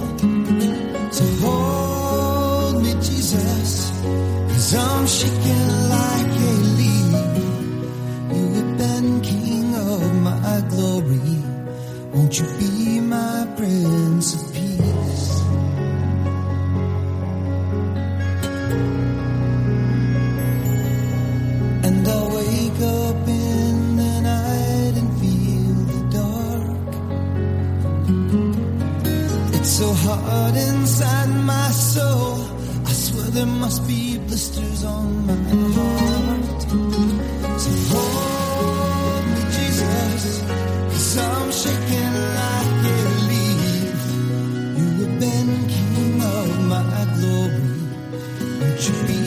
So 1.11 1.25
hold 1.45 2.81
me, 2.81 2.93
Jesus, 2.93 3.91
cause 4.49 4.75
I'm 4.75 5.05
shaking 5.05 5.67
like 5.95 6.33
a 6.49 6.53
leaf. 6.79 7.11
You 8.33 8.45
have 8.57 8.77
been 8.79 9.21
king 9.21 9.75
of 9.75 10.23
my 10.23 10.63
glory. 10.71 11.37
Won't 12.13 12.39
you 12.39 12.47
be 12.57 12.99
my 12.99 13.47
prince 13.55 14.44
Hard 30.23 30.55
inside 30.55 31.29
my 31.53 31.69
soul. 31.71 32.37
I 32.85 32.91
swear 32.91 33.27
there 33.37 33.45
must 33.45 33.87
be 33.87 34.17
blisters 34.17 34.83
on 34.83 35.25
my 35.27 35.33
heart. 35.77 36.61
So 37.61 37.71
hold 37.91 39.25
me, 39.31 39.41
Jesus, 39.55 40.41
cause 40.91 41.17
I'm 41.17 41.51
shaking 41.51 42.13
like 42.39 42.83
a 42.93 42.97
leaf. 43.29 44.03
You 44.77 44.87
have 45.01 45.19
been 45.19 45.49
king 45.73 46.21
of 46.21 46.47
my 46.73 47.05
glory. 47.15 47.69
Won't 48.59 48.81
you 48.87 48.95
be 49.07 49.19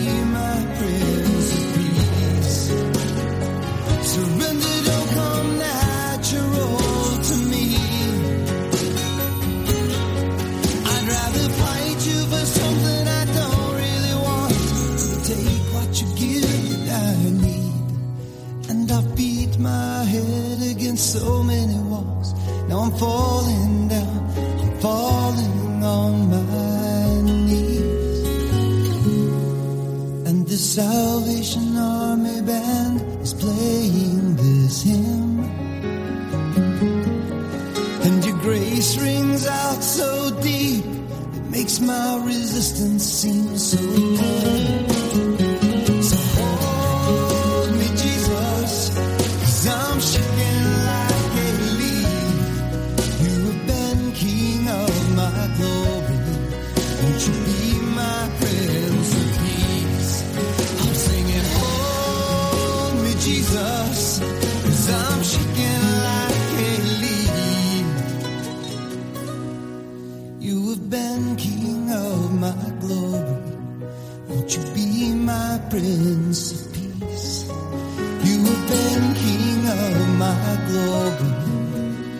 My 75.00 75.60
prince 75.70 76.66
of 76.66 76.72
peace? 76.74 77.46
You 77.48 78.44
have 78.46 78.68
been 78.68 79.14
king 79.14 79.68
of 79.68 80.18
my 80.18 80.58
glory. 80.66 81.32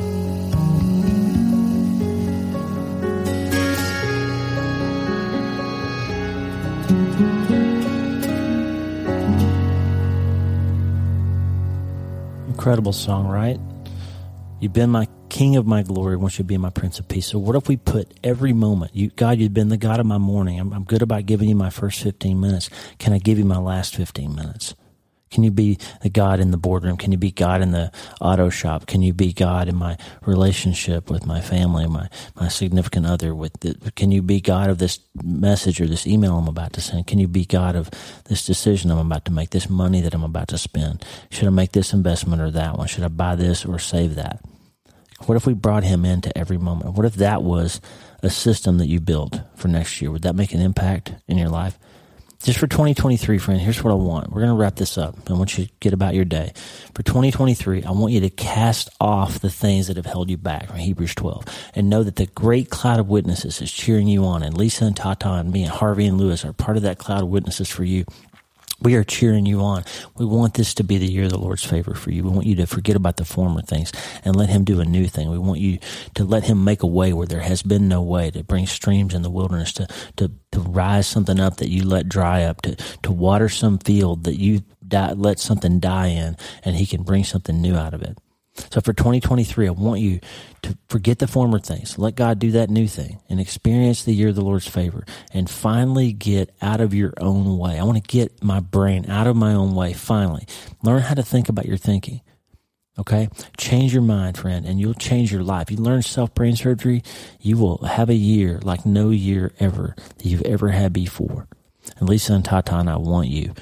Incredible 12.48 12.94
song, 12.94 13.28
right? 13.28 13.60
You've 14.60 14.74
been 14.74 14.90
my 14.90 15.08
king 15.36 15.58
of 15.58 15.68
my 15.68 15.84
glory. 15.84 16.16
Won't 16.16 16.38
you 16.38 16.46
be 16.46 16.58
my 16.58 16.70
prince 16.70 16.98
of 16.98 17.10
peace? 17.10 17.28
So 17.28 17.38
what 17.38 17.58
if 17.58 17.68
we 17.68 17.76
put 17.76 18.10
every 18.24 18.54
moment, 18.54 18.96
you, 18.96 19.10
God, 19.10 19.38
you've 19.38 19.54
been 19.54 19.68
the 19.68 19.76
God 19.76 20.00
of 20.00 20.06
my 20.06 20.18
morning. 20.18 20.62
I'm, 20.62 20.72
I'm 20.72 20.86
good 20.86 21.02
about 21.02 21.26
giving 21.26 21.50
you 21.50 21.56
my 21.56 21.70
first 21.70 22.02
15 22.02 22.40
minutes. 22.40 22.70
Can 23.00 23.12
I 23.12 23.18
give 23.18 23.38
you 23.38 23.44
my 23.44 23.58
last 23.58 23.98
15 23.98 24.34
minutes? 24.34 24.76
Can 25.32 25.44
you 25.44 25.52
be 25.52 25.78
the 26.02 26.10
God 26.10 26.40
in 26.40 26.52
the 26.52 26.58
boardroom? 26.58 26.96
Can 26.96 27.12
you 27.12 27.18
be 27.18 27.32
God 27.32 27.62
in 27.62 27.72
the 27.72 27.92
auto 28.22 28.50
shop? 28.50 28.88
Can 28.88 29.02
you 29.02 29.12
be 29.12 29.34
God 29.34 29.68
in 29.68 29.76
my 29.76 29.98
relationship 30.26 31.10
with 31.10 31.26
my 31.26 31.42
family, 31.42 31.86
my, 31.86 32.08
my 32.40 32.48
significant 32.48 33.06
other? 33.06 33.36
With 33.36 33.60
the, 33.60 33.92
can 33.92 34.12
you 34.12 34.22
be 34.22 34.40
God 34.40 34.70
of 34.70 34.78
this 34.78 35.00
message 35.22 35.82
or 35.82 35.86
this 35.86 36.08
email 36.08 36.38
I'm 36.38 36.48
about 36.48 36.72
to 36.74 36.82
send? 36.82 37.08
Can 37.08 37.20
you 37.20 37.28
be 37.28 37.44
God 37.44 37.76
of 37.76 37.90
this 38.30 38.46
decision 38.46 38.90
I'm 38.90 39.00
about 39.00 39.26
to 39.26 39.34
make, 39.34 39.50
this 39.50 39.70
money 39.70 40.00
that 40.00 40.14
I'm 40.14 40.24
about 40.24 40.48
to 40.50 40.58
spend? 40.58 41.04
Should 41.30 41.48
I 41.48 41.52
make 41.52 41.74
this 41.74 41.92
investment 41.92 42.42
or 42.42 42.52
that 42.52 42.78
one? 42.78 42.88
Should 42.88 43.04
I 43.04 43.10
buy 43.10 43.36
this 43.36 43.66
or 43.66 43.80
save 43.80 44.16
that? 44.16 44.40
What 45.22 45.36
if 45.36 45.48
we 45.48 45.54
brought 45.54 45.84
him 45.84 46.06
into 46.06 46.36
every 46.38 46.58
moment? 46.58 46.96
What 46.96 47.06
if 47.06 47.16
that 47.16 47.42
was 47.42 47.82
a 48.22 48.30
system 48.30 48.78
that 48.78 48.88
you 48.88 49.00
built 49.00 49.40
for 49.56 49.68
next 49.68 50.02
year? 50.02 50.12
Would 50.12 50.24
that 50.24 50.36
make 50.36 50.54
an 50.54 50.62
impact 50.62 51.14
in 51.28 51.38
your 51.38 51.50
life? 51.50 51.80
just 52.46 52.60
for 52.60 52.68
2023, 52.68 53.40
friend, 53.40 53.60
here's 53.60 53.84
what 53.84 53.92
I 53.92 53.96
want. 53.96 54.30
We're 54.30 54.42
going 54.42 54.54
to 54.54 54.56
wrap 54.56 54.76
this 54.76 55.00
up. 55.00 55.18
I 55.30 55.34
want 55.34 55.58
you 55.58 55.66
to 55.66 55.72
get 55.80 55.94
about 55.94 56.14
your 56.14 56.26
day. 56.26 56.52
For 56.94 57.02
2023, 57.02 57.84
I 57.84 57.92
want 57.92 58.14
you 58.14 58.20
to 58.20 58.30
cast 58.30 58.90
off 59.02 59.40
the 59.40 59.50
things 59.50 59.88
that 59.88 59.98
have 59.98 60.06
held 60.06 60.30
you 60.30 60.38
back 60.38 60.68
from 60.68 60.78
Hebrews 60.78 61.16
12 61.16 61.72
and 61.74 61.90
know 61.90 62.04
that 62.04 62.18
the 62.18 62.28
great 62.28 62.70
cloud 62.70 63.00
of 63.00 63.10
witnesses 63.10 63.62
is 63.64 63.72
cheering 63.72 64.08
you 64.08 64.26
on. 64.26 64.44
And 64.44 64.56
Lisa 64.56 64.86
and 64.86 64.96
Tata 64.96 65.32
and 65.34 65.52
me 65.52 65.64
and 65.64 65.72
Harvey 65.72 66.06
and 66.06 66.20
Lewis 66.20 66.46
are 66.46 66.54
part 66.54 66.78
of 66.78 66.84
that 66.84 67.00
cloud 67.00 67.24
of 67.24 67.30
witnesses 67.30 67.68
for 67.68 67.84
you. 67.84 68.06
We 68.82 68.96
are 68.96 69.04
cheering 69.04 69.46
you 69.46 69.62
on. 69.62 69.84
We 70.16 70.26
want 70.26 70.56
this 70.56 70.74
to 70.76 70.84
be 70.84 70.98
the 70.98 71.12
year 71.12 71.26
of 71.26 71.32
the 71.32 71.40
Lord's 71.40 71.64
favor 71.64 71.94
for 71.94 72.12
you. 72.12 72.24
We 72.24 72.30
want 72.30 72.46
you 72.46 72.56
to 72.58 72.68
forget 72.68 72.96
about 72.96 73.18
the 73.18 73.26
former 73.26 73.62
things 73.62 73.92
and 74.24 74.36
let 74.36 74.50
Him 74.50 74.64
do 74.64 74.82
a 74.82 74.86
new 74.86 75.08
thing. 75.08 75.30
We 75.30 75.40
want 75.40 75.60
you 75.60 75.80
to 76.16 76.26
let 76.26 76.44
Him 76.44 76.64
make 76.64 76.84
a 76.84 76.88
way 76.88 77.14
where 77.14 77.28
there 77.28 77.42
has 77.42 77.64
been 77.64 77.88
no 77.88 78.02
way, 78.02 78.32
to 78.32 78.44
bring 78.44 78.68
streams 78.68 79.14
in 79.14 79.22
the 79.22 79.30
wilderness, 79.30 79.72
to, 79.74 79.88
to, 80.18 80.32
to 80.52 80.60
rise 80.60 81.08
something 81.08 81.40
up 81.40 81.58
that 81.58 81.70
you 81.70 81.86
let 81.86 82.10
dry 82.10 82.44
up, 82.44 82.62
to, 82.64 82.76
to 83.04 83.12
water 83.12 83.50
some 83.50 83.80
field 83.80 84.26
that 84.26 84.40
you 84.40 84.62
die, 84.86 85.14
let 85.14 85.40
something 85.40 85.80
die 85.80 86.08
in, 86.08 86.36
and 86.64 86.76
He 86.76 86.86
can 86.86 87.04
bring 87.04 87.24
something 87.24 87.62
new 87.62 87.76
out 87.76 87.94
of 87.94 88.02
it. 88.02 88.18
So 88.56 88.80
for 88.82 88.94
2023, 88.94 89.68
I 89.68 89.72
want 89.72 90.00
you 90.00 90.20
to 90.62 90.78
forget 90.88 91.20
the 91.20 91.28
former 91.28 91.60
things. 91.60 91.98
Let 91.98 92.16
God 92.16 92.40
do 92.40 92.52
that 92.52 92.70
new 92.70 92.88
thing 92.88 93.20
and 93.30 93.40
experience 93.40 94.04
the 94.04 94.14
year 94.14 94.30
of 94.30 94.36
the 94.36 94.44
Lord's 94.44 94.68
favor 94.68 95.06
and 95.34 95.50
finally 95.50 96.14
get 96.14 96.56
out 96.62 96.80
of 96.80 96.94
your 96.94 97.14
own 97.20 97.58
way. 97.58 97.78
I 97.78 97.84
want 97.84 98.02
to 98.02 98.18
get 98.18 98.42
my 98.44 98.62
brain 98.62 99.10
out 99.10 99.28
of 99.28 99.36
my 99.36 99.54
own 99.54 99.76
way. 99.76 99.94
Finally, 99.94 100.48
learn 100.84 101.02
how 101.02 101.16
to 101.16 101.24
think 101.24 101.50
about 101.50 101.66
your 101.66 101.78
thinking. 101.78 102.22
Okay. 102.98 103.28
Change 103.58 103.94
your 103.94 104.02
mind, 104.02 104.38
friend, 104.38 104.66
and 104.66 104.80
you'll 104.80 104.94
change 104.94 105.32
your 105.32 105.44
life. 105.44 105.70
You 105.70 105.78
learn 105.78 106.02
self 106.02 106.34
brain 106.34 106.56
surgery. 106.56 107.04
You 107.42 107.58
will 107.58 107.80
have 107.80 108.10
a 108.10 108.16
year 108.16 108.60
like 108.64 108.86
no 108.86 109.10
year 109.10 109.52
ever 109.60 109.96
that 110.18 110.26
you've 110.26 110.44
ever 110.44 110.70
had 110.70 110.94
before. 110.94 111.48
And 111.98 112.08
Lisa 112.08 112.34
and 112.34 112.46
Tata 112.46 112.76
and 112.76 112.90
I 112.90 112.96
want 112.96 113.28
you 113.28 113.54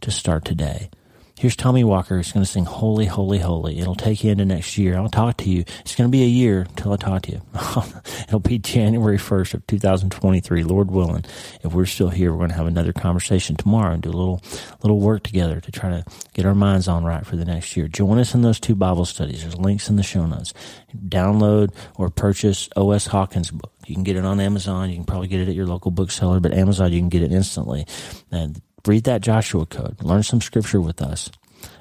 to 0.00 0.10
start 0.10 0.44
today. 0.44 0.90
Here's 1.40 1.56
Tommy 1.56 1.84
Walker 1.84 2.18
who's 2.18 2.32
going 2.32 2.44
to 2.44 2.50
sing 2.50 2.66
Holy, 2.66 3.06
Holy, 3.06 3.38
Holy. 3.38 3.78
It'll 3.78 3.94
take 3.94 4.22
you 4.22 4.30
into 4.30 4.44
next 4.44 4.76
year. 4.76 4.98
I'll 4.98 5.08
talk 5.08 5.38
to 5.38 5.48
you. 5.48 5.64
It's 5.80 5.94
going 5.96 6.06
to 6.06 6.12
be 6.12 6.22
a 6.22 6.26
year 6.26 6.66
until 6.68 6.92
I 6.92 6.96
talk 6.96 7.22
to 7.22 7.32
you. 7.32 7.40
It'll 8.28 8.40
be 8.40 8.58
January 8.58 9.16
1st 9.16 9.54
of 9.54 9.66
2023, 9.66 10.64
Lord 10.64 10.90
willing. 10.90 11.24
If 11.64 11.72
we're 11.72 11.86
still 11.86 12.10
here, 12.10 12.30
we're 12.30 12.40
going 12.40 12.50
to 12.50 12.56
have 12.56 12.66
another 12.66 12.92
conversation 12.92 13.56
tomorrow 13.56 13.94
and 13.94 14.02
do 14.02 14.10
a 14.10 14.12
little, 14.12 14.42
little 14.82 15.00
work 15.00 15.22
together 15.22 15.62
to 15.62 15.72
try 15.72 15.88
to 15.88 16.04
get 16.34 16.44
our 16.44 16.54
minds 16.54 16.88
on 16.88 17.04
right 17.04 17.24
for 17.24 17.36
the 17.36 17.46
next 17.46 17.74
year. 17.74 17.88
Join 17.88 18.18
us 18.18 18.34
in 18.34 18.42
those 18.42 18.60
two 18.60 18.74
Bible 18.74 19.06
studies. 19.06 19.40
There's 19.40 19.56
links 19.56 19.88
in 19.88 19.96
the 19.96 20.02
show 20.02 20.26
notes. 20.26 20.52
Download 20.94 21.74
or 21.96 22.10
purchase 22.10 22.68
O.S. 22.76 23.06
Hawkins 23.06 23.50
book. 23.50 23.72
You 23.86 23.94
can 23.94 24.04
get 24.04 24.16
it 24.16 24.26
on 24.26 24.40
Amazon. 24.40 24.90
You 24.90 24.96
can 24.96 25.06
probably 25.06 25.28
get 25.28 25.40
it 25.40 25.48
at 25.48 25.54
your 25.54 25.66
local 25.66 25.90
bookseller, 25.90 26.38
but 26.38 26.52
Amazon, 26.52 26.92
you 26.92 27.00
can 27.00 27.08
get 27.08 27.22
it 27.22 27.32
instantly. 27.32 27.86
And 28.30 28.60
read 28.86 29.04
that 29.04 29.20
Joshua 29.20 29.66
code, 29.66 30.02
learn 30.02 30.22
some 30.22 30.40
scripture 30.40 30.80
with 30.80 31.02
us, 31.02 31.30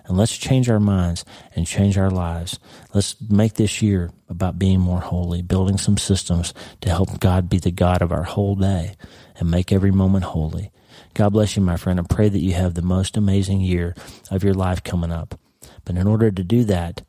and 0.05 0.17
let's 0.17 0.37
change 0.37 0.69
our 0.69 0.79
minds 0.79 1.23
and 1.55 1.67
change 1.67 1.97
our 1.97 2.09
lives. 2.09 2.59
Let's 2.93 3.15
make 3.29 3.53
this 3.53 3.81
year 3.81 4.11
about 4.27 4.59
being 4.59 4.79
more 4.79 4.99
holy, 4.99 5.41
building 5.41 5.77
some 5.77 5.97
systems 5.97 6.53
to 6.81 6.89
help 6.89 7.19
God 7.19 7.49
be 7.49 7.59
the 7.59 7.71
God 7.71 8.01
of 8.01 8.11
our 8.11 8.23
whole 8.23 8.55
day 8.55 8.95
and 9.37 9.51
make 9.51 9.71
every 9.71 9.91
moment 9.91 10.25
holy. 10.25 10.71
God 11.13 11.29
bless 11.29 11.55
you, 11.55 11.61
my 11.61 11.77
friend, 11.77 11.99
and 11.99 12.09
pray 12.09 12.29
that 12.29 12.39
you 12.39 12.53
have 12.53 12.73
the 12.73 12.81
most 12.81 13.17
amazing 13.17 13.61
year 13.61 13.95
of 14.31 14.43
your 14.43 14.53
life 14.53 14.83
coming 14.83 15.11
up. 15.11 15.39
But 15.85 15.95
in 15.95 16.07
order 16.07 16.31
to 16.31 16.43
do 16.43 16.63
that, 16.65 17.03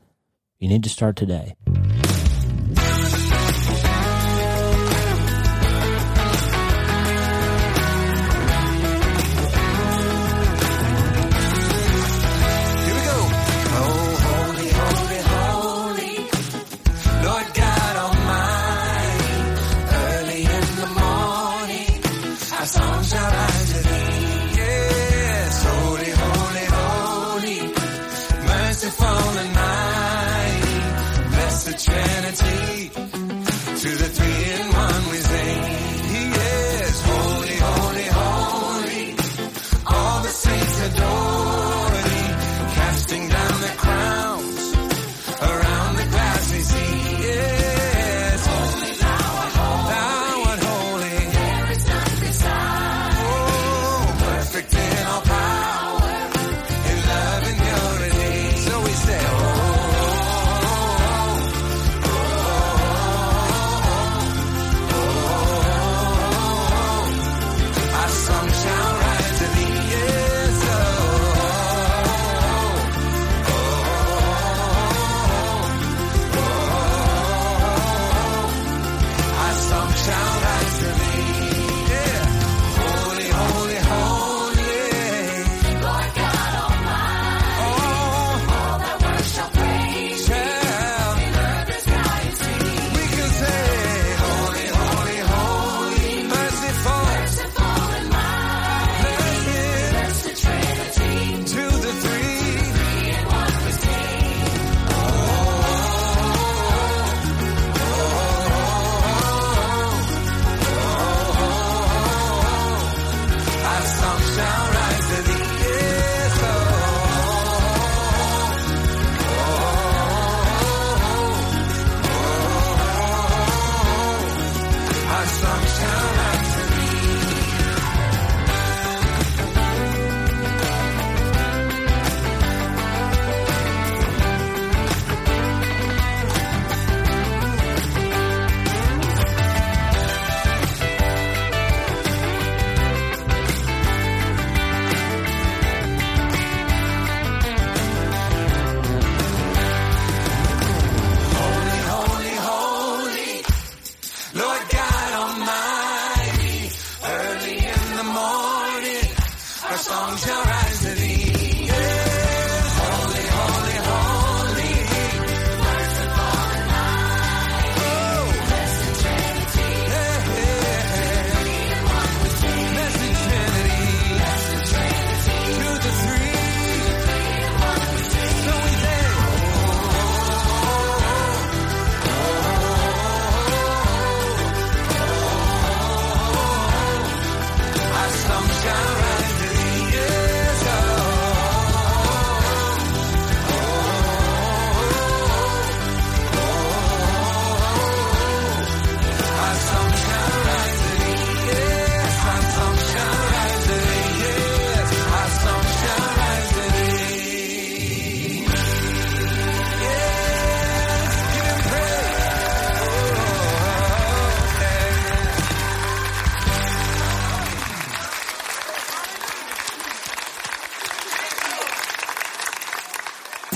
you 0.58 0.68
need 0.68 0.82
to 0.84 0.90
start 0.90 1.16
today. 1.16 1.54